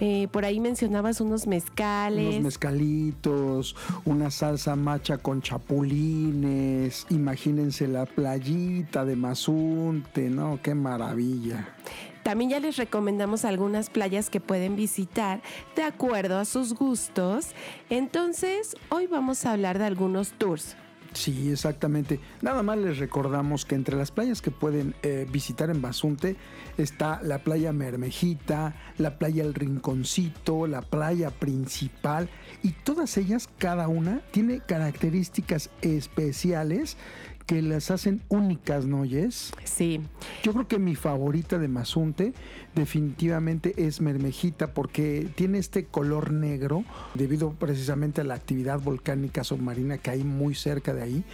Eh, 0.00 0.28
por 0.30 0.44
ahí 0.44 0.60
mencionabas 0.60 1.20
unos 1.20 1.46
mezcales. 1.46 2.28
Unos 2.28 2.42
mezcalitos, 2.42 3.76
una 4.04 4.30
salsa 4.30 4.76
macha 4.76 5.18
con 5.18 5.42
chapulines. 5.42 7.06
Imagínense 7.10 7.88
la 7.88 8.06
playita 8.06 9.04
de 9.04 9.16
Mazunte, 9.16 10.30
¿no? 10.30 10.60
Qué 10.62 10.74
maravilla. 10.74 11.74
También 12.22 12.50
ya 12.50 12.60
les 12.60 12.76
recomendamos 12.76 13.44
algunas 13.44 13.88
playas 13.88 14.28
que 14.28 14.40
pueden 14.40 14.76
visitar 14.76 15.40
de 15.74 15.82
acuerdo 15.82 16.38
a 16.38 16.44
sus 16.44 16.74
gustos. 16.74 17.48
Entonces, 17.88 18.76
hoy 18.90 19.06
vamos 19.06 19.46
a 19.46 19.52
hablar 19.52 19.78
de 19.78 19.86
algunos 19.86 20.32
tours. 20.32 20.76
Sí, 21.14 21.50
exactamente. 21.50 22.20
Nada 22.42 22.62
más 22.62 22.78
les 22.78 22.98
recordamos 22.98 23.64
que 23.64 23.74
entre 23.74 23.96
las 23.96 24.10
playas 24.10 24.42
que 24.42 24.50
pueden 24.50 24.94
eh, 25.02 25.26
visitar 25.30 25.70
en 25.70 25.80
Basunte 25.80 26.36
está 26.76 27.20
la 27.22 27.38
playa 27.38 27.72
Mermejita, 27.72 28.74
la 28.98 29.18
playa 29.18 29.42
El 29.42 29.54
Rinconcito, 29.54 30.66
la 30.66 30.82
playa 30.82 31.30
principal 31.30 32.28
y 32.62 32.72
todas 32.72 33.16
ellas, 33.16 33.48
cada 33.58 33.88
una, 33.88 34.20
tiene 34.30 34.60
características 34.60 35.70
especiales 35.80 36.96
que 37.48 37.62
las 37.62 37.90
hacen 37.90 38.20
únicas, 38.28 38.84
¿no? 38.84 39.04
Sí. 39.64 40.02
Yo 40.42 40.52
creo 40.52 40.68
que 40.68 40.78
mi 40.78 40.94
favorita 40.94 41.58
de 41.58 41.66
Mazunte 41.66 42.34
definitivamente 42.74 43.72
es 43.86 44.02
Mermejita 44.02 44.74
porque 44.74 45.30
tiene 45.34 45.56
este 45.56 45.86
color 45.86 46.30
negro 46.30 46.84
debido 47.14 47.52
precisamente 47.52 48.20
a 48.20 48.24
la 48.24 48.34
actividad 48.34 48.80
volcánica 48.80 49.44
submarina 49.44 49.96
que 49.96 50.10
hay 50.10 50.24
muy 50.24 50.54
cerca 50.54 50.92
de 50.92 51.02
ahí, 51.02 51.24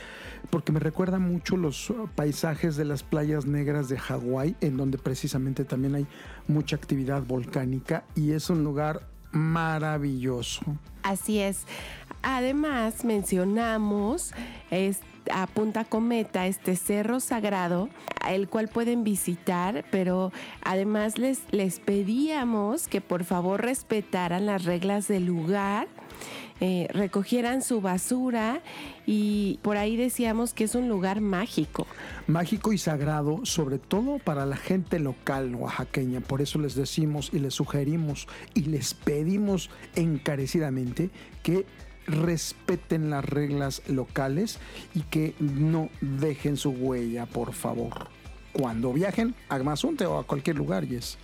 porque 0.51 0.71
me 0.71 0.79
recuerda 0.79 1.19
mucho 1.19 1.57
los 1.57 1.93
paisajes 2.15 2.77
de 2.77 2.85
las 2.85 3.03
playas 3.03 3.45
negras 3.45 3.89
de 3.89 3.99
Hawái, 3.99 4.55
en 4.61 4.77
donde 4.77 4.99
precisamente 4.99 5.65
también 5.65 5.97
hay 5.97 6.07
mucha 6.47 6.77
actividad 6.77 7.25
volcánica 7.25 8.05
y 8.15 8.31
es 8.31 8.51
un 8.51 8.62
lugar 8.62 9.09
maravilloso. 9.33 10.62
Así 11.03 11.41
es. 11.41 11.65
Además, 12.23 13.05
mencionamos 13.05 14.33
este 14.71 15.14
a 15.33 15.47
Punta 15.47 15.85
Cometa, 15.85 16.47
este 16.47 16.77
cerro 16.77 17.20
sagrado, 17.20 17.89
el 18.29 18.49
cual 18.49 18.68
pueden 18.68 19.05
visitar, 19.05 19.85
pero 19.91 20.33
además 20.62 21.18
les, 21.18 21.43
les 21.51 21.81
pedíamos 21.81 22.89
que 22.89 23.01
por 23.01 23.25
favor 23.25 23.62
respetaran 23.62 24.47
las 24.47 24.64
reglas 24.64 25.09
del 25.09 25.27
lugar. 25.27 25.89
Eh, 26.61 26.87
recogieran 26.93 27.62
su 27.62 27.81
basura 27.81 28.62
y 29.07 29.59
por 29.62 29.77
ahí 29.77 29.97
decíamos 29.97 30.55
que 30.55 30.64
es 30.64 30.77
un 30.77 30.89
lugar 30.89 31.20
mágico. 31.20 31.85
Mágico 32.29 32.72
y 32.72 32.79
sagrado, 32.79 33.41
sobre 33.43 33.79
todo 33.79 34.18
para 34.18 34.47
la 34.47 34.57
gente 34.57 35.01
local 35.01 35.57
oaxaqueña. 35.57 36.20
Por 36.20 36.43
eso 36.43 36.61
les 36.61 36.77
decimos 36.77 37.31
y 37.33 37.41
les 37.41 37.55
sugerimos 37.55 38.29
y 38.55 38.62
les 38.66 38.95
pedimos 38.95 39.68
encarecidamente 39.97 41.11
que 41.43 41.66
respeten 42.07 43.11
las 43.11 43.24
reglas 43.24 43.82
locales 43.86 44.59
y 44.94 45.00
que 45.02 45.34
no 45.40 45.88
dejen 46.00 46.57
su 46.57 46.70
huella, 46.70 47.26
por 47.26 47.52
favor. 47.52 48.09
Cuando 48.52 48.92
viajen 48.92 49.34
a 49.48 49.59
Mazunte 49.59 50.07
o 50.07 50.18
a 50.18 50.24
cualquier 50.24 50.57
lugar, 50.57 50.86
Yes. 50.86 51.18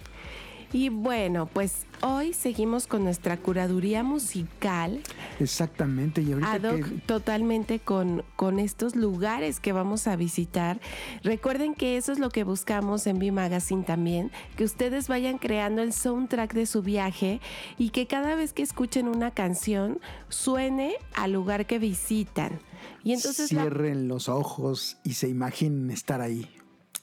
Y 0.73 0.89
bueno, 0.89 1.47
pues 1.47 1.85
hoy 2.01 2.33
seguimos 2.33 2.87
con 2.87 3.03
nuestra 3.03 3.37
curaduría 3.37 4.05
musical. 4.05 5.01
Exactamente, 5.41 6.23
y 6.23 6.31
ahorita 6.33 6.53
ad 6.53 6.63
hoc 6.65 6.87
totalmente 7.07 7.81
con, 7.81 8.23
con 8.37 8.61
estos 8.61 8.95
lugares 8.95 9.59
que 9.59 9.73
vamos 9.73 10.07
a 10.07 10.15
visitar. 10.15 10.81
Recuerden 11.25 11.75
que 11.75 11.97
eso 11.97 12.13
es 12.13 12.21
lo 12.21 12.31
que 12.31 12.45
buscamos 12.45 13.07
en 13.09 13.19
B 13.19 13.33
Magazine 13.33 13.83
también, 13.83 14.31
que 14.57 14.63
ustedes 14.63 15.09
vayan 15.09 15.39
creando 15.39 15.83
el 15.83 15.93
soundtrack 15.93 16.55
de 16.55 16.67
su 16.67 16.83
viaje 16.83 17.41
y 17.77 17.91
que 17.91 18.07
cada 18.07 18.37
vez 18.37 18.53
que 18.53 18.63
escuchen 18.63 19.09
una 19.09 19.33
canción 19.33 19.99
suene 20.29 20.95
al 21.15 21.33
lugar 21.33 21.67
que 21.67 21.81
visitan. 21.81 22.61
Y 23.03 23.13
entonces 23.13 23.51
la- 23.53 23.63
cierren 23.63 24.07
los 24.07 24.29
ojos 24.29 24.99
y 25.03 25.15
se 25.15 25.29
imaginen 25.29 25.91
estar 25.91 26.21
ahí. 26.21 26.49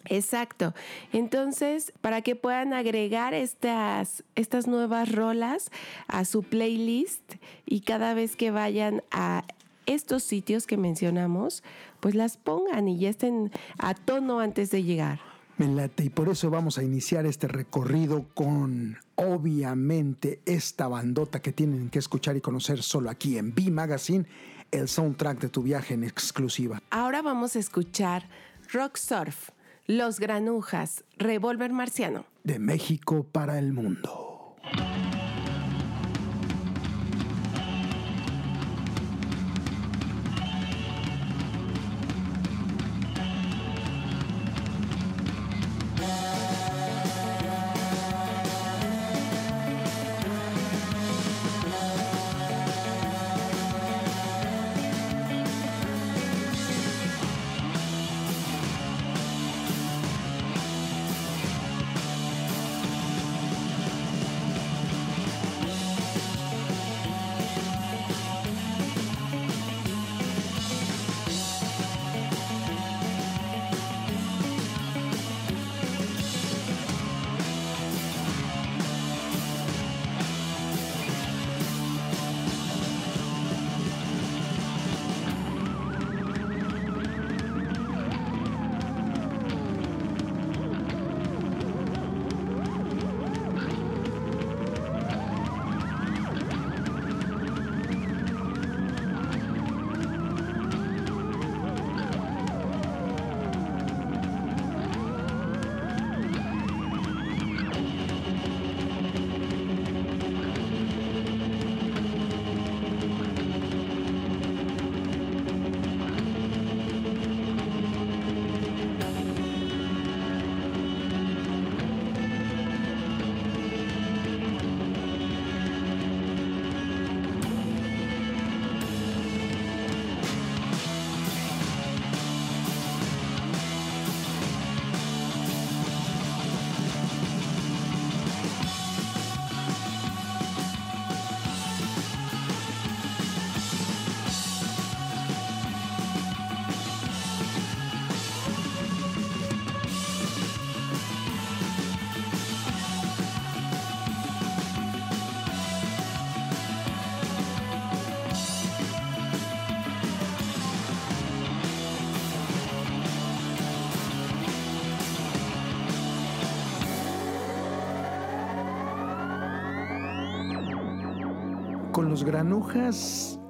Exacto. 0.10 0.74
Entonces, 1.14 1.93
para 2.01 2.22
que 2.22 2.36
puedan 2.36 2.74
agregar 2.74 3.34
estas, 3.34 4.24
estas 4.36 4.68
nuevas 4.68 5.12
rolas 5.12 5.72
a 6.08 6.26
su 6.26 6.43
playlist 6.43 7.36
y 7.66 7.82
cada 7.82 8.14
vez 8.14 8.36
que 8.36 8.51
vayan 8.51 9.03
a 9.12 9.43
estos 9.86 10.24
sitios 10.24 10.68
que 10.68 10.78
mencionamos, 10.78 11.64
pues 11.99 12.14
las 12.14 12.38
pongan 12.38 12.88
y 12.88 12.99
ya 12.99 13.10
estén 13.10 13.51
a 13.78 13.93
tono 13.93 14.39
antes 14.39 14.70
de 14.70 14.84
llegar. 14.84 15.20
Me 15.58 15.68
late 15.68 16.03
y 16.03 16.10
por 16.10 16.30
eso 16.30 16.51
vamos 16.51 16.78
a 16.78 16.84
iniciar 16.84 17.26
este 17.26 17.47
recorrido 17.47 18.26
con 18.36 18.97
obviamente 19.16 20.39
esta 20.45 20.88
bandota 20.88 21.41
que 21.41 21.51
tienen 21.51 21.89
que 21.89 21.97
escuchar 21.97 22.38
y 22.38 22.41
conocer 22.41 22.84
solo 22.84 23.10
aquí 23.10 23.39
en 23.39 23.55
B 23.55 23.72
Magazine, 23.72 24.28
el 24.70 24.88
soundtrack 24.88 25.39
de 25.39 25.49
tu 25.49 25.64
viaje 25.64 25.95
en 25.95 26.03
exclusiva. 26.03 26.80
Ahora 26.91 27.24
vamos 27.24 27.55
a 27.55 27.60
escuchar 27.60 28.30
Rock 28.72 28.97
Surf, 28.97 29.49
Los 29.90 30.20
Granujas, 30.20 31.06
Revolver 31.18 31.72
Marciano. 31.72 32.26
De 32.44 32.60
México 32.60 33.26
para 33.32 33.58
el 33.58 33.72
mundo. 33.72 34.58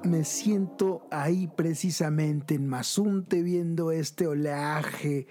Me 0.04 0.24
siento 0.24 1.06
ahí 1.10 1.48
precisamente 1.48 2.54
en 2.54 2.66
Mazunte 2.66 3.42
viendo 3.42 3.90
este 3.90 4.26
oleaje 4.26 5.26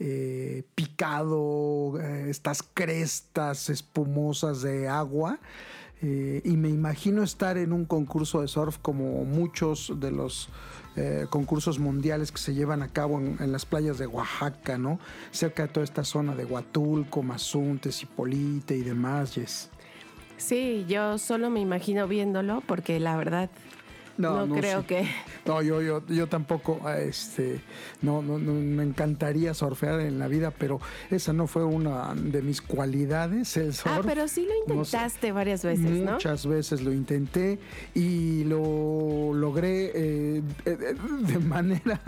eh, 0.00 0.64
picado, 0.74 2.00
eh, 2.00 2.30
estas 2.30 2.62
crestas 2.62 3.70
espumosas 3.70 4.62
de 4.62 4.88
agua. 4.88 5.38
Eh, 6.00 6.42
y 6.44 6.56
me 6.56 6.68
imagino 6.68 7.22
estar 7.22 7.58
en 7.58 7.72
un 7.72 7.84
concurso 7.84 8.40
de 8.40 8.48
surf 8.48 8.78
como 8.78 9.24
muchos 9.24 9.92
de 9.98 10.10
los 10.10 10.48
concursos 11.30 11.78
mundiales 11.78 12.32
que 12.32 12.38
se 12.38 12.54
llevan 12.54 12.82
a 12.82 12.88
cabo 12.88 13.20
en, 13.20 13.52
las 13.52 13.64
playas 13.64 13.98
de 13.98 14.08
Oaxaca, 14.08 14.78
¿no? 14.78 14.98
Cerca 15.30 15.62
de 15.62 15.68
toda 15.68 15.84
esta 15.84 16.02
zona 16.02 16.34
de 16.34 16.44
Huatulco, 16.44 17.22
Mazunte, 17.22 17.92
Cipolite 17.92 18.76
y 18.76 18.82
demás, 18.82 19.36
Yes. 19.36 19.70
Sí, 20.38 20.86
yo 20.88 21.18
solo 21.18 21.50
me 21.50 21.58
imagino 21.58 22.06
viéndolo 22.06 22.62
porque 22.64 23.00
la 23.00 23.16
verdad 23.16 23.50
no, 24.18 24.48
creo 24.48 24.84
que. 24.84 25.08
No, 25.46 25.62
yo, 25.62 25.80
yo, 25.80 26.04
yo 26.08 26.26
tampoco, 26.26 26.80
ah, 26.84 26.98
este, 26.98 27.60
no, 28.02 28.20
no, 28.20 28.38
me 28.38 28.82
encantaría 28.82 29.54
surfear 29.54 30.00
en 30.00 30.18
la 30.18 30.26
vida, 30.26 30.50
pero 30.50 30.80
esa 31.10 31.32
no 31.32 31.46
fue 31.46 31.64
una 31.64 32.14
de 32.14 32.42
mis 32.42 32.60
cualidades, 32.60 33.56
el 33.56 33.72
surf. 33.74 33.94
Ah, 33.98 34.00
pero 34.04 34.26
sí 34.26 34.46
lo 34.46 34.54
intentaste 34.56 35.30
varias 35.30 35.64
veces, 35.64 35.90
¿no? 35.90 36.12
Muchas 36.12 36.46
veces 36.46 36.82
lo 36.82 36.92
intenté 36.92 37.60
y 37.94 38.42
lo 38.44 39.32
logré 39.32 39.92
eh, 39.94 40.42
de 40.64 41.38
manera 41.38 42.00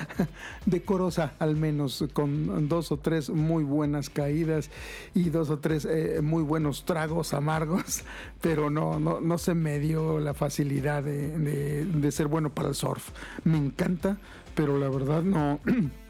decorosa, 0.66 1.34
al 1.38 1.54
menos, 1.54 2.04
con 2.12 2.68
dos 2.68 2.90
o 2.90 2.98
tres 2.98 3.30
muy 3.30 3.62
buenas 3.62 4.10
caídas 4.10 4.70
y 5.14 5.30
dos 5.30 5.50
o 5.50 5.58
tres 5.60 5.84
eh, 5.84 6.20
muy 6.20 6.42
buenos 6.42 6.84
tragos 6.84 7.32
amargos, 7.32 8.02
pero 8.40 8.70
no, 8.70 8.98
no, 8.98 9.20
no 9.20 9.38
se 9.38 9.54
me 9.54 9.78
dio 9.78 10.18
la 10.18 10.34
facilidad 10.34 11.04
de 11.04 11.43
de, 11.44 12.12
ser 12.12 12.26
bueno 12.28 12.50
para 12.50 12.68
el 12.68 12.74
surf. 12.74 13.10
Me 13.44 13.58
encanta, 13.58 14.18
pero 14.54 14.78
la 14.78 14.88
verdad 14.88 15.22
no... 15.22 15.60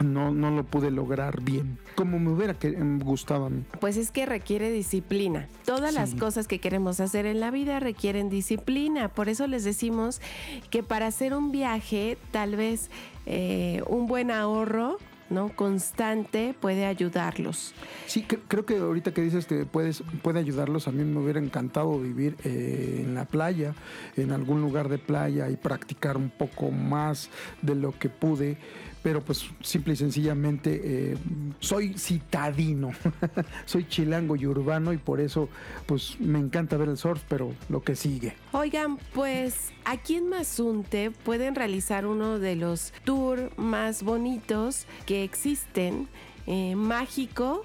No, 0.00 0.30
no 0.30 0.50
lo 0.50 0.64
pude 0.64 0.90
lograr 0.90 1.42
bien, 1.42 1.78
como 1.94 2.18
me 2.18 2.30
hubiera 2.30 2.56
gustado 3.04 3.44
a 3.44 3.50
mí. 3.50 3.64
Pues 3.80 3.98
es 3.98 4.10
que 4.10 4.24
requiere 4.24 4.70
disciplina. 4.70 5.46
Todas 5.66 5.92
las 5.92 6.14
cosas 6.14 6.48
que 6.48 6.58
queremos 6.58 7.00
hacer 7.00 7.26
en 7.26 7.38
la 7.38 7.50
vida 7.50 7.80
requieren 7.80 8.30
disciplina. 8.30 9.08
Por 9.08 9.28
eso 9.28 9.46
les 9.46 9.62
decimos 9.62 10.22
que 10.70 10.82
para 10.82 11.06
hacer 11.06 11.34
un 11.34 11.52
viaje, 11.52 12.16
tal 12.30 12.56
vez 12.56 12.88
eh, 13.26 13.82
un 13.88 14.06
buen 14.06 14.30
ahorro 14.30 14.96
¿no? 15.30 15.50
constante 15.54 16.54
puede 16.58 16.86
ayudarlos. 16.86 17.74
Sí, 18.06 18.22
creo 18.22 18.66
que 18.66 18.76
ahorita 18.76 19.14
que 19.14 19.22
dices 19.22 19.46
que 19.46 19.64
puedes, 19.64 20.02
puede 20.22 20.40
ayudarlos, 20.40 20.88
a 20.88 20.92
mí 20.92 21.04
me 21.04 21.20
hubiera 21.20 21.40
encantado 21.40 21.98
vivir 21.98 22.36
eh, 22.44 23.02
en 23.04 23.14
la 23.14 23.24
playa, 23.24 23.74
en 24.16 24.32
algún 24.32 24.60
lugar 24.60 24.88
de 24.88 24.98
playa 24.98 25.48
y 25.48 25.56
practicar 25.56 26.16
un 26.16 26.30
poco 26.30 26.70
más 26.70 27.30
de 27.62 27.74
lo 27.74 27.92
que 27.92 28.08
pude 28.08 28.58
pero 29.02 29.22
pues 29.22 29.46
simple 29.62 29.94
y 29.94 29.96
sencillamente 29.96 30.80
eh, 30.84 31.16
soy 31.60 31.94
citadino, 31.94 32.90
soy 33.64 33.86
chilango 33.88 34.36
y 34.36 34.46
urbano 34.46 34.92
y 34.92 34.98
por 34.98 35.20
eso 35.20 35.48
pues 35.86 36.18
me 36.20 36.38
encanta 36.38 36.76
ver 36.76 36.88
el 36.88 36.96
surf, 36.96 37.22
pero 37.28 37.52
lo 37.68 37.82
que 37.82 37.96
sigue. 37.96 38.34
Oigan, 38.52 38.98
pues 39.14 39.72
aquí 39.84 40.16
en 40.16 40.28
Mazunte 40.28 41.10
pueden 41.10 41.54
realizar 41.54 42.06
uno 42.06 42.38
de 42.38 42.56
los 42.56 42.92
tours 43.04 43.56
más 43.56 44.02
bonitos 44.02 44.86
que 45.06 45.24
existen, 45.24 46.08
eh, 46.46 46.74
mágico, 46.76 47.64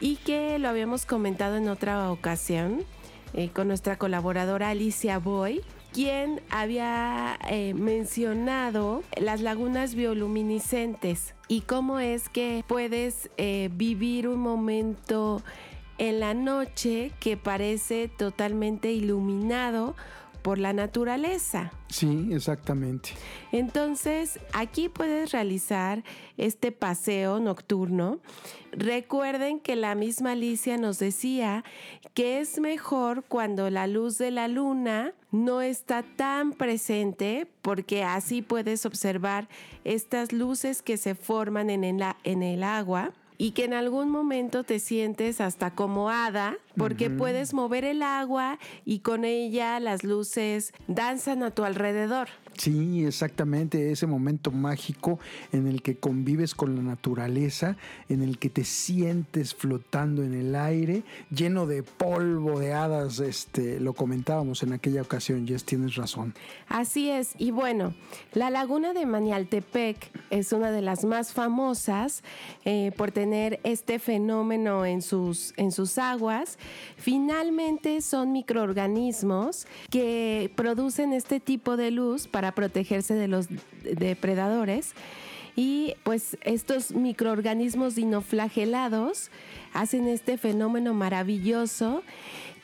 y 0.00 0.16
que 0.16 0.58
lo 0.58 0.68
habíamos 0.68 1.04
comentado 1.04 1.56
en 1.56 1.68
otra 1.68 2.10
ocasión 2.10 2.84
eh, 3.34 3.50
con 3.50 3.68
nuestra 3.68 3.96
colaboradora 3.96 4.70
Alicia 4.70 5.18
Boy 5.18 5.60
quien 5.92 6.40
había 6.50 7.38
eh, 7.48 7.74
mencionado 7.74 9.02
las 9.16 9.40
lagunas 9.40 9.94
bioluminiscentes 9.94 11.34
y 11.48 11.62
cómo 11.62 11.98
es 11.98 12.28
que 12.28 12.64
puedes 12.66 13.30
eh, 13.36 13.70
vivir 13.72 14.28
un 14.28 14.40
momento 14.40 15.42
en 15.98 16.20
la 16.20 16.34
noche 16.34 17.12
que 17.20 17.36
parece 17.36 18.08
totalmente 18.08 18.92
iluminado 18.92 19.94
por 20.42 20.58
la 20.58 20.72
naturaleza. 20.72 21.72
Sí, 21.88 22.30
exactamente. 22.32 23.10
Entonces, 23.52 24.40
aquí 24.52 24.88
puedes 24.88 25.32
realizar 25.32 26.02
este 26.38 26.72
paseo 26.72 27.40
nocturno. 27.40 28.20
Recuerden 28.72 29.60
que 29.60 29.76
la 29.76 29.94
misma 29.94 30.32
Alicia 30.32 30.78
nos 30.78 30.98
decía 30.98 31.64
que 32.14 32.40
es 32.40 32.58
mejor 32.58 33.24
cuando 33.24 33.68
la 33.68 33.86
luz 33.86 34.16
de 34.18 34.30
la 34.30 34.48
luna 34.48 35.12
no 35.32 35.62
está 35.62 36.02
tan 36.02 36.52
presente 36.52 37.46
porque 37.62 38.02
así 38.04 38.42
puedes 38.42 38.86
observar 38.86 39.48
estas 39.84 40.32
luces 40.32 40.82
que 40.82 40.96
se 40.96 41.14
forman 41.14 41.70
en 41.70 41.84
el, 41.84 42.62
agua 42.62 43.12
y 43.38 43.52
que 43.52 43.64
en 43.64 43.74
algún 43.74 44.10
momento 44.10 44.64
te 44.64 44.78
sientes 44.78 45.40
hasta 45.40 45.74
como 45.74 46.10
hada 46.10 46.58
porque 46.76 47.10
puedes 47.10 47.54
mover 47.54 47.84
el 47.84 48.02
agua 48.02 48.58
y 48.84 49.00
con 49.00 49.24
ella 49.24 49.80
las 49.80 50.04
luces 50.04 50.72
danzan 50.88 51.42
a 51.42 51.50
tu 51.50 51.64
alrededor. 51.64 52.28
Sí, 52.56 53.06
exactamente, 53.06 53.90
ese 53.90 54.06
momento 54.06 54.50
mágico 54.50 55.18
en 55.52 55.66
el 55.66 55.80
que 55.80 55.96
convives 55.96 56.54
con 56.54 56.76
la 56.76 56.82
naturaleza, 56.82 57.76
en 58.10 58.22
el 58.22 58.38
que 58.38 58.50
te 58.50 58.64
sientes 58.64 59.54
flotando 59.54 60.22
en 60.22 60.34
el 60.34 60.54
aire, 60.54 61.02
lleno 61.30 61.66
de 61.66 61.82
polvo, 61.82 62.60
de 62.60 62.74
hadas, 62.74 63.18
este, 63.20 63.80
lo 63.80 63.94
comentábamos 63.94 64.62
en 64.62 64.74
aquella 64.74 65.00
ocasión, 65.00 65.46
Jess, 65.46 65.64
tienes 65.64 65.94
razón. 65.94 66.34
Así 66.68 67.08
es, 67.08 67.32
y 67.38 67.50
bueno, 67.50 67.94
la 68.34 68.50
laguna 68.50 68.92
de 68.92 69.06
Manialtepec 69.06 70.10
es 70.28 70.52
una 70.52 70.70
de 70.70 70.82
las 70.82 71.04
más 71.04 71.32
famosas 71.32 72.22
eh, 72.64 72.92
por 72.96 73.10
tener 73.10 73.60
este 73.64 73.98
fenómeno 73.98 74.84
en 74.84 75.00
sus, 75.00 75.54
en 75.56 75.72
sus 75.72 75.96
aguas. 75.96 76.58
Finalmente 76.96 78.00
son 78.00 78.32
microorganismos 78.32 79.66
que 79.90 80.50
producen 80.54 81.12
este 81.12 81.40
tipo 81.40 81.76
de 81.76 81.90
luz 81.90 82.28
para 82.28 82.54
protegerse 82.54 83.14
de 83.14 83.28
los 83.28 83.48
depredadores. 83.82 84.94
Y 85.56 85.94
pues 86.04 86.38
estos 86.42 86.92
microorganismos 86.92 87.94
dinoflagelados 87.94 89.30
hacen 89.72 90.08
este 90.08 90.38
fenómeno 90.38 90.94
maravilloso 90.94 92.02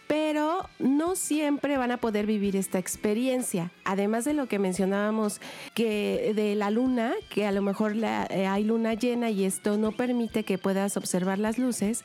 pero 0.07 0.69
no 0.79 1.17
siempre 1.17 1.77
van 1.77 1.91
a 1.91 1.97
poder 1.97 2.27
vivir 2.27 2.57
esta 2.57 2.79
experiencia. 2.79 3.73
Además 3.85 4.25
de 4.25 4.35
lo 4.35 4.47
que 4.47 4.59
mencionábamos 4.59 5.41
que 5.75 6.33
de 6.35 6.55
la 6.55 6.71
luna, 6.71 7.13
que 7.29 7.47
a 7.47 7.53
lo 7.53 7.63
mejor 7.63 7.95
eh, 7.97 8.47
hay 8.47 8.65
luna 8.65 8.95
llena 8.95 9.31
y 9.31 9.45
esto 9.45 9.77
no 9.77 9.93
permite 9.93 10.45
que 10.45 10.59
puedas 10.59 10.97
observar 10.97 11.39
las 11.39 11.59
luces, 11.59 12.05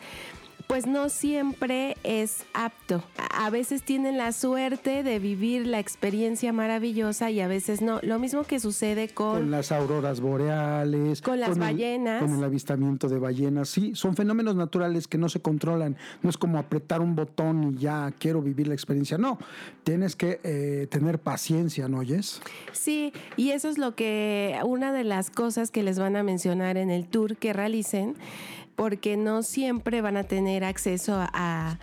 pues 0.71 0.87
no 0.87 1.09
siempre 1.09 1.97
es 2.05 2.45
apto. 2.53 3.03
A 3.35 3.49
veces 3.49 3.83
tienen 3.83 4.17
la 4.17 4.31
suerte 4.31 5.03
de 5.03 5.19
vivir 5.19 5.67
la 5.67 5.79
experiencia 5.79 6.53
maravillosa 6.53 7.29
y 7.29 7.41
a 7.41 7.49
veces 7.49 7.81
no. 7.81 7.99
Lo 8.03 8.19
mismo 8.19 8.45
que 8.45 8.57
sucede 8.57 9.09
con... 9.09 9.33
Con 9.33 9.51
las 9.51 9.73
auroras 9.73 10.21
boreales. 10.21 11.21
Con 11.21 11.41
las 11.41 11.57
ballenas. 11.57 12.21
con 12.21 12.37
el 12.37 12.43
avistamiento 12.45 13.09
de 13.09 13.19
ballenas. 13.19 13.67
Sí, 13.67 13.95
son 13.95 14.15
fenómenos 14.15 14.55
naturales 14.55 15.09
que 15.09 15.17
no 15.17 15.27
se 15.27 15.41
controlan. 15.41 15.97
No 16.21 16.29
es 16.29 16.37
como 16.37 16.57
apretar 16.57 17.01
un 17.01 17.17
botón 17.17 17.73
y 17.73 17.81
ya 17.81 18.09
quiero 18.17 18.41
vivir 18.41 18.69
la 18.69 18.73
experiencia. 18.73 19.17
No, 19.17 19.39
tienes 19.83 20.15
que 20.15 20.39
eh, 20.41 20.87
tener 20.89 21.19
paciencia, 21.19 21.89
¿no 21.89 21.97
oyes? 21.97 22.41
Sí, 22.71 23.11
y 23.35 23.49
eso 23.49 23.67
es 23.67 23.77
lo 23.77 23.93
que... 23.95 24.57
Una 24.63 24.93
de 24.93 25.03
las 25.03 25.31
cosas 25.31 25.69
que 25.69 25.83
les 25.83 25.99
van 25.99 26.15
a 26.15 26.23
mencionar 26.23 26.77
en 26.77 26.89
el 26.89 27.09
tour 27.09 27.35
que 27.35 27.51
realicen 27.51 28.15
porque 28.81 29.15
no 29.15 29.43
siempre 29.43 30.01
van 30.01 30.17
a 30.17 30.23
tener 30.23 30.63
acceso 30.63 31.13
a, 31.15 31.77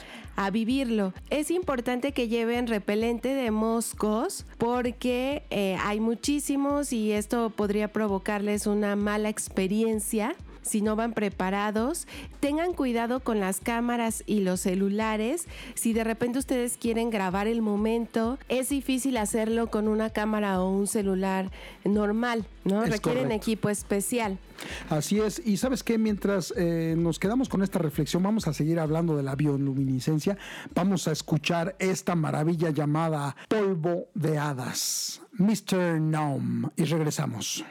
vivirlo. 0.53 1.13
Es 1.31 1.53
importante 1.53 2.11
que 2.11 2.27
lleven 2.27 2.67
repelente 2.67 3.35
de 3.35 3.53
moscos 3.53 4.45
porque 4.57 5.45
eh, 5.51 5.77
hay 5.81 6.01
muchísimos 6.01 6.93
y 6.93 7.13
esto 7.13 7.51
podría 7.51 7.93
provocarles 7.93 8.67
una 8.67 8.97
mala 8.97 9.29
experiencia 9.29 10.35
si 10.69 10.83
no 10.83 10.97
van 10.97 11.13
preparados. 11.13 12.07
Tengan 12.41 12.73
cuidado 12.73 13.21
con 13.21 13.41
las 13.41 13.61
cámaras 13.61 14.23
y 14.27 14.41
los 14.41 14.61
celulares. 14.61 15.47
Si 15.75 15.93
de 15.93 16.05
repente 16.05 16.39
ustedes 16.39 16.77
quieren 16.77 17.11
grabar 17.11 17.47
el 17.47 17.63
momento, 17.63 18.39
es 18.49 18.69
difícil 18.69 19.17
hacerlo 19.17 19.69
con 19.71 19.89
una 19.89 20.11
cámara 20.11 20.61
o 20.61 20.71
un 20.71 20.87
celular 20.87 21.51
normal, 21.85 22.47
¿no? 22.65 22.85
Requieren 22.85 23.33
equipo 23.33 23.69
especial. 23.69 24.39
Así 24.89 25.21
es, 25.21 25.41
y 25.45 25.57
sabes 25.57 25.83
que 25.83 25.99
mientras 25.99 26.53
eh, 26.57 26.95
nos 26.99 27.19
quedamos 27.19 27.49
con 27.49 27.63
esta 27.63 27.79
reflexión, 27.79 28.23
vamos 28.23 28.49
a 28.49 28.53
seguir 28.53 28.81
hablando 28.81 29.17
de 29.17 29.23
la 29.23 29.37
bioluminiscencia, 29.37 30.37
vamos 30.75 31.07
a 31.09 31.13
escuchar 31.13 31.77
esta 31.79 32.15
maravilla 32.15 32.71
llamada 32.71 33.37
polvo 33.49 34.09
de 34.15 34.39
hadas, 34.39 35.23
Mr. 35.33 36.01
Gnome, 36.01 36.69
y 36.77 36.85
regresamos. 36.85 37.65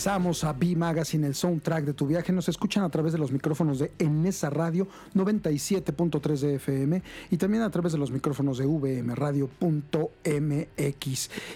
Regresamos 0.00 0.44
a 0.44 0.54
B 0.54 0.76
Magazine, 0.76 1.26
el 1.26 1.34
soundtrack 1.34 1.84
de 1.84 1.92
tu 1.92 2.06
viaje. 2.06 2.32
Nos 2.32 2.48
escuchan 2.48 2.84
a 2.84 2.88
través 2.88 3.12
de 3.12 3.18
los 3.18 3.32
micrófonos 3.32 3.80
de 3.80 3.92
Enesa 3.98 4.48
Radio 4.48 4.88
97.3 5.14 6.38
de 6.38 6.54
FM 6.54 7.02
y 7.30 7.36
también 7.36 7.62
a 7.62 7.68
través 7.68 7.92
de 7.92 7.98
los 7.98 8.10
micrófonos 8.10 8.56
de 8.56 8.64
VM 8.64 9.14
Radio.mx. 9.14 9.60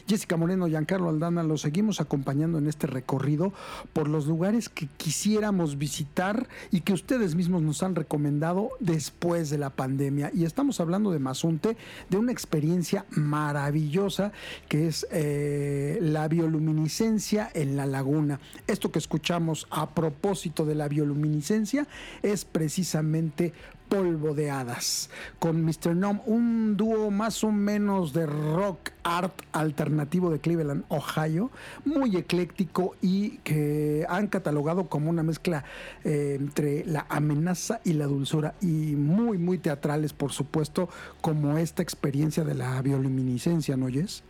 Jessica 0.07 0.37
Moreno, 0.37 0.67
Giancarlo 0.67 1.09
Aldana, 1.09 1.43
los 1.43 1.63
seguimos 1.63 2.03
acompañando 2.03 2.59
en 2.59 2.67
este 2.67 2.87
recorrido 2.87 3.55
por 3.95 4.11
los 4.11 4.27
lugares 4.27 4.69
que 4.69 4.89
quisiéramos 4.99 5.79
visitar 5.79 6.47
y 6.71 6.83
que 6.83 6.93
ustedes 6.93 7.37
mismos 7.37 7.63
nos 7.63 7.83
han 7.83 7.95
recomendado 7.95 8.73
después 8.79 9.49
de 9.49 9.57
la 9.57 9.71
pandemia. 9.71 10.31
Y 10.35 10.45
estamos 10.45 10.81
hablando 10.81 11.13
de 11.13 11.19
Mazunte, 11.19 11.79
de 12.11 12.19
una 12.19 12.33
experiencia 12.33 13.07
maravillosa 13.09 14.33
que 14.69 14.89
es 14.89 15.07
eh, 15.11 15.99
la 16.03 16.29
bioluminiscencia 16.29 17.51
en 17.55 17.79
la 17.79 17.87
laguna 17.87 18.34
esto 18.67 18.91
que 18.91 18.99
escuchamos 18.99 19.67
a 19.71 19.91
propósito 19.91 20.65
de 20.65 20.75
la 20.75 20.89
bioluminiscencia 20.89 21.87
es 22.23 22.45
precisamente 22.45 23.53
Polvo 23.89 24.35
de 24.35 24.51
Hadas, 24.51 25.11
con 25.39 25.65
Mr. 25.65 25.95
Nom, 25.95 26.21
un 26.27 26.77
dúo 26.77 27.11
más 27.11 27.45
o 27.45 27.53
menos 27.53 28.13
de 28.13 28.27
rock 28.27 28.91
art 29.03 29.43
alternativo 29.53 30.31
de 30.31 30.41
Cleveland, 30.41 30.85
Ohio, 30.89 31.51
muy 31.85 32.17
ecléctico 32.17 32.97
y 33.03 33.39
que 33.39 34.07
han 34.09 34.29
catalogado 34.29 34.89
como 34.89 35.11
una 35.11 35.23
mezcla 35.23 35.65
eh, 36.03 36.37
entre 36.41 36.85
la 36.87 37.07
amenaza 37.09 37.81
y 37.85 37.93
la 37.93 38.07
dulzura 38.07 38.55
y 38.61 38.97
muy, 38.97 39.39
muy 39.39 39.59
teatrales, 39.59 40.13
por 40.13 40.33
supuesto, 40.33 40.89
como 41.21 41.59
esta 41.59 41.83
experiencia 41.83 42.43
de 42.43 42.55
la 42.55 42.81
bioluminiscencia, 42.83 43.77
¿no 43.77 43.87
oyes? 43.87 44.25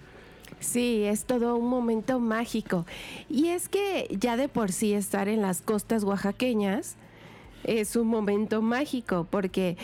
Sí, 0.64 1.04
es 1.04 1.24
todo 1.24 1.56
un 1.56 1.68
momento 1.68 2.18
mágico. 2.18 2.86
Y 3.28 3.48
es 3.48 3.68
que 3.68 4.08
ya 4.18 4.36
de 4.36 4.48
por 4.48 4.72
sí 4.72 4.94
estar 4.94 5.28
en 5.28 5.42
las 5.42 5.60
costas 5.60 6.04
oaxaqueñas 6.04 6.96
es 7.64 7.96
un 7.96 8.08
momento 8.08 8.62
mágico 8.62 9.26
porque 9.30 9.76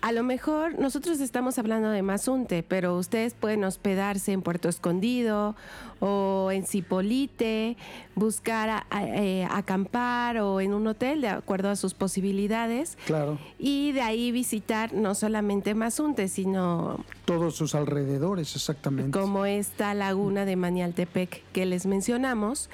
a 0.00 0.12
lo 0.12 0.22
mejor 0.22 0.78
nosotros 0.78 1.20
estamos 1.20 1.58
hablando 1.58 1.90
de 1.90 2.02
Mazunte, 2.02 2.62
pero 2.62 2.96
ustedes 2.96 3.34
pueden 3.34 3.64
hospedarse 3.64 4.32
en 4.32 4.42
Puerto 4.42 4.68
Escondido 4.68 5.56
o 6.00 6.50
en 6.52 6.64
Cipolite, 6.64 7.76
buscar 8.14 8.84
eh, 8.92 9.46
acampar 9.50 10.38
o 10.38 10.60
en 10.60 10.72
un 10.72 10.86
hotel 10.86 11.20
de 11.20 11.28
acuerdo 11.28 11.70
a 11.70 11.76
sus 11.76 11.94
posibilidades. 11.94 12.96
Claro. 13.06 13.38
Y 13.58 13.92
de 13.92 14.02
ahí 14.02 14.30
visitar 14.30 14.92
no 14.92 15.14
solamente 15.14 15.74
Mazunte, 15.74 16.28
sino 16.28 17.04
todos 17.24 17.56
sus 17.56 17.74
alrededores, 17.74 18.54
exactamente. 18.54 19.18
Como 19.18 19.46
esta 19.46 19.94
laguna 19.94 20.44
de 20.44 20.56
Manialtepec 20.56 21.42
que 21.52 21.66
les 21.66 21.86
mencionamos. 21.86 22.70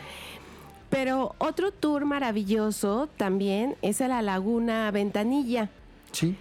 Pero 0.90 1.34
otro 1.38 1.72
tour 1.72 2.04
maravilloso 2.04 3.08
también 3.16 3.74
es 3.82 4.00
a 4.00 4.06
la 4.06 4.22
laguna 4.22 4.90
Ventanilla. 4.92 5.70
Sí 6.12 6.36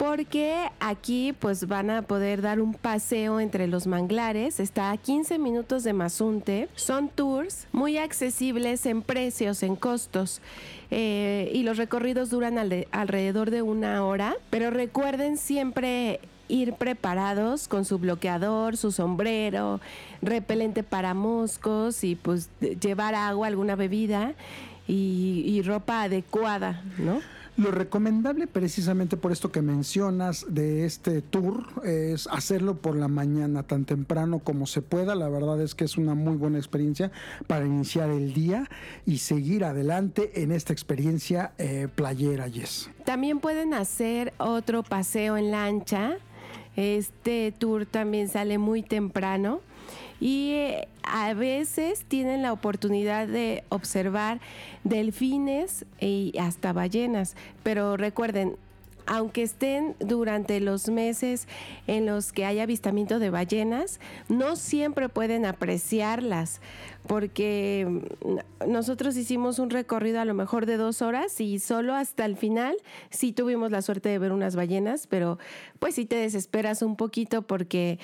porque 0.00 0.70
aquí 0.80 1.34
pues 1.38 1.68
van 1.68 1.90
a 1.90 2.00
poder 2.00 2.40
dar 2.40 2.62
un 2.62 2.72
paseo 2.72 3.38
entre 3.38 3.66
los 3.66 3.86
manglares, 3.86 4.58
está 4.58 4.92
a 4.92 4.96
15 4.96 5.38
minutos 5.38 5.84
de 5.84 5.92
Mazunte, 5.92 6.70
son 6.74 7.10
tours 7.10 7.66
muy 7.70 7.98
accesibles 7.98 8.86
en 8.86 9.02
precios, 9.02 9.62
en 9.62 9.76
costos. 9.76 10.40
Eh, 10.90 11.50
y 11.52 11.64
los 11.64 11.76
recorridos 11.76 12.30
duran 12.30 12.56
alrededor 12.92 13.50
de 13.50 13.60
una 13.60 14.02
hora, 14.02 14.36
pero 14.48 14.70
recuerden 14.70 15.36
siempre 15.36 16.20
ir 16.48 16.72
preparados 16.72 17.68
con 17.68 17.84
su 17.84 17.98
bloqueador, 17.98 18.78
su 18.78 18.92
sombrero, 18.92 19.82
repelente 20.22 20.82
para 20.82 21.12
moscos 21.12 22.04
y 22.04 22.14
pues 22.14 22.48
llevar 22.80 23.14
agua, 23.14 23.48
alguna 23.48 23.76
bebida 23.76 24.32
y, 24.88 25.44
y 25.46 25.60
ropa 25.60 26.04
adecuada, 26.04 26.82
¿no? 26.96 27.20
Lo 27.56 27.70
recomendable 27.70 28.46
precisamente 28.46 29.16
por 29.16 29.32
esto 29.32 29.52
que 29.52 29.62
mencionas 29.62 30.46
de 30.48 30.84
este 30.84 31.20
tour 31.20 31.66
es 31.84 32.26
hacerlo 32.28 32.76
por 32.78 32.96
la 32.96 33.08
mañana 33.08 33.64
tan 33.64 33.84
temprano 33.84 34.38
como 34.38 34.66
se 34.66 34.82
pueda. 34.82 35.14
La 35.14 35.28
verdad 35.28 35.60
es 35.60 35.74
que 35.74 35.84
es 35.84 35.98
una 35.98 36.14
muy 36.14 36.36
buena 36.36 36.58
experiencia 36.58 37.10
para 37.46 37.66
iniciar 37.66 38.10
el 38.10 38.32
día 38.32 38.68
y 39.04 39.18
seguir 39.18 39.64
adelante 39.64 40.42
en 40.42 40.52
esta 40.52 40.72
experiencia 40.72 41.52
eh, 41.58 41.88
playera. 41.94 42.40
También 43.04 43.40
pueden 43.40 43.74
hacer 43.74 44.32
otro 44.38 44.82
paseo 44.82 45.36
en 45.36 45.50
lancha. 45.50 46.16
Este 46.76 47.52
tour 47.58 47.86
también 47.86 48.28
sale 48.28 48.58
muy 48.58 48.82
temprano 48.82 49.60
y 50.20 50.52
eh, 50.52 50.88
a 51.02 51.34
veces 51.34 52.04
tienen 52.04 52.42
la 52.42 52.52
oportunidad 52.52 53.26
de 53.26 53.64
observar 53.70 54.40
delfines 54.84 55.86
y 55.98 56.32
hasta 56.38 56.72
ballenas, 56.72 57.36
pero 57.62 57.96
recuerden, 57.96 58.56
aunque 59.06 59.42
estén 59.42 59.96
durante 59.98 60.60
los 60.60 60.88
meses 60.88 61.48
en 61.88 62.06
los 62.06 62.32
que 62.32 62.44
hay 62.44 62.60
avistamiento 62.60 63.18
de 63.18 63.30
ballenas, 63.30 63.98
no 64.28 64.54
siempre 64.54 65.08
pueden 65.08 65.46
apreciarlas, 65.46 66.60
porque 67.08 68.04
mm, 68.22 68.70
nosotros 68.70 69.16
hicimos 69.16 69.58
un 69.58 69.70
recorrido 69.70 70.20
a 70.20 70.24
lo 70.24 70.34
mejor 70.34 70.64
de 70.66 70.76
dos 70.76 71.02
horas 71.02 71.40
y 71.40 71.58
solo 71.58 71.94
hasta 71.94 72.24
el 72.24 72.36
final 72.36 72.76
sí 73.08 73.32
tuvimos 73.32 73.72
la 73.72 73.82
suerte 73.82 74.10
de 74.10 74.18
ver 74.18 74.30
unas 74.30 74.54
ballenas, 74.54 75.06
pero 75.08 75.38
pues 75.80 75.96
sí 75.96 76.04
te 76.04 76.16
desesperas 76.16 76.82
un 76.82 76.94
poquito 76.94 77.42
porque 77.42 77.98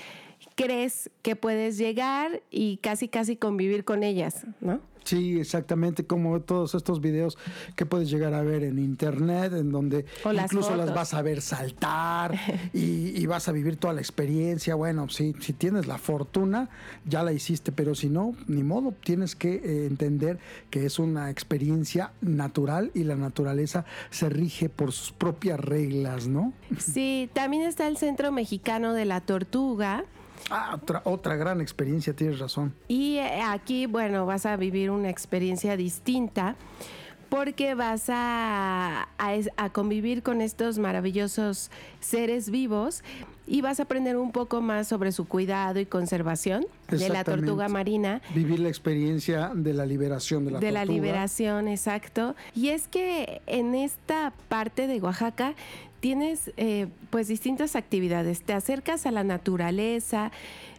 crees 0.54 1.10
que 1.22 1.36
puedes 1.36 1.78
llegar 1.78 2.42
y 2.50 2.78
casi, 2.78 3.08
casi 3.08 3.36
convivir 3.36 3.84
con 3.84 4.02
ellas, 4.02 4.46
¿no? 4.60 4.80
Sí, 5.06 5.38
exactamente, 5.38 6.04
como 6.04 6.40
todos 6.40 6.74
estos 6.74 7.00
videos 7.00 7.38
que 7.76 7.86
puedes 7.86 8.10
llegar 8.10 8.34
a 8.34 8.42
ver 8.42 8.64
en 8.64 8.80
internet, 8.80 9.52
en 9.52 9.70
donde 9.70 10.04
incluso 10.24 10.74
las 10.74 10.92
vas 10.92 11.14
a 11.14 11.22
ver 11.22 11.42
saltar 11.42 12.36
y, 12.72 13.24
vas 13.26 13.48
a 13.48 13.52
vivir 13.52 13.76
toda 13.76 13.92
la 13.92 14.00
experiencia. 14.00 14.74
Bueno, 14.74 15.08
sí, 15.08 15.34
si 15.40 15.52
tienes 15.52 15.86
la 15.86 15.98
fortuna, 15.98 16.70
ya 17.04 17.22
la 17.22 17.32
hiciste, 17.32 17.70
pero 17.70 17.94
si 17.94 18.08
no, 18.08 18.34
ni 18.48 18.64
modo, 18.64 18.94
tienes 19.04 19.36
que 19.36 19.54
eh, 19.54 19.86
entender 19.86 20.38
que 20.70 20.84
es 20.86 20.98
una 20.98 21.30
experiencia 21.30 22.12
natural 22.20 22.90
y 22.92 23.04
la 23.04 23.14
naturaleza 23.14 23.84
se 24.10 24.28
rige 24.28 24.68
por 24.68 24.90
sus 24.90 25.12
propias 25.12 25.60
reglas, 25.60 26.26
¿no? 26.26 26.52
Sí, 26.78 27.30
también 27.32 27.62
está 27.62 27.86
el 27.86 27.96
Centro 27.96 28.32
Mexicano 28.32 28.92
de 28.92 29.04
la 29.04 29.20
Tortuga 29.20 30.04
Ah, 30.50 30.78
otra, 30.80 31.02
otra 31.04 31.36
gran 31.36 31.60
experiencia, 31.60 32.14
tienes 32.14 32.38
razón. 32.38 32.74
Y 32.88 33.16
eh, 33.16 33.42
aquí, 33.42 33.86
bueno, 33.86 34.26
vas 34.26 34.46
a 34.46 34.56
vivir 34.56 34.90
una 34.90 35.10
experiencia 35.10 35.76
distinta 35.76 36.56
porque 37.28 37.74
vas 37.74 38.04
a, 38.08 39.08
a, 39.18 39.70
convivir 39.70 40.22
con 40.22 40.40
estos 40.40 40.78
maravillosos 40.78 41.70
seres 42.00 42.50
vivos 42.50 43.02
y 43.46 43.60
vas 43.60 43.80
a 43.80 43.84
aprender 43.84 44.16
un 44.16 44.32
poco 44.32 44.60
más 44.60 44.88
sobre 44.88 45.12
su 45.12 45.26
cuidado 45.26 45.78
y 45.80 45.86
conservación 45.86 46.66
de 46.88 47.08
la 47.08 47.24
tortuga 47.24 47.68
marina. 47.68 48.20
Vivir 48.34 48.60
la 48.60 48.68
experiencia 48.68 49.52
de 49.54 49.72
la 49.72 49.86
liberación 49.86 50.44
de 50.44 50.52
la 50.52 50.58
tortuga. 50.58 50.66
De 50.66 50.72
la 50.72 50.84
liberación, 50.84 51.68
exacto. 51.68 52.34
Y 52.54 52.68
es 52.68 52.88
que 52.88 53.40
en 53.46 53.74
esta 53.74 54.32
parte 54.48 54.86
de 54.86 55.00
Oaxaca 55.00 55.54
tienes 56.00 56.52
eh, 56.56 56.88
pues 57.10 57.28
distintas 57.28 57.76
actividades. 57.76 58.42
Te 58.42 58.52
acercas 58.52 59.06
a 59.06 59.10
la 59.10 59.24
naturaleza, 59.24 60.32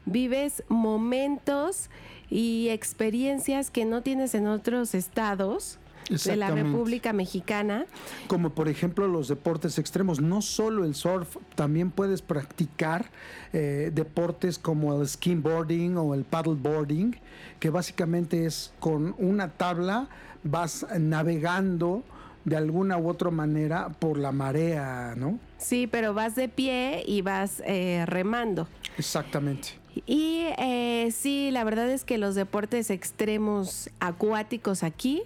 vives 0.06 0.64
momentos 0.69 1.89
y 2.30 2.69
experiencias 2.69 3.72
que 3.72 3.85
no 3.85 4.02
tienes 4.02 4.35
en 4.35 4.48
otros 4.48 4.95
estados 4.95 5.80
de 6.10 6.35
la 6.35 6.52
República 6.52 7.14
Mexicana. 7.14 7.85
Como 8.27 8.52
por 8.52 8.69
ejemplo 8.69 9.07
los 9.07 9.27
deportes 9.27 9.77
extremos, 9.77 10.22
no 10.22 10.41
solo 10.41 10.85
el 10.85 10.95
surf, 10.95 11.38
también 11.56 11.91
puedes 11.91 12.22
practicar 12.22 13.10
eh, 13.53 13.91
deportes 13.94 14.57
como 14.57 14.99
el 14.99 15.07
skimboarding 15.07 15.98
o 15.98 16.14
el 16.14 16.23
paddleboarding, 16.23 17.18
que 17.60 17.69
básicamente 17.69 18.45
es 18.45 18.73
con 18.80 19.15
una 19.18 19.49
tabla 19.49 20.07
vas 20.44 20.85
navegando 20.98 22.03
de 22.47 22.55
alguna 22.55 22.97
u 22.97 23.09
otra 23.09 23.29
manera 23.29 23.89
por 23.99 24.17
la 24.17 24.31
marea, 24.31 25.15
¿no? 25.17 25.37
Sí, 25.57 25.85
pero 25.85 26.13
vas 26.13 26.33
de 26.35 26.47
pie 26.47 27.03
y 27.05 27.21
vas 27.21 27.61
eh, 27.65 28.05
remando. 28.07 28.69
Exactamente. 28.97 29.71
Y 30.05 30.45
eh, 30.57 31.09
sí, 31.11 31.51
la 31.51 31.65
verdad 31.65 31.89
es 31.89 32.05
que 32.05 32.17
los 32.17 32.35
deportes 32.35 32.89
extremos 32.89 33.89
acuáticos 33.99 34.83
aquí, 34.83 35.23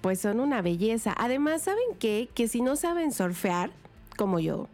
pues 0.00 0.20
son 0.20 0.38
una 0.38 0.62
belleza. 0.62 1.12
Además, 1.18 1.62
¿saben 1.62 1.96
qué? 1.98 2.28
Que 2.34 2.46
si 2.46 2.62
no 2.62 2.76
saben 2.76 3.10
surfear, 3.10 3.70
como 4.16 4.38
yo, 4.38 4.68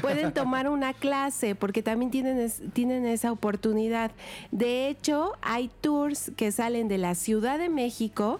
pueden 0.00 0.32
tomar 0.34 0.68
una 0.68 0.92
clase 0.92 1.56
porque 1.56 1.82
también 1.82 2.12
tienen, 2.12 2.48
tienen 2.72 3.04
esa 3.06 3.32
oportunidad. 3.32 4.12
De 4.52 4.86
hecho, 4.88 5.32
hay 5.42 5.68
tours 5.80 6.30
que 6.36 6.52
salen 6.52 6.86
de 6.86 6.98
la 6.98 7.16
Ciudad 7.16 7.58
de 7.58 7.70
México 7.70 8.38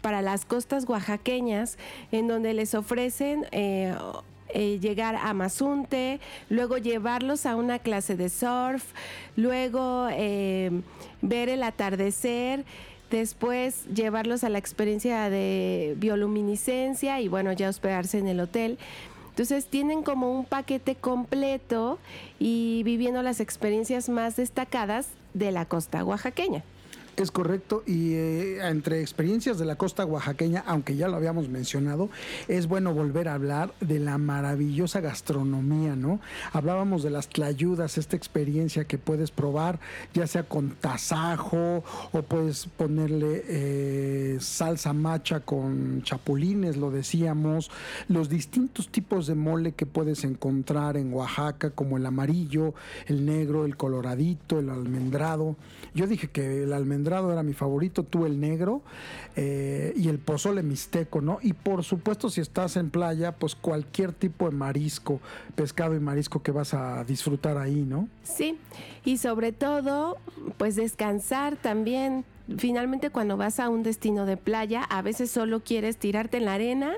para 0.00 0.22
las 0.22 0.44
costas 0.44 0.88
oaxaqueñas, 0.88 1.78
en 2.12 2.28
donde 2.28 2.54
les 2.54 2.74
ofrecen 2.74 3.46
eh, 3.52 3.94
eh, 4.52 4.78
llegar 4.80 5.16
a 5.16 5.32
Mazunte, 5.32 6.20
luego 6.48 6.78
llevarlos 6.78 7.46
a 7.46 7.56
una 7.56 7.78
clase 7.78 8.16
de 8.16 8.28
surf, 8.28 8.84
luego 9.36 10.08
eh, 10.10 10.70
ver 11.22 11.48
el 11.48 11.62
atardecer. 11.62 12.64
después 13.10 13.86
llevarlos 13.92 14.44
a 14.44 14.48
la 14.48 14.58
experiencia 14.58 15.28
de 15.30 15.96
bioluminiscencia 15.98 17.20
y 17.20 17.26
bueno, 17.26 17.52
ya 17.52 17.68
hospedarse 17.68 18.18
en 18.18 18.28
el 18.28 18.38
hotel. 18.38 18.78
Entonces 19.30 19.66
tienen 19.66 20.02
como 20.02 20.32
un 20.32 20.44
paquete 20.44 20.94
completo 20.94 21.98
y 22.38 22.82
viviendo 22.84 23.22
las 23.22 23.40
experiencias 23.40 24.08
más 24.08 24.36
destacadas 24.36 25.08
de 25.34 25.50
la 25.50 25.64
costa 25.64 26.04
oaxaqueña. 26.04 26.62
Es 27.20 27.30
correcto, 27.30 27.82
y 27.86 28.14
eh, 28.14 28.66
entre 28.66 29.02
experiencias 29.02 29.58
de 29.58 29.66
la 29.66 29.76
costa 29.76 30.06
oaxaqueña, 30.06 30.64
aunque 30.66 30.96
ya 30.96 31.06
lo 31.06 31.16
habíamos 31.16 31.50
mencionado, 31.50 32.08
es 32.48 32.66
bueno 32.66 32.94
volver 32.94 33.28
a 33.28 33.34
hablar 33.34 33.74
de 33.82 33.98
la 33.98 34.16
maravillosa 34.16 35.02
gastronomía, 35.02 35.96
¿no? 35.96 36.18
Hablábamos 36.54 37.02
de 37.02 37.10
las 37.10 37.28
tlayudas, 37.28 37.98
esta 37.98 38.16
experiencia 38.16 38.86
que 38.86 38.96
puedes 38.96 39.32
probar, 39.32 39.80
ya 40.14 40.26
sea 40.26 40.44
con 40.44 40.70
tasajo 40.70 41.84
o 42.10 42.22
puedes 42.22 42.64
ponerle 42.64 43.44
eh, 43.46 44.38
salsa 44.40 44.94
macha 44.94 45.40
con 45.40 46.02
chapulines, 46.02 46.78
lo 46.78 46.90
decíamos, 46.90 47.70
los 48.08 48.30
distintos 48.30 48.88
tipos 48.88 49.26
de 49.26 49.34
mole 49.34 49.72
que 49.72 49.84
puedes 49.84 50.24
encontrar 50.24 50.96
en 50.96 51.12
Oaxaca, 51.12 51.68
como 51.68 51.98
el 51.98 52.06
amarillo, 52.06 52.72
el 53.08 53.26
negro, 53.26 53.66
el 53.66 53.76
coloradito, 53.76 54.58
el 54.58 54.70
almendrado. 54.70 55.56
Yo 55.92 56.06
dije 56.06 56.28
que 56.28 56.62
el 56.62 56.72
almendrado 56.72 57.09
era 57.18 57.42
mi 57.42 57.52
favorito, 57.52 58.04
tú 58.04 58.26
el 58.26 58.40
negro 58.40 58.82
eh, 59.36 59.92
y 59.96 60.08
el 60.08 60.18
pozole 60.18 60.62
mixteco, 60.62 61.20
¿no? 61.20 61.38
Y 61.42 61.52
por 61.52 61.84
supuesto, 61.84 62.30
si 62.30 62.40
estás 62.40 62.76
en 62.76 62.90
playa, 62.90 63.32
pues 63.32 63.54
cualquier 63.54 64.12
tipo 64.12 64.48
de 64.48 64.56
marisco, 64.56 65.20
pescado 65.54 65.94
y 65.94 66.00
marisco 66.00 66.42
que 66.42 66.52
vas 66.52 66.74
a 66.74 67.04
disfrutar 67.04 67.58
ahí, 67.58 67.84
¿no? 67.86 68.08
Sí, 68.22 68.58
y 69.04 69.18
sobre 69.18 69.52
todo, 69.52 70.18
pues 70.56 70.76
descansar 70.76 71.56
también 71.56 72.24
finalmente 72.58 73.10
cuando 73.10 73.36
vas 73.36 73.60
a 73.60 73.68
un 73.68 73.82
destino 73.82 74.26
de 74.26 74.36
playa, 74.36 74.82
a 74.84 75.02
veces 75.02 75.30
solo 75.30 75.60
quieres 75.60 75.96
tirarte 75.96 76.38
en 76.38 76.44
la 76.44 76.54
arena, 76.54 76.94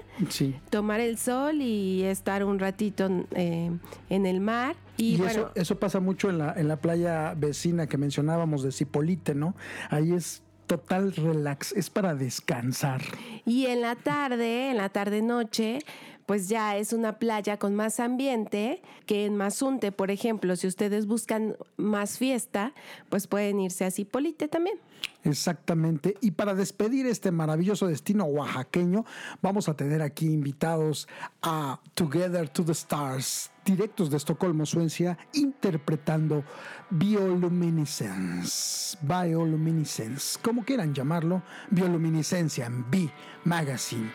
tomar 0.71 1.01
el 1.01 1.19
sol 1.19 1.61
y 1.61 2.03
estar 2.03 2.45
un 2.45 2.59
ratito 2.59 3.09
eh, 3.33 3.71
en 4.09 4.27
el 4.27 4.41
mar. 4.41 4.77
Y, 4.97 5.21
eso, 5.23 5.51
eso 5.55 5.79
pasa 5.79 6.01
mucho 6.01 6.31
en 6.31 6.39
la, 6.39 6.53
en 6.53 6.69
la 6.69 6.77
playa 6.77 7.35
vecina 7.35 7.87
que 7.87 7.97
mencionábamos 7.97 8.63
de 8.63 8.73
Cipolite, 8.73 9.35
¿no? 9.35 9.55
Ahí 9.91 10.13
es 10.13 10.43
total 10.67 11.13
relax, 11.13 11.73
es 11.73 11.91
para 11.91 12.15
descansar. 12.15 13.03
Y 13.45 13.67
en 13.67 13.81
la 13.81 13.95
tarde, 13.95 14.71
en 14.71 14.79
la 14.79 14.89
tarde 14.89 15.21
noche, 15.21 15.81
pues 16.27 16.49
ya 16.49 16.77
es 16.77 16.93
una 16.93 17.19
playa 17.19 17.59
con 17.59 17.75
más 17.75 18.01
ambiente 18.01 18.83
que 19.07 19.27
en 19.27 19.37
Mazunte, 19.37 19.93
por 19.93 20.11
ejemplo, 20.11 20.57
si 20.57 20.67
ustedes 20.67 21.07
buscan 21.07 21.57
más 21.77 22.19
fiesta, 22.19 22.73
pues 23.09 23.27
pueden 23.27 23.61
irse 23.61 23.85
a 23.85 23.91
Cipolite 23.91 24.49
también. 24.49 24.79
Exactamente. 25.25 26.17
Y 26.21 26.33
para 26.33 26.55
despedir 26.55 27.07
este 27.07 27.31
maravilloso 27.31 27.87
destino 27.87 28.25
oaxaqueño, 28.25 29.05
vamos 29.41 29.69
a 29.69 29.75
tener 29.75 30.03
aquí 30.03 30.27
invitados 30.27 31.09
a 31.43 31.81
Together 31.95 32.49
to 32.49 32.65
the 32.65 32.73
Stars, 32.73 33.51
directos 33.65 34.11
de 34.11 34.17
Estocolmo, 34.17 34.67
Suecia, 34.67 35.17
interpretando 35.33 36.45
Bioluminescence. 36.91 38.99
Bioluminescence, 39.03 40.39
como 40.43 40.65
quieran 40.65 40.95
llamarlo, 40.95 41.43
bioluminiscencia 41.71 42.67
en 42.67 42.91
B 42.91 43.11
Magazine, 43.45 44.11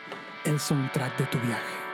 el 0.46 0.60
soundtrack 0.60 1.18
de 1.18 1.26
tu 1.26 1.40
viaje. 1.40 1.87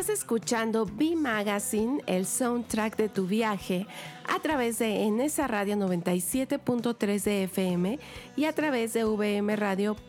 Estás 0.00 0.20
escuchando 0.20 0.86
B 0.86 1.14
Magazine, 1.14 2.02
el 2.06 2.24
soundtrack 2.24 2.96
de 2.96 3.10
tu 3.10 3.26
viaje, 3.26 3.86
a 4.26 4.40
través 4.40 4.78
de 4.78 5.02
Enesa 5.04 5.46
Radio 5.46 5.76
97.3 5.76 7.22
de 7.22 7.42
FM 7.44 7.98
y 8.34 8.46
a 8.46 8.54
través 8.54 8.94
de 8.94 9.04
vmradio.mx. 9.04 10.00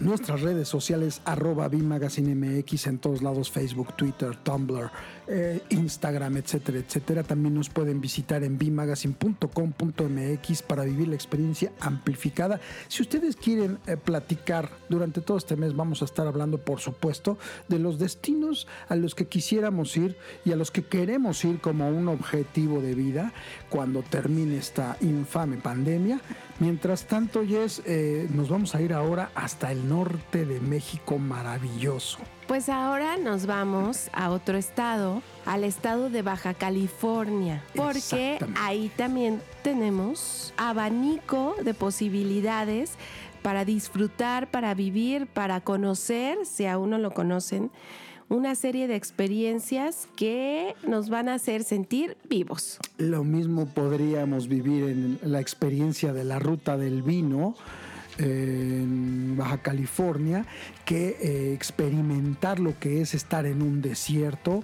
Nuestras 0.00 0.40
redes 0.40 0.66
sociales, 0.66 1.22
arroba 1.24 1.68
MX 1.68 2.88
en 2.88 2.98
todos 2.98 3.22
lados, 3.22 3.48
Facebook, 3.48 3.94
Twitter, 3.94 4.34
Tumblr, 4.34 4.90
eh, 5.28 5.62
Instagram, 5.70 6.38
etcétera, 6.38 6.78
etcétera. 6.78 7.22
También 7.22 7.54
nos 7.54 7.70
pueden 7.70 8.00
visitar 8.00 8.42
en 8.42 8.58
bimagazine.com.mx 8.58 10.62
para 10.62 10.82
vivir 10.82 11.06
la 11.06 11.14
experiencia 11.14 11.70
amplificada. 11.78 12.60
Si 12.88 13.02
ustedes 13.02 13.36
quieren 13.36 13.78
eh, 13.86 13.96
platicar 13.96 14.68
durante 14.88 15.20
todo 15.20 15.36
este 15.36 15.54
mes, 15.54 15.76
vamos 15.76 16.02
a 16.02 16.06
estar 16.06 16.26
hablando, 16.26 16.58
por 16.58 16.80
supuesto, 16.80 17.38
de 17.68 17.78
los 17.78 18.00
destinos 18.00 18.66
a 18.88 18.96
los 18.96 19.14
que 19.14 19.28
quisiéramos 19.28 19.96
ir 19.96 20.16
y 20.44 20.50
a 20.50 20.56
los 20.56 20.72
que 20.72 20.82
queremos 20.82 21.44
ir 21.44 21.60
como 21.60 21.88
un 21.88 22.08
objetivo 22.08 22.80
de 22.80 22.96
vida 22.96 23.32
cuando 23.70 24.02
termine 24.02 24.58
esta 24.58 24.96
infame 25.00 25.58
pandemia. 25.58 26.20
Mientras 26.60 27.06
tanto, 27.06 27.44
Jess, 27.44 27.82
eh, 27.84 28.28
nos 28.32 28.48
vamos 28.48 28.74
a 28.74 28.80
ir 28.80 28.92
ahora 28.92 29.30
hasta 29.34 29.72
el 29.72 29.88
norte 29.88 30.46
de 30.46 30.60
México 30.60 31.18
maravilloso. 31.18 32.18
Pues 32.46 32.68
ahora 32.68 33.16
nos 33.16 33.46
vamos 33.46 34.08
a 34.12 34.30
otro 34.30 34.56
estado, 34.56 35.22
al 35.46 35.64
estado 35.64 36.10
de 36.10 36.22
Baja 36.22 36.54
California, 36.54 37.64
porque 37.74 38.38
ahí 38.56 38.90
también 38.96 39.40
tenemos 39.62 40.54
abanico 40.56 41.56
de 41.64 41.74
posibilidades 41.74 42.92
para 43.42 43.64
disfrutar, 43.64 44.50
para 44.50 44.74
vivir, 44.74 45.26
para 45.26 45.60
conocer, 45.60 46.38
si 46.46 46.66
aún 46.66 46.90
no 46.90 46.98
lo 46.98 47.10
conocen, 47.12 47.70
una 48.34 48.54
serie 48.54 48.88
de 48.88 48.96
experiencias 48.96 50.08
que 50.16 50.74
nos 50.86 51.08
van 51.08 51.28
a 51.28 51.34
hacer 51.34 51.62
sentir 51.62 52.16
vivos. 52.28 52.78
Lo 52.98 53.24
mismo 53.24 53.66
podríamos 53.66 54.48
vivir 54.48 54.84
en 54.84 55.18
la 55.22 55.40
experiencia 55.40 56.12
de 56.12 56.24
la 56.24 56.38
ruta 56.38 56.76
del 56.76 57.02
vino 57.02 57.54
en 58.18 59.36
Baja 59.36 59.58
California 59.58 60.46
que 60.84 61.16
eh, 61.20 61.52
experimentar 61.54 62.60
lo 62.60 62.78
que 62.78 63.00
es 63.00 63.14
estar 63.14 63.46
en 63.46 63.62
un 63.62 63.80
desierto, 63.80 64.62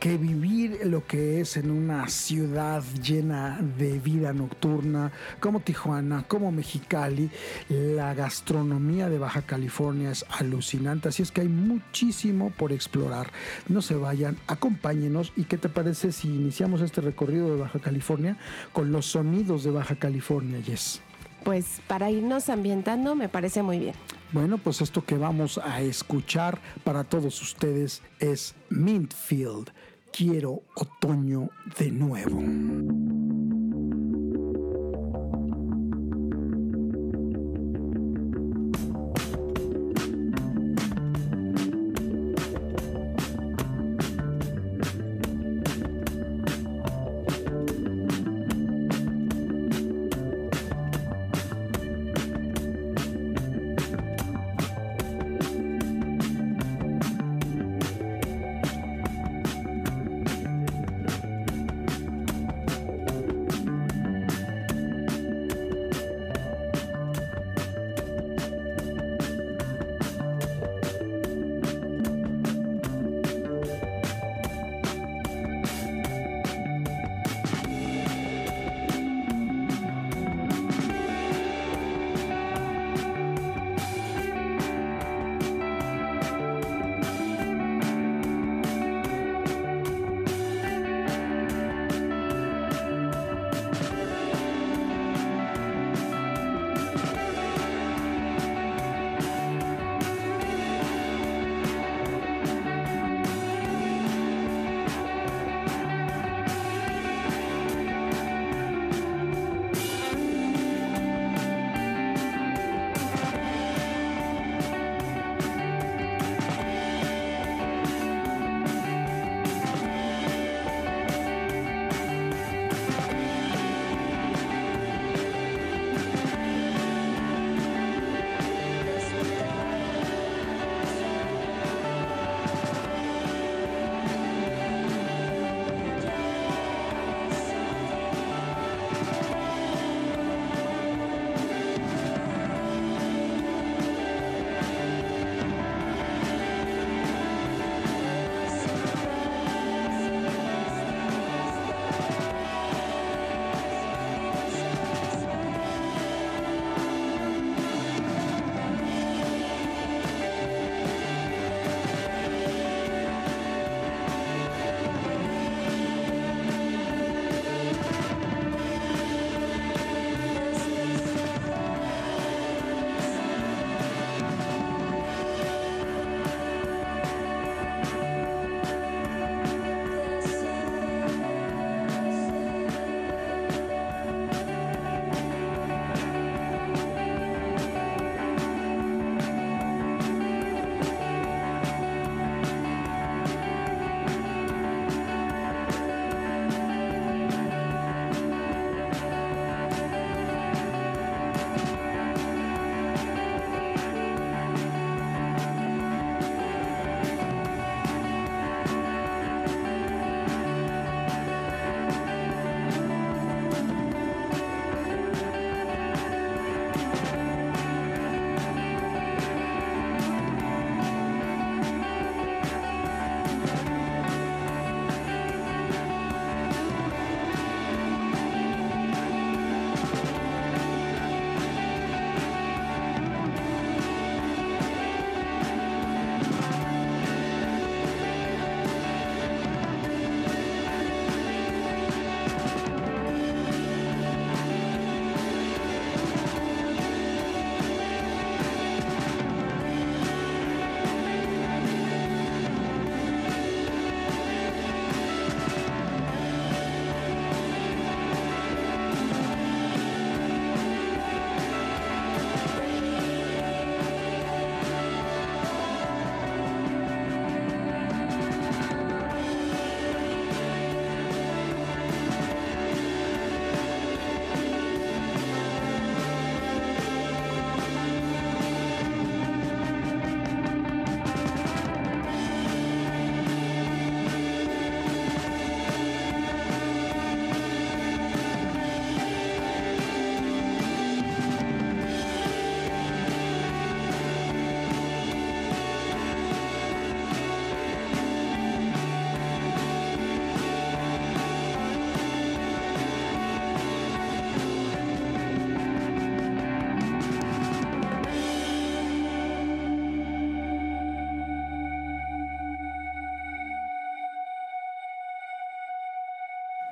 que 0.00 0.16
vivir 0.16 0.80
lo 0.84 1.06
que 1.06 1.40
es 1.40 1.56
en 1.56 1.70
una 1.70 2.08
ciudad 2.08 2.82
llena 3.02 3.60
de 3.78 3.98
vida 3.98 4.32
nocturna 4.32 5.12
como 5.38 5.60
Tijuana, 5.60 6.24
como 6.26 6.50
Mexicali. 6.50 7.30
La 7.68 8.14
gastronomía 8.14 9.08
de 9.08 9.18
Baja 9.18 9.42
California 9.42 10.10
es 10.10 10.24
alucinante, 10.30 11.08
así 11.08 11.22
es 11.22 11.30
que 11.30 11.42
hay 11.42 11.48
muchísimo 11.48 12.50
por 12.50 12.72
explorar. 12.72 13.30
No 13.68 13.82
se 13.82 13.94
vayan, 13.94 14.38
acompáñenos 14.46 15.32
y 15.36 15.44
qué 15.44 15.58
te 15.58 15.68
parece 15.68 16.12
si 16.12 16.28
iniciamos 16.28 16.80
este 16.80 17.00
recorrido 17.00 17.54
de 17.54 17.60
Baja 17.60 17.78
California 17.78 18.38
con 18.72 18.90
los 18.90 19.06
sonidos 19.06 19.64
de 19.64 19.70
Baja 19.70 19.96
California, 19.96 20.60
Yes 20.60 21.02
pues 21.44 21.80
para 21.86 22.10
irnos 22.10 22.48
ambientando 22.48 23.14
me 23.14 23.28
parece 23.28 23.62
muy 23.62 23.78
bien. 23.78 23.94
Bueno, 24.32 24.58
pues 24.58 24.80
esto 24.80 25.04
que 25.04 25.16
vamos 25.16 25.58
a 25.58 25.80
escuchar 25.80 26.60
para 26.84 27.04
todos 27.04 27.40
ustedes 27.42 28.02
es 28.20 28.54
Mintfield. 28.68 29.70
Quiero 30.12 30.62
otoño 30.74 31.50
de 31.78 31.90
nuevo. 31.90 33.59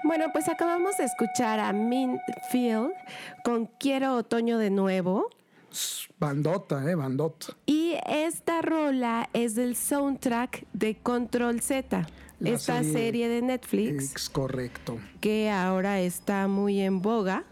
Bueno, 0.08 0.24
pues 0.32 0.48
acabamos 0.48 0.96
de 0.96 1.04
escuchar 1.04 1.60
a 1.60 1.70
Minfield 1.74 2.92
con 3.44 3.66
Quiero 3.66 4.14
Otoño 4.16 4.56
de 4.56 4.70
nuevo. 4.70 5.28
Bandota, 6.18 6.82
eh, 6.90 6.94
bandota. 6.94 7.48
Y 7.66 7.94
esta 8.06 8.62
rola 8.62 9.28
es 9.34 9.54
del 9.54 9.76
soundtrack 9.76 10.64
de 10.72 10.96
Control 10.96 11.60
Z, 11.60 12.06
La 12.40 12.48
esta 12.48 12.78
serie- 12.78 12.92
serie, 12.94 13.28
de 13.28 13.42
Netflix 13.42 14.14
Es 14.16 14.30
correcto. 14.30 14.96
que 15.20 15.50
ahora 15.50 16.00
está 16.00 16.48
muy 16.48 16.80
en 16.80 17.02
boga. 17.02 17.44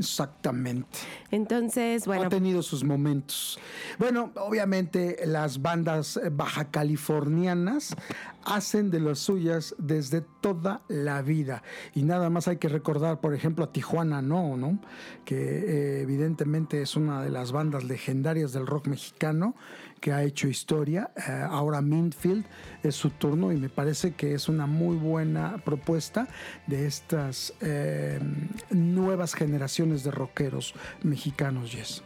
Exactamente. 0.00 0.98
Entonces, 1.30 2.06
bueno, 2.06 2.24
ha 2.24 2.28
tenido 2.30 2.62
sus 2.62 2.84
momentos. 2.84 3.58
Bueno, 3.98 4.32
obviamente 4.36 5.18
las 5.26 5.60
bandas 5.60 6.16
eh, 6.16 6.30
baja 6.32 6.70
californianas 6.70 7.94
hacen 8.42 8.90
de 8.90 9.00
las 9.00 9.18
suyas 9.18 9.74
desde 9.76 10.22
toda 10.40 10.80
la 10.88 11.20
vida. 11.20 11.62
Y 11.94 12.02
nada 12.02 12.30
más 12.30 12.48
hay 12.48 12.56
que 12.56 12.70
recordar, 12.70 13.20
por 13.20 13.34
ejemplo, 13.34 13.66
a 13.66 13.72
Tijuana 13.72 14.22
No, 14.22 14.56
¿no? 14.56 14.78
Que 15.26 15.36
eh, 15.36 16.00
evidentemente 16.00 16.80
es 16.80 16.96
una 16.96 17.22
de 17.22 17.28
las 17.28 17.52
bandas 17.52 17.84
legendarias 17.84 18.52
del 18.54 18.66
rock 18.66 18.86
mexicano 18.86 19.54
que 20.00 20.12
ha 20.12 20.22
hecho 20.22 20.48
historia. 20.48 21.10
Eh, 21.16 21.46
ahora 21.48 21.80
Mintfield 21.82 22.44
es 22.82 22.94
su 22.94 23.10
turno 23.10 23.52
y 23.52 23.56
me 23.56 23.68
parece 23.68 24.14
que 24.14 24.34
es 24.34 24.48
una 24.48 24.66
muy 24.66 24.96
buena 24.96 25.58
propuesta 25.64 26.26
de 26.66 26.86
estas 26.86 27.52
eh, 27.60 28.18
nuevas 28.70 29.34
generaciones 29.34 30.02
de 30.02 30.10
rockeros 30.10 30.74
mexicanos, 31.02 31.70
Jess. 31.70 32.02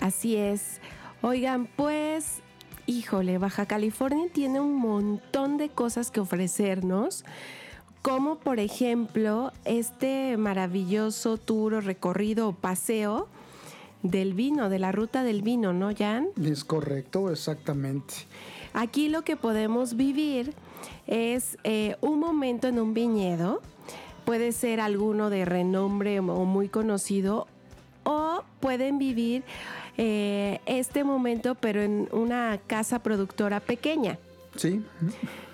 así 0.00 0.36
es. 0.36 0.80
Oigan, 1.22 1.68
pues, 1.76 2.40
híjole, 2.86 3.38
Baja 3.38 3.66
California 3.66 4.26
tiene 4.32 4.60
un 4.60 4.76
montón 4.76 5.56
de 5.56 5.70
cosas 5.70 6.10
que 6.10 6.20
ofrecernos. 6.20 7.24
Como 8.02 8.36
por 8.38 8.60
ejemplo 8.60 9.50
este 9.64 10.36
maravilloso 10.36 11.38
tour 11.38 11.72
o 11.72 11.80
recorrido 11.80 12.48
o 12.48 12.52
paseo 12.52 13.28
del 14.04 14.34
vino, 14.34 14.68
de 14.68 14.78
la 14.78 14.92
ruta 14.92 15.24
del 15.24 15.42
vino, 15.42 15.72
¿no, 15.72 15.90
Jan? 15.92 16.28
Es 16.40 16.62
correcto, 16.62 17.30
exactamente. 17.30 18.14
Aquí 18.72 19.08
lo 19.08 19.22
que 19.22 19.36
podemos 19.36 19.96
vivir 19.96 20.52
es 21.08 21.58
eh, 21.64 21.96
un 22.00 22.20
momento 22.20 22.68
en 22.68 22.78
un 22.78 22.94
viñedo, 22.94 23.60
puede 24.24 24.52
ser 24.52 24.80
alguno 24.80 25.30
de 25.30 25.44
renombre 25.44 26.20
o 26.20 26.44
muy 26.44 26.68
conocido, 26.68 27.48
o 28.04 28.44
pueden 28.60 28.98
vivir 28.98 29.42
eh, 29.96 30.60
este 30.66 31.04
momento 31.04 31.54
pero 31.54 31.80
en 31.82 32.08
una 32.12 32.58
casa 32.66 33.02
productora 33.02 33.60
pequeña, 33.60 34.18
Sí, 34.56 34.84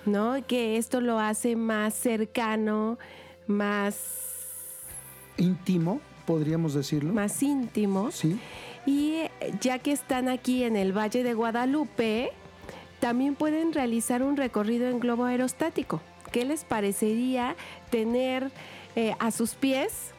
¿no? 0.05 0.37
Que 0.47 0.77
esto 0.77 1.01
lo 1.01 1.19
hace 1.19 1.57
más 1.57 1.95
cercano, 1.95 2.99
más, 3.47 3.97
íntimo, 5.39 6.01
podríamos 6.31 6.75
decirlo. 6.75 7.13
más 7.13 7.43
íntimo. 7.43 8.13
Sí, 8.13 8.39
Y 8.87 9.15
eh, 9.15 9.31
ya 9.61 9.81
que 9.81 9.91
están 9.91 10.29
aquí 10.29 10.63
en 10.63 10.77
el 10.77 10.97
Valle 10.97 11.25
de 11.25 11.35
Guadalupe, 11.35 12.31
también 13.01 13.35
pueden 13.35 13.73
realizar 13.73 14.23
un 14.23 14.37
recorrido 14.37 14.89
en 14.89 15.01
globo 15.01 15.25
aerostático. 15.25 16.01
¿Qué 16.31 16.45
les 16.45 16.63
parecería 16.63 17.57
tener 17.91 18.53
eh, 18.95 19.17
a 19.19 19.33
sus 19.33 19.55
pies 19.55 20.13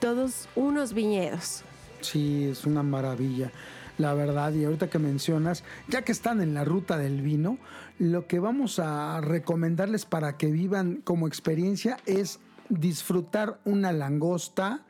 todos 0.00 0.48
unos 0.54 0.92
viñedos? 0.92 1.64
sí, 2.02 2.44
es 2.44 2.66
una 2.66 2.82
maravilla. 2.82 3.50
La 3.96 4.14
verdad, 4.14 4.52
y 4.52 4.64
ahorita 4.64 4.88
que 4.88 5.00
mencionas, 5.00 5.64
ya 5.88 6.02
que 6.02 6.12
están 6.12 6.40
en 6.40 6.54
la 6.54 6.64
ruta 6.64 6.98
del 6.98 7.22
vino, 7.22 7.58
lo 7.98 8.28
que 8.28 8.38
vamos 8.38 8.78
a 8.78 9.20
recomendarles 9.22 10.04
para 10.04 10.36
que 10.36 10.52
vivan 10.52 11.00
como 11.02 11.26
experiencia 11.26 11.96
es 12.06 12.38
disfrutar 12.68 13.58
una 13.64 13.90
langosta 13.90 14.82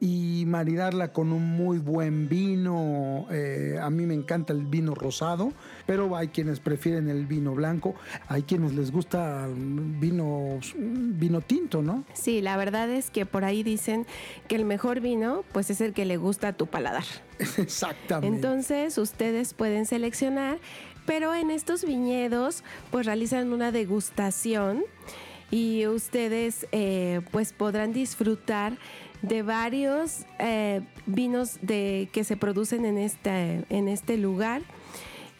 y 0.00 0.44
maridarla 0.46 1.12
con 1.12 1.32
un 1.32 1.44
muy 1.44 1.78
buen 1.78 2.28
vino. 2.28 3.26
Eh, 3.30 3.78
a 3.80 3.90
mí 3.90 4.06
me 4.06 4.14
encanta 4.14 4.52
el 4.52 4.64
vino 4.66 4.94
rosado, 4.94 5.52
pero 5.86 6.16
hay 6.16 6.28
quienes 6.28 6.60
prefieren 6.60 7.08
el 7.08 7.26
vino 7.26 7.54
blanco, 7.54 7.94
hay 8.28 8.42
quienes 8.42 8.74
les 8.74 8.92
gusta 8.92 9.48
vino, 9.48 10.60
vino 10.76 11.40
tinto, 11.40 11.82
¿no? 11.82 12.04
Sí, 12.12 12.40
la 12.40 12.56
verdad 12.56 12.90
es 12.90 13.10
que 13.10 13.26
por 13.26 13.44
ahí 13.44 13.62
dicen 13.62 14.06
que 14.46 14.56
el 14.56 14.64
mejor 14.64 15.00
vino 15.00 15.44
pues 15.52 15.70
es 15.70 15.80
el 15.80 15.92
que 15.92 16.04
le 16.04 16.16
gusta 16.16 16.48
a 16.48 16.52
tu 16.52 16.66
paladar. 16.66 17.04
Exactamente. 17.58 18.36
Entonces 18.36 18.98
ustedes 18.98 19.54
pueden 19.54 19.86
seleccionar, 19.86 20.58
pero 21.06 21.34
en 21.34 21.50
estos 21.50 21.84
viñedos 21.84 22.62
pues 22.90 23.06
realizan 23.06 23.52
una 23.52 23.72
degustación 23.72 24.84
y 25.50 25.86
ustedes 25.86 26.66
eh, 26.72 27.22
pues 27.30 27.52
podrán 27.52 27.92
disfrutar 27.92 28.78
de 29.22 29.42
varios 29.42 30.24
eh, 30.38 30.82
vinos 31.06 31.58
de, 31.62 32.08
que 32.12 32.24
se 32.24 32.36
producen 32.36 32.84
en 32.84 32.98
este, 32.98 33.64
en 33.68 33.88
este 33.88 34.16
lugar 34.16 34.62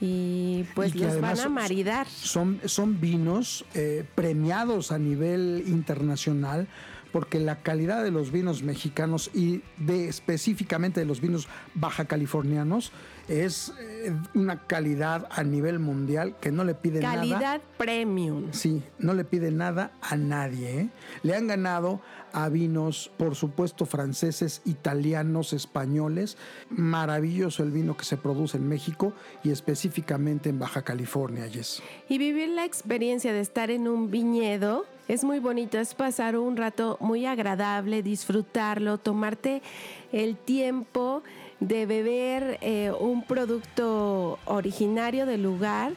y 0.01 0.65
pues 0.75 0.95
Y 0.95 1.01
los 1.01 1.21
van 1.21 1.39
a 1.39 1.49
maridar. 1.49 2.07
Son, 2.07 2.61
son 2.65 3.01
vinos 3.01 3.65
eh, 3.75 4.05
premiados 4.15 4.93
a 4.93 4.99
nivel 4.99 5.65
internacional 5.67 6.69
porque 7.13 7.41
la 7.41 7.63
calidad 7.63 8.05
de 8.05 8.11
los 8.11 8.31
vinos 8.31 8.63
mexicanos 8.63 9.31
y 9.35 9.63
de 9.79 10.09
específicamente 10.09 11.01
de 11.01 11.07
los 11.07 11.21
vinos 11.21 11.49
baja 11.75 12.05
californianos 12.05 12.93
es 13.29 13.73
eh, 13.79 14.13
una 14.35 14.67
calidad 14.67 15.29
a 15.31 15.43
nivel 15.43 15.79
mundial 15.79 16.37
que 16.41 16.51
no 16.51 16.65
le 16.65 16.75
pide 16.75 17.01
nada. 17.01 17.17
Calidad 17.17 17.61
premium. 17.77 18.49
Sí, 18.53 18.83
no 18.99 19.15
le 19.15 19.25
pide 19.25 19.51
nada 19.51 19.93
a 20.01 20.17
nadie. 20.17 20.81
¿eh? 20.81 20.89
Le 21.23 21.37
han 21.37 21.47
ganado 21.47 22.01
a 22.33 22.49
vinos, 22.49 23.11
por 23.17 23.35
supuesto, 23.35 23.87
franceses, 23.87 24.63
italianos, 24.65 25.53
españoles. 25.53 26.37
Maravilloso 26.71 27.63
el 27.63 27.71
vino 27.71 27.97
que 27.97 28.05
se 28.05 28.17
produce 28.17 28.57
en 28.57 28.69
México 28.69 29.13
y 29.45 29.51
específicamente 29.51 30.49
en 30.49 30.59
Baja 30.59 30.83
California, 30.83 31.49
Jess. 31.51 31.83
Y 32.09 32.19
vivir 32.19 32.49
la 32.49 32.65
experiencia 32.65 33.33
de 33.33 33.41
estar 33.41 33.71
en 33.71 33.89
un 33.89 34.11
viñedo 34.11 34.87
es 35.09 35.25
muy 35.25 35.39
bonito, 35.39 35.79
es 35.79 35.95
pasar 35.95 36.37
un 36.37 36.57
rato 36.57 36.99
muy 37.01 37.25
agradable, 37.25 38.03
disfrutarlo, 38.03 38.99
tomarte 38.99 39.63
el 40.13 40.37
tiempo 40.37 41.23
de 41.60 41.86
beber 41.86 42.59
eh, 42.60 42.93
un 42.98 43.24
producto 43.24 44.39
originario 44.47 45.26
del 45.26 45.43
lugar 45.43 45.93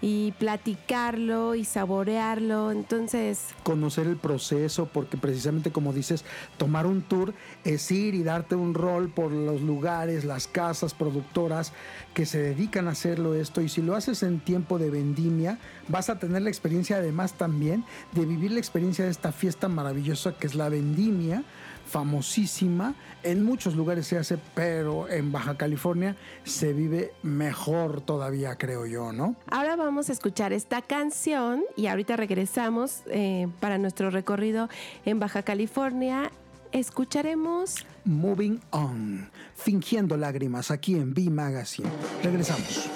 y 0.00 0.32
platicarlo 0.32 1.54
y 1.54 1.64
saborearlo. 1.64 2.70
Entonces, 2.70 3.48
conocer 3.62 4.06
el 4.06 4.16
proceso, 4.16 4.86
porque 4.86 5.16
precisamente 5.16 5.70
como 5.70 5.92
dices, 5.92 6.24
tomar 6.58 6.86
un 6.86 7.02
tour 7.02 7.34
es 7.64 7.90
ir 7.90 8.14
y 8.14 8.22
darte 8.22 8.54
un 8.54 8.74
rol 8.74 9.08
por 9.08 9.32
los 9.32 9.60
lugares, 9.62 10.24
las 10.24 10.46
casas 10.46 10.94
productoras 10.94 11.72
que 12.14 12.26
se 12.26 12.38
dedican 12.38 12.88
a 12.88 12.92
hacerlo 12.92 13.34
esto. 13.34 13.62
Y 13.62 13.68
si 13.68 13.82
lo 13.82 13.94
haces 13.94 14.22
en 14.22 14.40
tiempo 14.40 14.78
de 14.78 14.90
vendimia, 14.90 15.58
vas 15.88 16.10
a 16.10 16.18
tener 16.18 16.42
la 16.42 16.50
experiencia 16.50 16.96
además 16.96 17.34
también 17.34 17.84
de 18.12 18.26
vivir 18.26 18.52
la 18.52 18.58
experiencia 18.58 19.04
de 19.04 19.10
esta 19.10 19.32
fiesta 19.32 19.68
maravillosa 19.68 20.36
que 20.38 20.46
es 20.46 20.54
la 20.54 20.68
vendimia 20.68 21.42
famosísima. 21.86 22.94
En 23.22 23.44
muchos 23.44 23.74
lugares 23.74 24.06
se 24.06 24.18
hace, 24.18 24.38
pero 24.54 25.08
en 25.08 25.32
Baja 25.32 25.56
California 25.56 26.16
se 26.44 26.72
vive 26.72 27.12
mejor 27.22 28.00
todavía, 28.00 28.56
creo 28.56 28.86
yo, 28.86 29.12
¿no? 29.12 29.36
ahora 29.50 29.76
vamos 29.76 30.10
a 30.10 30.12
escuchar 30.12 30.52
esta 30.52 30.82
canción 30.82 31.62
y 31.76 31.86
ahorita 31.86 32.16
regresamos 32.16 33.02
eh, 33.06 33.48
para 33.60 33.78
nuestro 33.78 34.10
recorrido 34.10 34.68
en 35.04 35.18
Baja 35.18 35.42
California. 35.42 36.30
Escucharemos 36.72 37.86
Moving 38.04 38.60
On, 38.70 39.30
fingiendo 39.54 40.16
lágrimas 40.16 40.70
aquí 40.70 40.94
en 40.94 41.14
B 41.14 41.30
Magazine. 41.30 41.88
Regresamos. 42.22 42.90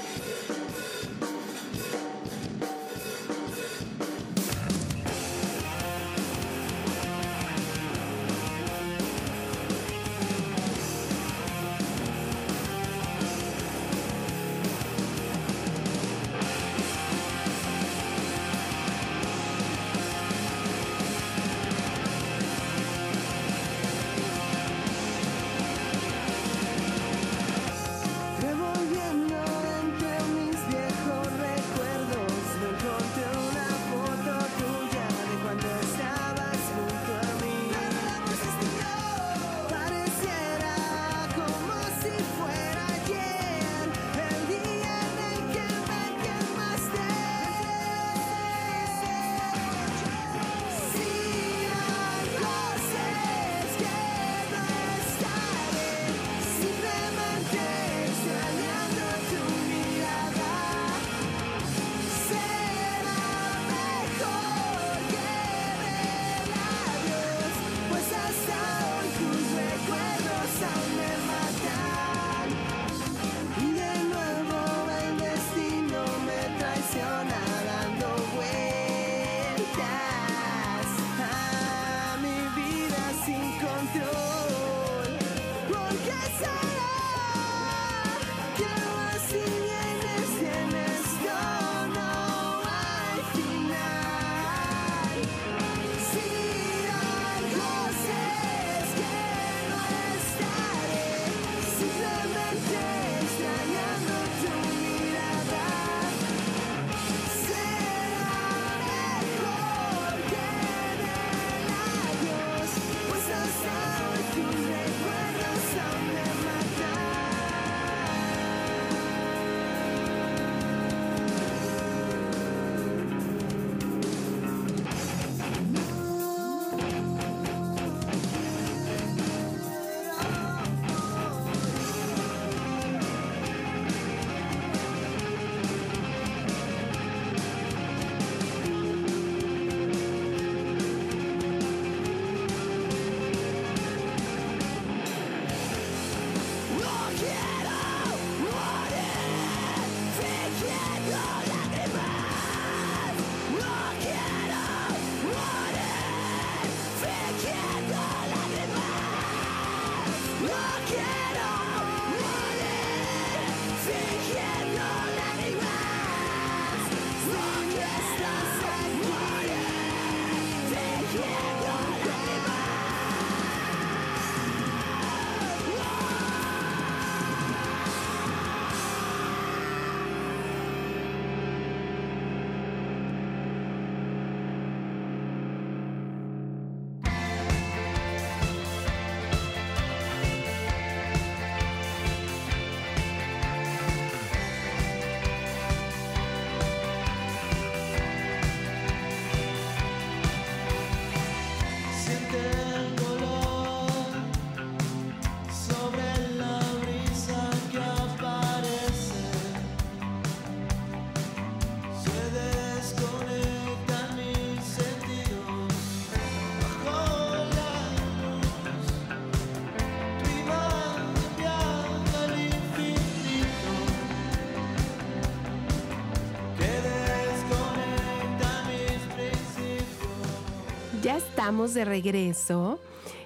Estamos 231.40 231.72
de 231.72 231.86
regreso 231.86 232.78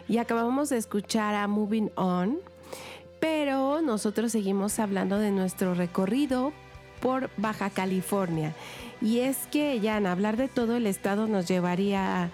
y 0.07 0.19
acabamos 0.19 0.69
de 0.69 0.77
escuchar 0.77 1.35
a 1.35 1.49
Moving 1.49 1.91
On, 1.97 2.39
pero 3.19 3.82
nosotros 3.82 4.31
seguimos 4.31 4.78
hablando 4.78 5.19
de 5.19 5.32
nuestro 5.32 5.74
recorrido 5.74 6.53
por 7.01 7.28
Baja 7.36 7.70
California. 7.70 8.55
Y 9.03 9.19
es 9.19 9.49
que 9.51 9.81
ya 9.81 9.97
en 9.97 10.07
hablar 10.07 10.36
de 10.36 10.47
todo 10.47 10.77
el 10.77 10.86
estado 10.86 11.27
nos 11.27 11.49
llevaría 11.49 12.31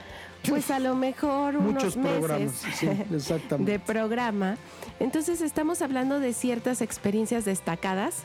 pues 0.46 0.70
a 0.70 0.80
lo 0.80 0.94
mejor 0.96 1.56
unos 1.56 1.96
meses 1.96 2.62
de 3.58 3.78
programa. 3.78 4.58
Entonces 4.98 5.40
estamos 5.40 5.80
hablando 5.80 6.20
de 6.20 6.34
ciertas 6.34 6.82
experiencias 6.82 7.46
destacadas 7.46 8.24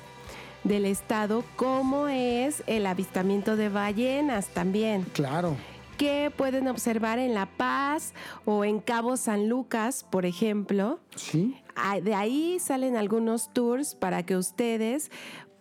del 0.66 0.84
estado, 0.86 1.46
como 1.56 2.10
es 2.10 2.64
el 2.68 2.86
avistamiento 2.86 3.56
de 3.56 3.70
ballenas 3.70 4.48
también. 4.48 5.04
Claro 5.14 5.56
que 5.98 6.32
pueden 6.36 6.68
observar 6.68 7.20
en 7.20 7.34
La 7.34 7.46
Paz 7.46 8.14
o 8.46 8.66
en 8.66 8.80
Cabo 8.80 9.18
San 9.18 9.50
Lucas, 9.50 10.06
por 10.10 10.26
ejemplo. 10.26 11.00
Sí. 11.16 11.58
Ah, 11.76 12.00
de 12.00 12.16
ahí 12.16 12.58
salen 12.60 12.96
algunos 12.96 13.54
tours 13.54 13.96
para 13.96 14.24
que 14.24 14.36
ustedes 14.38 15.12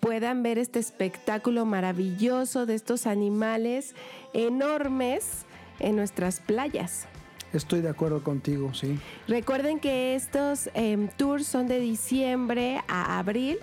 puedan 0.00 0.42
ver 0.42 0.58
este 0.58 0.78
espectáculo 0.78 1.64
maravilloso 1.64 2.66
de 2.66 2.74
estos 2.74 3.06
animales 3.06 3.94
enormes 4.32 5.46
en 5.80 5.96
nuestras 5.96 6.40
playas. 6.40 7.06
Estoy 7.52 7.80
de 7.80 7.88
acuerdo 7.88 8.22
contigo, 8.22 8.74
sí. 8.74 8.98
Recuerden 9.28 9.78
que 9.78 10.14
estos 10.14 10.68
em, 10.74 11.08
tours 11.08 11.46
son 11.46 11.68
de 11.68 11.78
diciembre 11.78 12.82
a 12.88 13.18
abril 13.18 13.58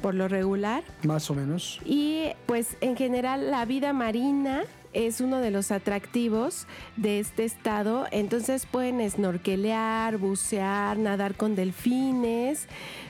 por 0.00 0.14
lo 0.14 0.28
regular. 0.28 0.82
Más 1.02 1.30
o 1.30 1.34
menos. 1.34 1.80
Y 1.84 2.30
pues 2.46 2.76
en 2.80 2.96
general 2.96 3.50
la 3.50 3.64
vida 3.64 3.92
marina 3.92 4.62
es 4.92 5.20
uno 5.20 5.38
de 5.38 5.50
los 5.50 5.70
atractivos 5.70 6.66
de 6.96 7.20
este 7.20 7.44
estado. 7.44 8.06
Entonces 8.10 8.66
pueden 8.66 9.08
snorkelear, 9.08 10.18
bucear, 10.18 10.98
nadar 10.98 11.34
con 11.36 11.54
delfines, 11.54 12.66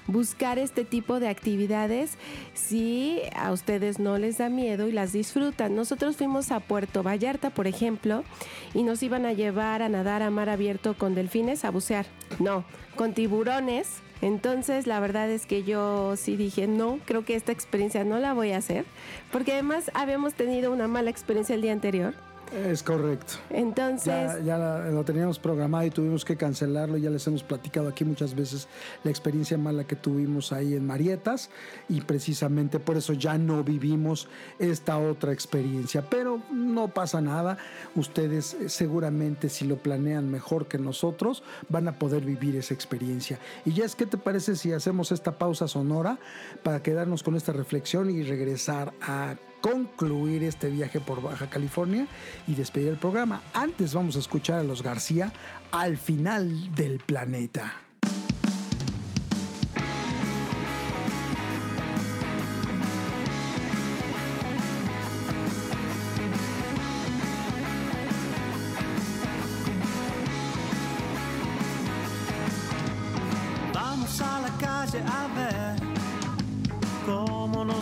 buscar 0.06 0.58
este 0.58 0.84
tipo 0.84 1.20
de 1.20 1.28
actividades 1.28 2.18
si 2.54 3.20
a 3.34 3.52
ustedes 3.52 3.98
no 3.98 4.18
les 4.18 4.38
da 4.38 4.48
miedo 4.48 4.88
y 4.88 4.92
las 4.92 5.12
disfrutan. 5.12 5.74
Nosotros 5.74 6.16
fuimos 6.16 6.50
a 6.50 6.60
Puerto 6.60 7.02
Vallarta, 7.02 7.50
por 7.50 7.66
ejemplo, 7.66 8.24
y 8.74 8.82
nos 8.82 9.02
iban 9.02 9.26
a 9.26 9.32
llevar 9.32 9.82
a 9.82 9.88
nadar 9.88 10.22
a 10.22 10.30
mar 10.30 10.48
abierto 10.48 10.96
con 10.96 11.14
delfines, 11.14 11.64
a 11.64 11.70
bucear. 11.70 12.06
No, 12.38 12.64
con 12.96 13.14
tiburones 13.14 14.02
entonces, 14.22 14.86
la 14.86 15.00
verdad 15.00 15.30
es 15.30 15.46
que 15.46 15.62
yo 15.62 16.16
sí 16.16 16.36
dije, 16.36 16.66
no, 16.66 16.98
creo 17.06 17.24
que 17.24 17.34
esta 17.34 17.52
experiencia 17.52 18.04
no 18.04 18.18
la 18.18 18.34
voy 18.34 18.52
a 18.52 18.58
hacer, 18.58 18.84
porque 19.32 19.52
además 19.52 19.90
habíamos 19.94 20.34
tenido 20.34 20.72
una 20.72 20.88
mala 20.88 21.10
experiencia 21.10 21.54
el 21.54 21.62
día 21.62 21.72
anterior. 21.72 22.14
Es 22.52 22.82
correcto. 22.82 23.34
Entonces. 23.50 24.44
Ya, 24.44 24.58
lo 24.58 25.04
teníamos 25.04 25.38
programado 25.38 25.84
y 25.86 25.90
tuvimos 25.90 26.24
que 26.24 26.36
cancelarlo. 26.36 26.96
Ya 26.96 27.10
les 27.10 27.26
hemos 27.26 27.42
platicado 27.42 27.88
aquí 27.88 28.04
muchas 28.04 28.34
veces 28.34 28.68
la 29.04 29.10
experiencia 29.10 29.56
mala 29.56 29.84
que 29.84 29.96
tuvimos 29.96 30.52
ahí 30.52 30.74
en 30.74 30.86
Marietas 30.86 31.50
y 31.88 32.00
precisamente 32.00 32.80
por 32.80 32.96
eso 32.96 33.12
ya 33.12 33.38
no 33.38 33.62
vivimos 33.62 34.28
esta 34.58 34.98
otra 34.98 35.32
experiencia. 35.32 36.02
Pero 36.08 36.42
no 36.52 36.88
pasa 36.88 37.20
nada. 37.20 37.58
Ustedes 37.94 38.54
eh, 38.54 38.68
seguramente, 38.68 39.48
si 39.48 39.66
lo 39.66 39.76
planean 39.76 40.30
mejor 40.30 40.66
que 40.66 40.78
nosotros, 40.78 41.42
van 41.68 41.88
a 41.88 41.98
poder 41.98 42.24
vivir 42.24 42.56
esa 42.56 42.74
experiencia. 42.74 43.38
Y 43.64 43.72
ya 43.72 43.84
es, 43.84 43.94
¿qué 43.94 44.06
te 44.06 44.18
parece 44.18 44.56
si 44.56 44.72
hacemos 44.72 45.12
esta 45.12 45.38
pausa 45.38 45.68
sonora 45.68 46.18
para 46.62 46.82
quedarnos 46.82 47.22
con 47.22 47.36
esta 47.36 47.52
reflexión 47.52 48.10
y 48.10 48.22
regresar 48.22 48.92
a 49.00 49.36
concluir 49.60 50.42
este 50.44 50.70
viaje 50.70 51.00
por 51.00 51.22
Baja 51.22 51.48
California 51.48 52.06
y 52.46 52.54
despedir 52.54 52.88
el 52.88 52.96
programa. 52.96 53.42
Antes 53.52 53.94
vamos 53.94 54.16
a 54.16 54.20
escuchar 54.20 54.60
a 54.60 54.64
los 54.64 54.82
García 54.82 55.32
al 55.70 55.96
final 55.96 56.74
del 56.74 56.98
planeta. 56.98 57.89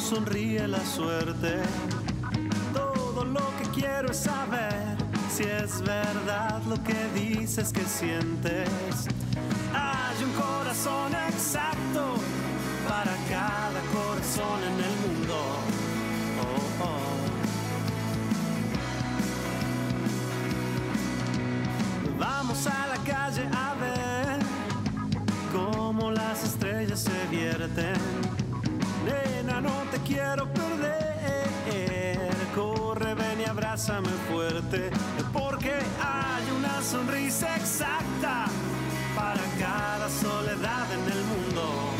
Sonríe 0.08 0.66
la 0.66 0.82
suerte. 0.86 1.60
Todo 2.72 3.24
lo 3.26 3.44
que 3.58 3.68
quiero 3.78 4.10
es 4.10 4.16
saber 4.16 4.96
si 5.30 5.42
es 5.42 5.82
verdad 5.82 6.62
lo 6.66 6.82
que 6.82 6.96
dices 7.14 7.72
que 7.74 7.84
sientes. 7.84 8.70
Hay 9.74 10.24
un 10.24 10.32
corazón 10.32 11.12
exacto 11.28 12.14
para 12.88 13.14
cada 13.28 13.80
corazón 13.92 14.62
en 14.70 14.78
el 14.88 14.94
mundo. 15.04 15.36
Oh, 16.40 16.84
oh. 16.84 17.08
Vamos 22.18 22.66
a 22.66 22.86
la 22.86 22.96
calle 23.04 23.46
a 23.52 23.74
ver 23.74 24.38
cómo 25.52 26.10
las 26.10 26.44
estrellas 26.44 27.00
se 27.00 27.26
vierten. 27.30 28.17
Abrázame 33.78 34.10
fuerte. 34.28 34.90
Porque 35.32 35.72
hay 36.00 36.50
una 36.58 36.82
sonrisa 36.82 37.54
exacta 37.56 38.46
para 39.14 39.40
cada 39.58 40.10
soledad 40.10 40.92
en 40.92 41.12
el 41.12 41.24
mundo. 41.24 41.92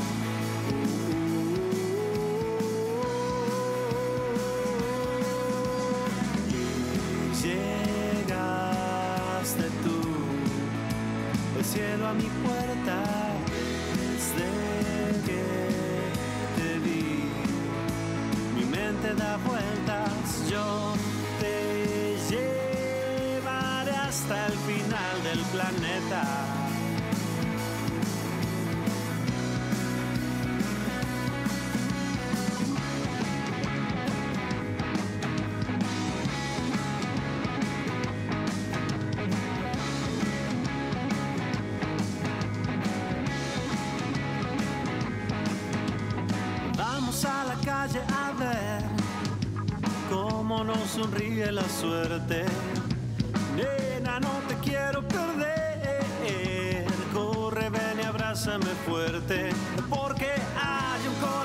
Llegaste 7.43 8.67
tú 9.85 10.01
del 11.55 11.65
cielo 11.65 12.09
a 12.09 12.13
mi 12.15 12.29
puerta 12.45 13.05
desde 13.95 14.49
que 15.27 15.45
te 16.57 16.79
vi. 16.81 17.07
Mi 18.57 18.65
mente 18.65 19.15
da 19.15 19.37
vueltas, 19.37 20.51
yo 20.51 20.95
hasta 24.21 24.47
el 24.47 24.53
final 24.53 25.23
del 25.23 25.39
planeta. 25.53 26.23
Vamos 46.77 47.25
a 47.25 47.45
la 47.45 47.55
calle 47.65 48.01
a 48.09 48.33
ver 48.33 48.83
cómo 50.11 50.65
nos 50.65 50.91
sonríe 50.91 51.53
la 51.53 51.69
suerte. 51.69 52.58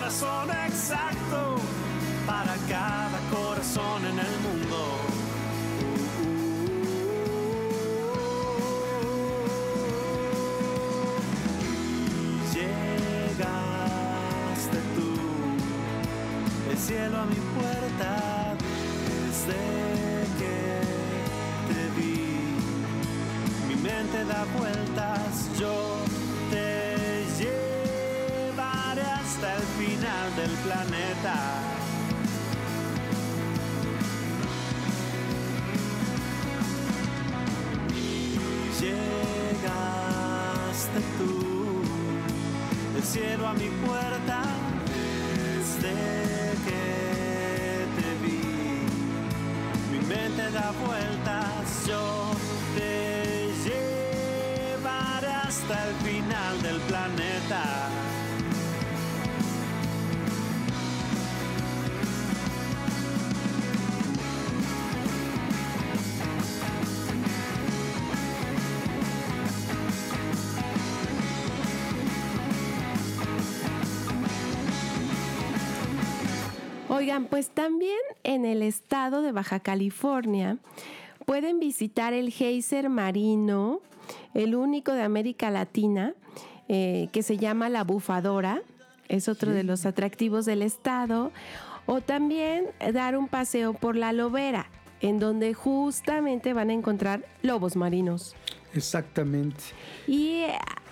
Corazón 0.03 0.49
exacto 0.67 1.55
para 2.27 2.55
cada 2.67 3.19
corazón 3.31 4.05
en 4.05 4.19
el 4.19 4.39
mundo. 4.41 4.99
Llegaste 12.53 13.79
tú 14.95 15.11
el 16.69 16.77
cielo 16.77 17.17
a 17.21 17.25
mi 17.25 17.39
puerta 17.55 18.55
desde 19.07 19.63
que 20.37 20.81
te 21.69 21.81
vi. 21.95 22.19
Mi 23.69 23.75
mente 23.75 24.25
da 24.25 24.43
vueltas, 24.57 25.49
yo 25.57 25.82
del 30.35 30.51
planeta. 30.63 31.35
Llegaste 38.79 39.69
tú 41.17 41.83
del 42.93 43.03
cielo 43.03 43.47
a 43.47 43.53
mi 43.53 43.69
puerta 43.85 44.41
desde 45.35 45.93
que 46.65 46.83
te 47.97 48.09
vi. 48.23 48.43
Mi 49.91 49.99
mente 50.07 50.43
da 50.51 50.71
vueltas, 50.85 51.85
yo 51.87 52.31
te 52.75 53.51
llevaré 53.65 55.31
hasta 55.47 55.75
el 55.89 55.95
final 55.95 56.61
del 56.63 56.79
planeta. 56.81 57.32
Oigan, 77.03 77.25
pues 77.25 77.49
también 77.49 77.99
en 78.23 78.45
el 78.45 78.61
estado 78.61 79.21
de 79.21 79.33
Baja 79.33 79.59
California 79.59 80.55
pueden 81.25 81.59
visitar 81.59 82.13
el 82.13 82.31
geyser 82.31 82.87
marino, 82.87 83.81
el 84.33 84.55
único 84.55 84.93
de 84.93 85.01
América 85.01 85.51
Latina, 85.51 86.13
eh, 86.69 87.09
que 87.11 87.21
se 87.21 87.35
llama 87.35 87.67
La 87.67 87.83
Bufadora, 87.83 88.61
es 89.09 89.27
otro 89.27 89.51
de 89.51 89.65
los 89.65 89.85
atractivos 89.85 90.45
del 90.45 90.61
estado, 90.61 91.33
o 91.87 91.99
también 91.99 92.67
dar 92.93 93.17
un 93.17 93.27
paseo 93.27 93.73
por 93.73 93.97
la 93.97 94.13
Lobera, 94.13 94.67
en 95.01 95.19
donde 95.19 95.53
justamente 95.53 96.53
van 96.53 96.69
a 96.69 96.73
encontrar 96.73 97.25
lobos 97.41 97.75
marinos. 97.75 98.33
Exactamente. 98.73 99.61
Y 100.07 100.43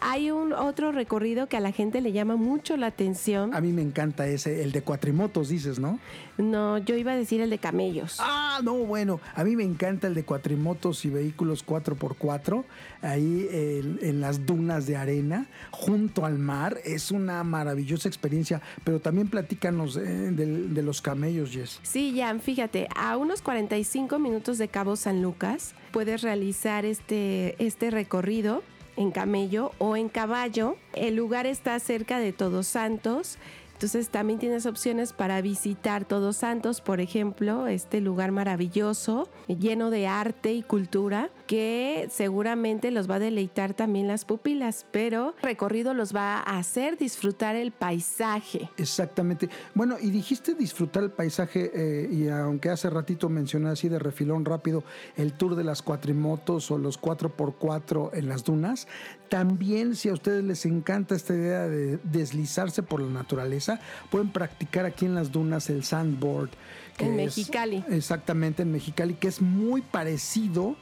hay 0.02 0.32
un 0.32 0.54
otro 0.54 0.92
recorrido 0.92 1.48
que 1.48 1.58
a 1.58 1.60
la 1.60 1.72
gente 1.72 2.02
le 2.02 2.12
llama 2.12 2.36
mucho 2.36 2.76
la 2.76 2.88
atención. 2.88 3.54
A 3.54 3.62
mí 3.62 3.72
me 3.72 3.82
encanta 3.82 4.28
ese, 4.28 4.64
el 4.64 4.72
de 4.72 4.82
cuatrimotos, 4.82 5.50
dices, 5.50 5.80
¿no? 5.80 6.00
No, 6.38 6.80
yo 6.80 6.96
iba 6.96 7.12
a 7.12 7.16
decir 7.16 7.40
el 7.42 7.50
de 7.50 7.60
camellos. 7.60 8.18
Ah, 8.20 8.60
no, 8.64 8.74
bueno, 8.74 9.22
a 9.36 9.44
mí 9.44 9.56
me 9.56 9.64
encanta 9.64 10.08
el 10.08 10.16
de 10.16 10.24
cuatrimotos 10.24 11.06
y 11.06 11.10
vehículos 11.10 11.66
4x4, 11.66 12.64
ahí 13.02 13.48
en, 13.52 14.00
en 14.02 14.22
las 14.22 14.46
dunas 14.46 14.88
de 14.88 14.98
arena, 14.98 15.46
junto 15.70 16.26
al 16.26 16.40
mar. 16.40 16.80
Es 16.84 17.12
una 17.12 17.44
maravillosa 17.44 18.08
experiencia, 18.08 18.62
pero 18.84 19.00
también 19.00 19.28
platícanos 19.30 19.98
eh, 19.98 20.02
de, 20.02 20.82
los 20.82 21.02
camellos, 21.02 21.52
Jess. 21.52 21.80
Sí, 21.84 22.16
Jan, 22.18 22.42
fíjate, 22.42 22.88
a 22.96 23.18
unos 23.18 23.42
45 23.42 24.18
minutos 24.20 24.58
de 24.58 24.68
Cabo 24.68 24.96
San 24.96 25.22
Lucas 25.22 25.76
puedes 25.92 26.22
realizar 26.22 26.86
este, 26.86 27.56
este 27.64 27.92
recorrido 27.92 28.64
en 28.98 29.12
camello 29.12 29.72
o 29.78 29.96
en 29.96 30.10
caballo. 30.10 30.78
El 30.94 31.16
lugar 31.16 31.46
está 31.46 31.80
cerca 31.80 32.20
de 32.20 32.34
Todos 32.34 32.68
Santos. 32.68 33.38
Entonces 33.74 34.10
también 34.10 34.38
tienes 34.38 34.68
opciones 34.68 35.12
para 35.12 35.42
visitar 35.42 36.06
Todos 36.06 36.38
Santos, 36.38 36.82
por 36.82 37.02
ejemplo, 37.02 37.66
este 37.66 38.00
lugar 38.00 38.32
maravilloso, 38.32 39.28
lleno 39.48 39.90
de 39.90 40.06
arte 40.06 40.54
y 40.54 40.62
cultura, 40.62 41.32
que 41.46 42.08
seguramente 42.12 42.92
los 42.92 43.10
va 43.10 43.16
a 43.16 43.20
deleitar 43.20 43.74
también 43.74 44.08
las 44.08 44.26
pupilas, 44.26 44.86
pero 44.92 45.36
el 45.38 45.44
recorrido 45.44 45.94
los 45.94 46.16
va 46.16 46.38
a 46.38 46.58
hacer 46.58 46.98
disfrutar 46.98 47.56
el 47.56 47.72
paisaje. 47.72 48.70
Exactamente. 48.78 49.50
Bueno, 49.76 49.98
y 50.02 50.10
dijiste 50.12 50.54
disfrutar 50.54 51.04
el 51.04 51.12
paisaje, 51.12 51.72
eh, 51.74 52.10
y 52.12 52.30
aunque 52.30 52.70
hace 52.70 52.90
ratito 52.90 53.30
mencioné 53.30 53.70
así 53.70 53.90
de 53.90 54.00
refilón 54.00 54.46
rápido 54.46 54.84
el 55.18 55.34
tour 55.34 55.56
de 55.56 55.64
las 55.64 55.82
cuatrimotos 55.82 56.72
o 56.72 56.78
los 56.78 56.98
4x4 57.00 58.12
en 58.14 58.30
las 58.30 58.44
dunas, 58.44 58.88
también 59.30 59.96
si 59.96 60.10
a 60.10 60.14
ustedes 60.14 60.44
les 60.44 60.66
encanta 60.66 61.16
esta 61.16 61.34
idea 61.34 61.68
de 61.68 61.98
deslizarse 62.04 62.84
por 62.84 63.02
la 63.02 63.10
naturaleza, 63.12 63.80
pueden 64.10 64.30
practicar 64.30 64.86
aquí 64.86 65.06
en 65.06 65.16
las 65.16 65.32
dunas 65.32 65.70
el 65.70 65.84
sandboard. 65.84 66.50
que 66.98 67.06
En 67.06 67.14
es- 67.22 67.38
Mexicali. 67.38 67.84
exactamente, 67.90 68.64
en 68.64 68.72
Mexicali, 68.74 69.14
que 69.14 69.30
es 69.30 69.42
muy 69.42 69.82
parecido 69.82 70.76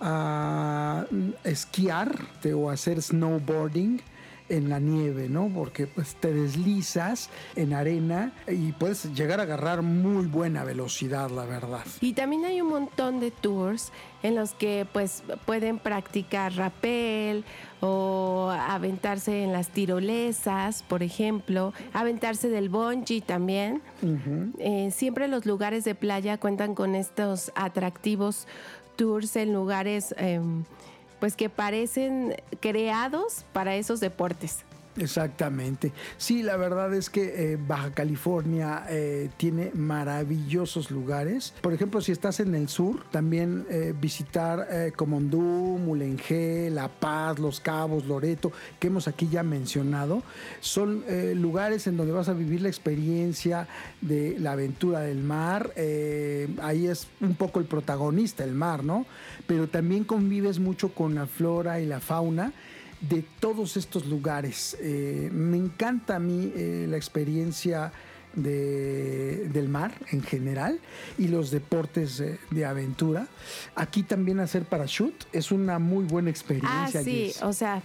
a 0.00 1.04
esquiar 1.44 2.14
te- 2.40 2.54
o 2.54 2.70
hacer 2.70 3.00
snowboarding 3.02 4.00
en 4.50 4.70
la 4.70 4.78
nieve, 4.80 5.28
¿no? 5.28 5.50
Porque 5.54 5.86
pues 5.86 6.14
te 6.14 6.32
deslizas 6.32 7.28
en 7.54 7.74
arena 7.74 8.32
y 8.50 8.72
puedes 8.72 9.12
llegar 9.14 9.40
a 9.40 9.42
agarrar 9.42 9.82
muy 9.82 10.24
buena 10.24 10.64
velocidad, 10.64 11.28
la 11.30 11.44
verdad. 11.44 11.84
Y 12.00 12.14
también 12.14 12.46
hay 12.46 12.62
un 12.62 12.68
montón 12.70 13.20
de 13.20 13.30
tours 13.30 13.92
en 14.22 14.34
los 14.34 14.52
que 14.52 14.86
pues 14.90 15.22
pueden 15.44 15.78
practicar 15.78 16.54
rappel 16.54 17.44
o 17.80 18.50
aventarse 18.50 19.44
en 19.44 19.52
las 19.52 19.68
tirolesas, 19.68 20.82
por 20.82 21.02
ejemplo, 21.02 21.72
aventarse 21.92 22.48
del 22.48 22.70
bungee 22.70 23.20
también. 23.20 23.82
Eh, 24.58 24.90
siempre 24.92 25.28
los 25.28 25.44
lugares 25.46 25.84
de 25.84 25.94
playa 25.94 26.38
cuentan 26.38 26.74
con 26.74 26.94
estos 26.94 27.52
atractivos 27.54 28.48
tours 28.98 29.36
en 29.36 29.54
lugares 29.54 30.14
em, 30.18 30.64
pues 31.20 31.36
que 31.36 31.48
parecen 31.48 32.34
creados 32.60 33.44
para 33.52 33.76
esos 33.76 34.00
deportes. 34.00 34.64
Exactamente. 34.98 35.92
Sí, 36.16 36.42
la 36.42 36.56
verdad 36.56 36.92
es 36.94 37.10
que 37.10 37.52
eh, 37.52 37.58
Baja 37.58 37.92
California 37.92 38.84
eh, 38.88 39.30
tiene 39.36 39.70
maravillosos 39.74 40.90
lugares. 40.90 41.54
Por 41.60 41.72
ejemplo, 41.72 42.00
si 42.00 42.12
estás 42.12 42.40
en 42.40 42.54
el 42.54 42.68
sur, 42.68 43.04
también 43.10 43.66
eh, 43.70 43.94
visitar 43.98 44.66
eh, 44.70 44.92
Comondú, 44.94 45.40
Mulengé, 45.78 46.70
La 46.70 46.88
Paz, 46.88 47.38
Los 47.38 47.60
Cabos, 47.60 48.06
Loreto, 48.06 48.52
que 48.78 48.88
hemos 48.88 49.08
aquí 49.08 49.28
ya 49.28 49.42
mencionado, 49.42 50.22
son 50.60 51.04
eh, 51.06 51.34
lugares 51.36 51.86
en 51.86 51.96
donde 51.96 52.12
vas 52.12 52.28
a 52.28 52.32
vivir 52.32 52.62
la 52.62 52.68
experiencia 52.68 53.68
de 54.00 54.36
la 54.38 54.52
aventura 54.52 55.00
del 55.00 55.18
mar. 55.18 55.72
Ahí 56.62 56.86
es 56.86 57.06
un 57.20 57.34
poco 57.34 57.60
el 57.60 57.66
protagonista, 57.66 58.44
el 58.44 58.52
mar, 58.52 58.84
¿no? 58.84 59.06
Pero 59.46 59.68
también 59.68 60.04
convives 60.04 60.58
mucho 60.58 60.92
con 60.92 61.14
la 61.14 61.26
flora 61.26 61.80
y 61.80 61.86
la 61.86 62.00
fauna 62.00 62.52
de 63.00 63.24
todos 63.40 63.76
estos 63.76 64.06
lugares. 64.06 64.76
Eh, 64.80 65.28
me 65.32 65.56
encanta 65.56 66.16
a 66.16 66.18
mí 66.18 66.52
eh, 66.54 66.86
la 66.88 66.96
experiencia 66.96 67.92
de- 68.34 69.48
del 69.52 69.68
mar 69.68 69.92
en 70.10 70.22
general 70.22 70.78
y 71.16 71.28
los 71.28 71.50
deportes 71.50 72.20
eh, 72.20 72.38
de 72.50 72.64
aventura. 72.64 73.26
Aquí 73.74 74.02
también 74.02 74.40
hacer 74.40 74.64
parachute 74.64 75.26
es 75.32 75.50
una 75.50 75.78
muy 75.78 76.04
buena 76.04 76.28
Ah, 76.28 76.30
experiencia. 76.30 77.02
sí, 77.02 77.26
Jess. 77.32 77.42
o 77.42 77.52
sea, 77.52 77.82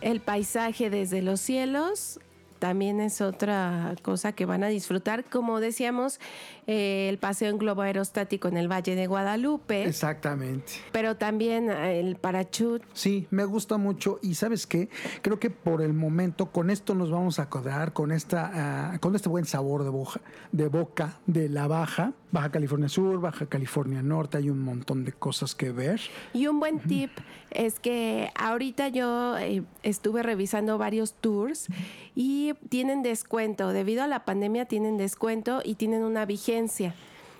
el 0.00 0.20
paisaje 0.20 0.90
desde 0.90 1.22
los 1.22 1.40
cielos 1.40 2.18
también 2.58 3.00
es 3.00 3.20
otra 3.20 3.94
cosa 4.02 4.32
que 4.32 4.46
van 4.46 4.64
a 4.64 4.68
disfrutar. 4.68 5.24
Como 5.24 5.60
decíamos, 5.60 6.20
eh, 6.66 7.08
el 7.08 7.18
paseo 7.18 7.50
en 7.50 7.58
globo 7.58 7.82
aerostático 7.82 8.48
en 8.48 8.56
el 8.56 8.70
Valle 8.70 8.94
de 8.94 9.06
Guadalupe, 9.06 9.84
Exactamente. 9.84 10.72
pero 10.92 11.16
también 11.16 11.70
eh, 11.70 12.00
el 12.00 12.16
parachute. 12.16 12.84
Sí, 12.92 13.26
me 13.30 13.44
gusta 13.44 13.76
mucho 13.76 14.18
y 14.22 14.34
sabes 14.34 14.66
qué, 14.66 14.88
creo 15.22 15.38
que 15.38 15.50
por 15.50 15.82
el 15.82 15.92
momento 15.92 16.46
con 16.46 16.70
esto 16.70 16.94
nos 16.94 17.10
vamos 17.10 17.38
a 17.38 17.48
quedar 17.48 17.92
con 17.92 18.12
esta, 18.12 18.92
ah, 18.92 18.98
con 18.98 19.14
este 19.14 19.28
buen 19.28 19.44
sabor 19.44 19.84
de 19.84 19.90
boca, 19.90 20.20
de 20.52 20.68
boca 20.68 21.20
de 21.26 21.48
la 21.48 21.66
Baja, 21.66 22.12
Baja 22.32 22.50
California 22.50 22.88
Sur, 22.88 23.20
Baja 23.20 23.46
California 23.46 24.02
Norte, 24.02 24.38
hay 24.38 24.50
un 24.50 24.60
montón 24.60 25.04
de 25.04 25.12
cosas 25.12 25.54
que 25.54 25.70
ver. 25.70 26.00
Y 26.32 26.48
un 26.48 26.58
buen 26.58 26.80
tip 26.80 27.10
es 27.50 27.78
que 27.78 28.30
ahorita 28.34 28.88
yo 28.88 29.38
eh, 29.38 29.62
estuve 29.82 30.22
revisando 30.22 30.76
varios 30.76 31.14
tours 31.14 31.68
y 32.14 32.54
tienen 32.68 33.02
descuento. 33.02 33.72
Debido 33.72 34.02
a 34.02 34.06
la 34.06 34.24
pandemia 34.24 34.66
tienen 34.66 34.96
descuento 34.96 35.62
y 35.64 35.76
tienen 35.76 36.02
una 36.02 36.26
vigencia. 36.26 36.94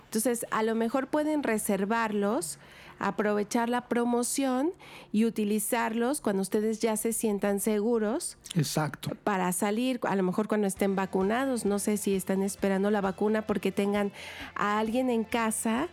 Entonces, 0.05 0.47
a 0.51 0.63
lo 0.63 0.75
mejor 0.75 1.09
pueden 1.09 1.43
reservarlos, 1.43 2.59
aprovechar 2.99 3.69
la 3.69 3.89
promoción 3.89 4.73
y 5.13 5.25
utilizarlos 5.25 6.21
cuando 6.21 6.43
ustedes 6.43 6.81
ya 6.81 6.97
se 6.97 7.13
sientan 7.13 7.61
seguros 7.61 8.39
Exacto. 8.55 9.11
para 9.25 9.53
salir, 9.53 10.01
a 10.03 10.17
lo 10.17 10.23
mejor 10.23 10.49
cuando 10.49 10.67
estén 10.67 10.97
vacunados, 10.97 11.65
no 11.65 11.79
sé 11.79 11.97
si 11.97 12.15
están 12.15 12.43
esperando 12.43 12.91
la 12.91 13.01
vacuna 13.01 13.43
porque 13.47 13.73
tengan 13.73 14.13
a 14.55 14.79
alguien 14.79 15.11
en 15.11 15.25
casa 15.25 15.89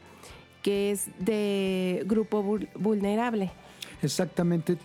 que 0.61 0.91
es 0.91 1.07
de 1.19 2.03
grupo 2.05 2.41
vul- 2.43 2.69
vulnerable. 2.75 3.51
Exactamente. 4.01 4.77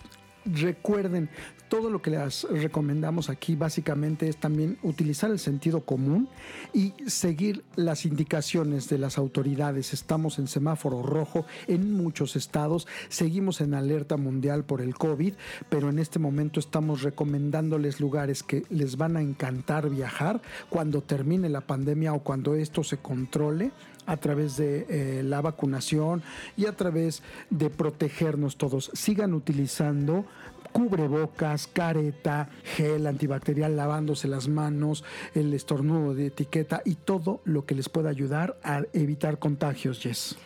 Recuerden, 0.45 1.29
todo 1.69 1.89
lo 1.89 2.01
que 2.01 2.09
les 2.09 2.43
recomendamos 2.49 3.29
aquí 3.29 3.55
básicamente 3.55 4.27
es 4.27 4.37
también 4.37 4.77
utilizar 4.83 5.31
el 5.31 5.39
sentido 5.39 5.81
común 5.81 6.27
y 6.73 6.93
seguir 7.07 7.63
las 7.75 8.05
indicaciones 8.05 8.89
de 8.89 8.97
las 8.97 9.17
autoridades. 9.17 9.93
Estamos 9.93 10.39
en 10.39 10.47
semáforo 10.47 11.03
rojo 11.03 11.45
en 11.67 11.93
muchos 11.93 12.35
estados, 12.35 12.87
seguimos 13.07 13.61
en 13.61 13.75
alerta 13.75 14.17
mundial 14.17 14.65
por 14.65 14.81
el 14.81 14.95
COVID, 14.95 15.33
pero 15.69 15.89
en 15.89 15.99
este 15.99 16.19
momento 16.19 16.59
estamos 16.59 17.03
recomendándoles 17.03 17.99
lugares 17.99 18.43
que 18.43 18.63
les 18.69 18.97
van 18.97 19.15
a 19.15 19.21
encantar 19.21 19.89
viajar 19.89 20.41
cuando 20.69 21.01
termine 21.01 21.49
la 21.49 21.61
pandemia 21.61 22.13
o 22.13 22.23
cuando 22.23 22.55
esto 22.55 22.83
se 22.83 22.97
controle 22.97 23.71
a 24.09 24.17
través 24.17 24.57
de 24.57 24.85
eh, 24.89 25.23
la 25.23 25.41
vacunación 25.41 26.23
y 26.57 26.65
a 26.65 26.75
través 26.75 27.21
de 27.49 27.69
protegernos 27.69 28.57
todos. 28.57 28.89
Sigan 28.93 29.33
utilizando 29.33 30.25
cubrebocas, 30.71 31.67
careta, 31.67 32.49
gel 32.63 33.05
antibacterial, 33.05 33.75
lavándose 33.75 34.27
las 34.27 34.47
manos, 34.47 35.03
el 35.35 35.53
estornudo 35.53 36.15
de 36.15 36.27
etiqueta 36.27 36.81
y 36.85 36.95
todo 36.95 37.41
lo 37.45 37.65
que 37.65 37.75
les 37.75 37.89
pueda 37.89 38.09
ayudar 38.09 38.57
a 38.63 38.83
evitar 38.93 39.37
contagios, 39.37 39.99
Jess. 39.99 40.37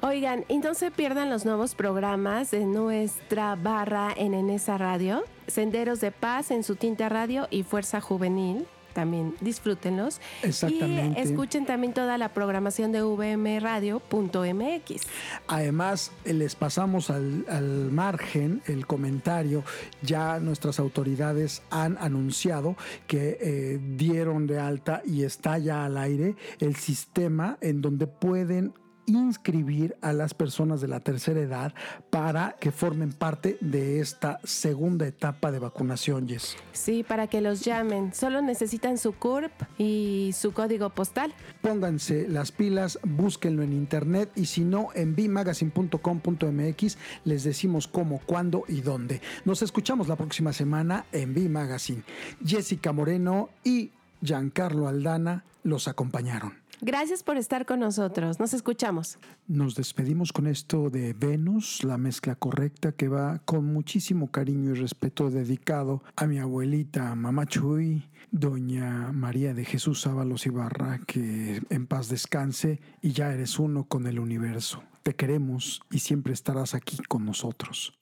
Oigan, 0.00 0.44
y 0.48 0.58
no 0.58 0.74
se 0.74 0.90
pierdan 0.90 1.30
los 1.30 1.44
nuevos 1.44 1.76
programas 1.76 2.50
de 2.50 2.64
nuestra 2.64 3.54
barra 3.54 4.12
en 4.16 4.34
Enesa 4.34 4.78
Radio, 4.78 5.22
Senderos 5.46 6.00
de 6.00 6.10
Paz 6.10 6.50
en 6.50 6.64
su 6.64 6.74
tinta 6.74 7.08
radio 7.08 7.46
y 7.50 7.62
Fuerza 7.62 8.00
Juvenil. 8.00 8.66
También 8.92 9.34
disfrútenlos. 9.40 10.20
Exactamente. 10.42 11.20
Y 11.20 11.22
escuchen 11.22 11.66
también 11.66 11.92
toda 11.92 12.18
la 12.18 12.30
programación 12.30 12.92
de 12.92 13.02
vmradio.mx. 13.02 15.02
Además, 15.48 16.12
les 16.24 16.54
pasamos 16.54 17.10
al, 17.10 17.44
al 17.48 17.90
margen 17.90 18.62
el 18.66 18.86
comentario. 18.86 19.64
Ya 20.02 20.38
nuestras 20.40 20.78
autoridades 20.78 21.62
han 21.70 21.96
anunciado 21.98 22.76
que 23.06 23.38
eh, 23.40 23.80
dieron 23.96 24.46
de 24.46 24.58
alta 24.58 25.02
y 25.04 25.24
está 25.24 25.58
ya 25.58 25.84
al 25.84 25.96
aire 25.96 26.36
el 26.60 26.76
sistema 26.76 27.58
en 27.60 27.80
donde 27.80 28.06
pueden 28.06 28.74
inscribir 29.06 29.96
a 30.00 30.12
las 30.12 30.34
personas 30.34 30.80
de 30.80 30.88
la 30.88 31.00
tercera 31.00 31.40
edad 31.40 31.74
para 32.10 32.56
que 32.60 32.70
formen 32.70 33.12
parte 33.12 33.58
de 33.60 34.00
esta 34.00 34.40
segunda 34.44 35.06
etapa 35.06 35.50
de 35.50 35.58
vacunación, 35.58 36.28
Jess. 36.28 36.56
Sí, 36.72 37.02
para 37.02 37.26
que 37.26 37.40
los 37.40 37.62
llamen. 37.62 38.14
Solo 38.14 38.42
necesitan 38.42 38.98
su 38.98 39.12
CURP 39.12 39.52
y 39.78 40.30
su 40.34 40.52
código 40.52 40.90
postal. 40.90 41.34
Pónganse 41.60 42.28
las 42.28 42.52
pilas, 42.52 42.98
búsquenlo 43.02 43.62
en 43.62 43.72
internet 43.72 44.30
y 44.34 44.46
si 44.46 44.62
no, 44.62 44.88
en 44.94 45.14
bmagazine.com.mx 45.14 46.98
les 47.24 47.44
decimos 47.44 47.88
cómo, 47.88 48.20
cuándo 48.24 48.64
y 48.68 48.80
dónde. 48.80 49.20
Nos 49.44 49.62
escuchamos 49.62 50.08
la 50.08 50.16
próxima 50.16 50.52
semana 50.52 51.06
en 51.12 51.34
B 51.34 51.48
Magazine. 51.48 52.02
Jessica 52.44 52.92
Moreno 52.92 53.50
y 53.64 53.90
Giancarlo 54.22 54.88
Aldana 54.88 55.44
los 55.64 55.88
acompañaron. 55.88 56.61
Gracias 56.84 57.22
por 57.22 57.36
estar 57.36 57.64
con 57.64 57.78
nosotros. 57.78 58.40
Nos 58.40 58.54
escuchamos. 58.54 59.16
Nos 59.46 59.76
despedimos 59.76 60.32
con 60.32 60.48
esto 60.48 60.90
de 60.90 61.12
Venus, 61.12 61.84
la 61.84 61.96
mezcla 61.96 62.34
correcta 62.34 62.90
que 62.90 63.06
va 63.06 63.38
con 63.44 63.72
muchísimo 63.72 64.32
cariño 64.32 64.72
y 64.72 64.80
respeto 64.80 65.30
dedicado 65.30 66.02
a 66.16 66.26
mi 66.26 66.40
abuelita 66.40 67.14
Mamá 67.14 67.46
Chuy, 67.46 68.10
doña 68.32 69.12
María 69.12 69.54
de 69.54 69.64
Jesús 69.64 70.08
Ábalos 70.08 70.44
Ibarra, 70.44 70.98
que 71.06 71.62
en 71.70 71.86
paz 71.86 72.08
descanse 72.08 72.80
y 73.00 73.12
ya 73.12 73.32
eres 73.32 73.60
uno 73.60 73.84
con 73.84 74.08
el 74.08 74.18
universo. 74.18 74.82
Te 75.04 75.14
queremos 75.14 75.82
y 75.88 76.00
siempre 76.00 76.32
estarás 76.32 76.74
aquí 76.74 76.96
con 77.08 77.24
nosotros. 77.24 77.96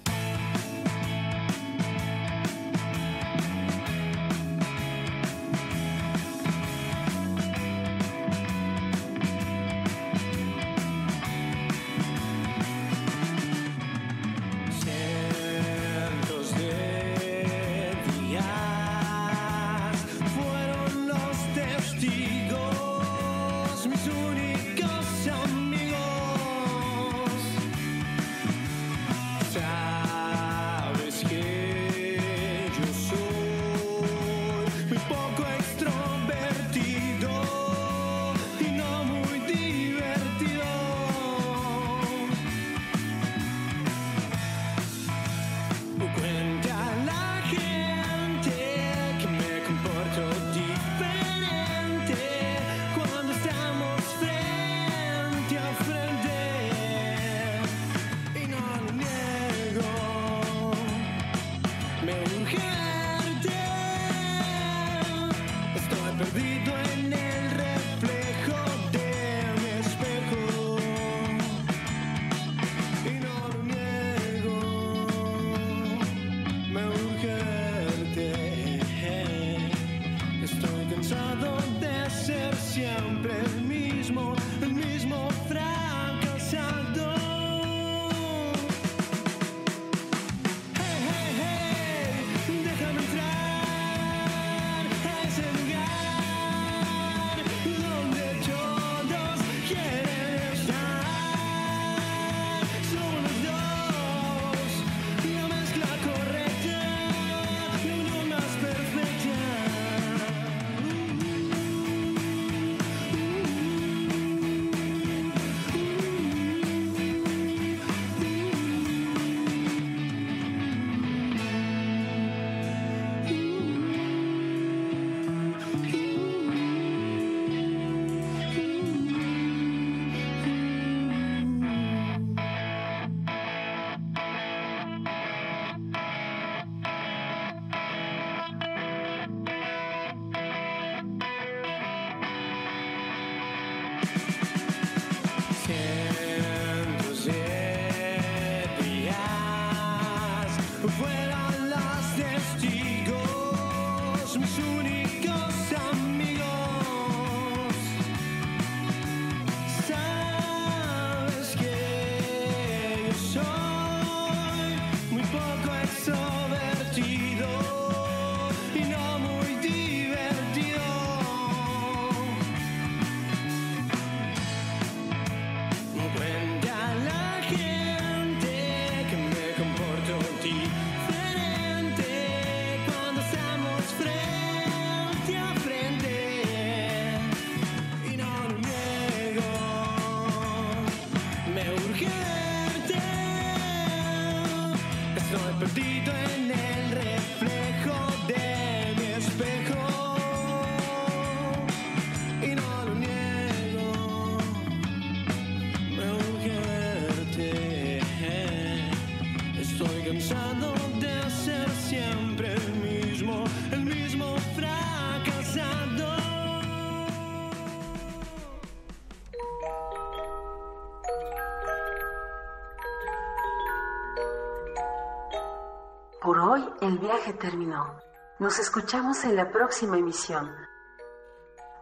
Viaje 227.00 227.32
terminó. 227.32 227.98
Nos 228.38 228.58
escuchamos 228.58 229.24
en 229.24 229.36
la 229.36 229.50
próxima 229.50 229.96
emisión. 229.96 230.54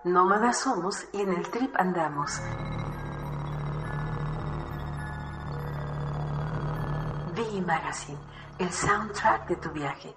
Nómadas 0.04 0.60
somos 0.60 1.06
y 1.12 1.20
en 1.20 1.30
el 1.34 1.50
trip 1.50 1.74
andamos. 1.76 2.40
V 7.34 7.60
Magazine, 7.66 8.18
el 8.58 8.72
soundtrack 8.72 9.48
de 9.48 9.56
tu 9.56 9.70
viaje. 9.70 10.14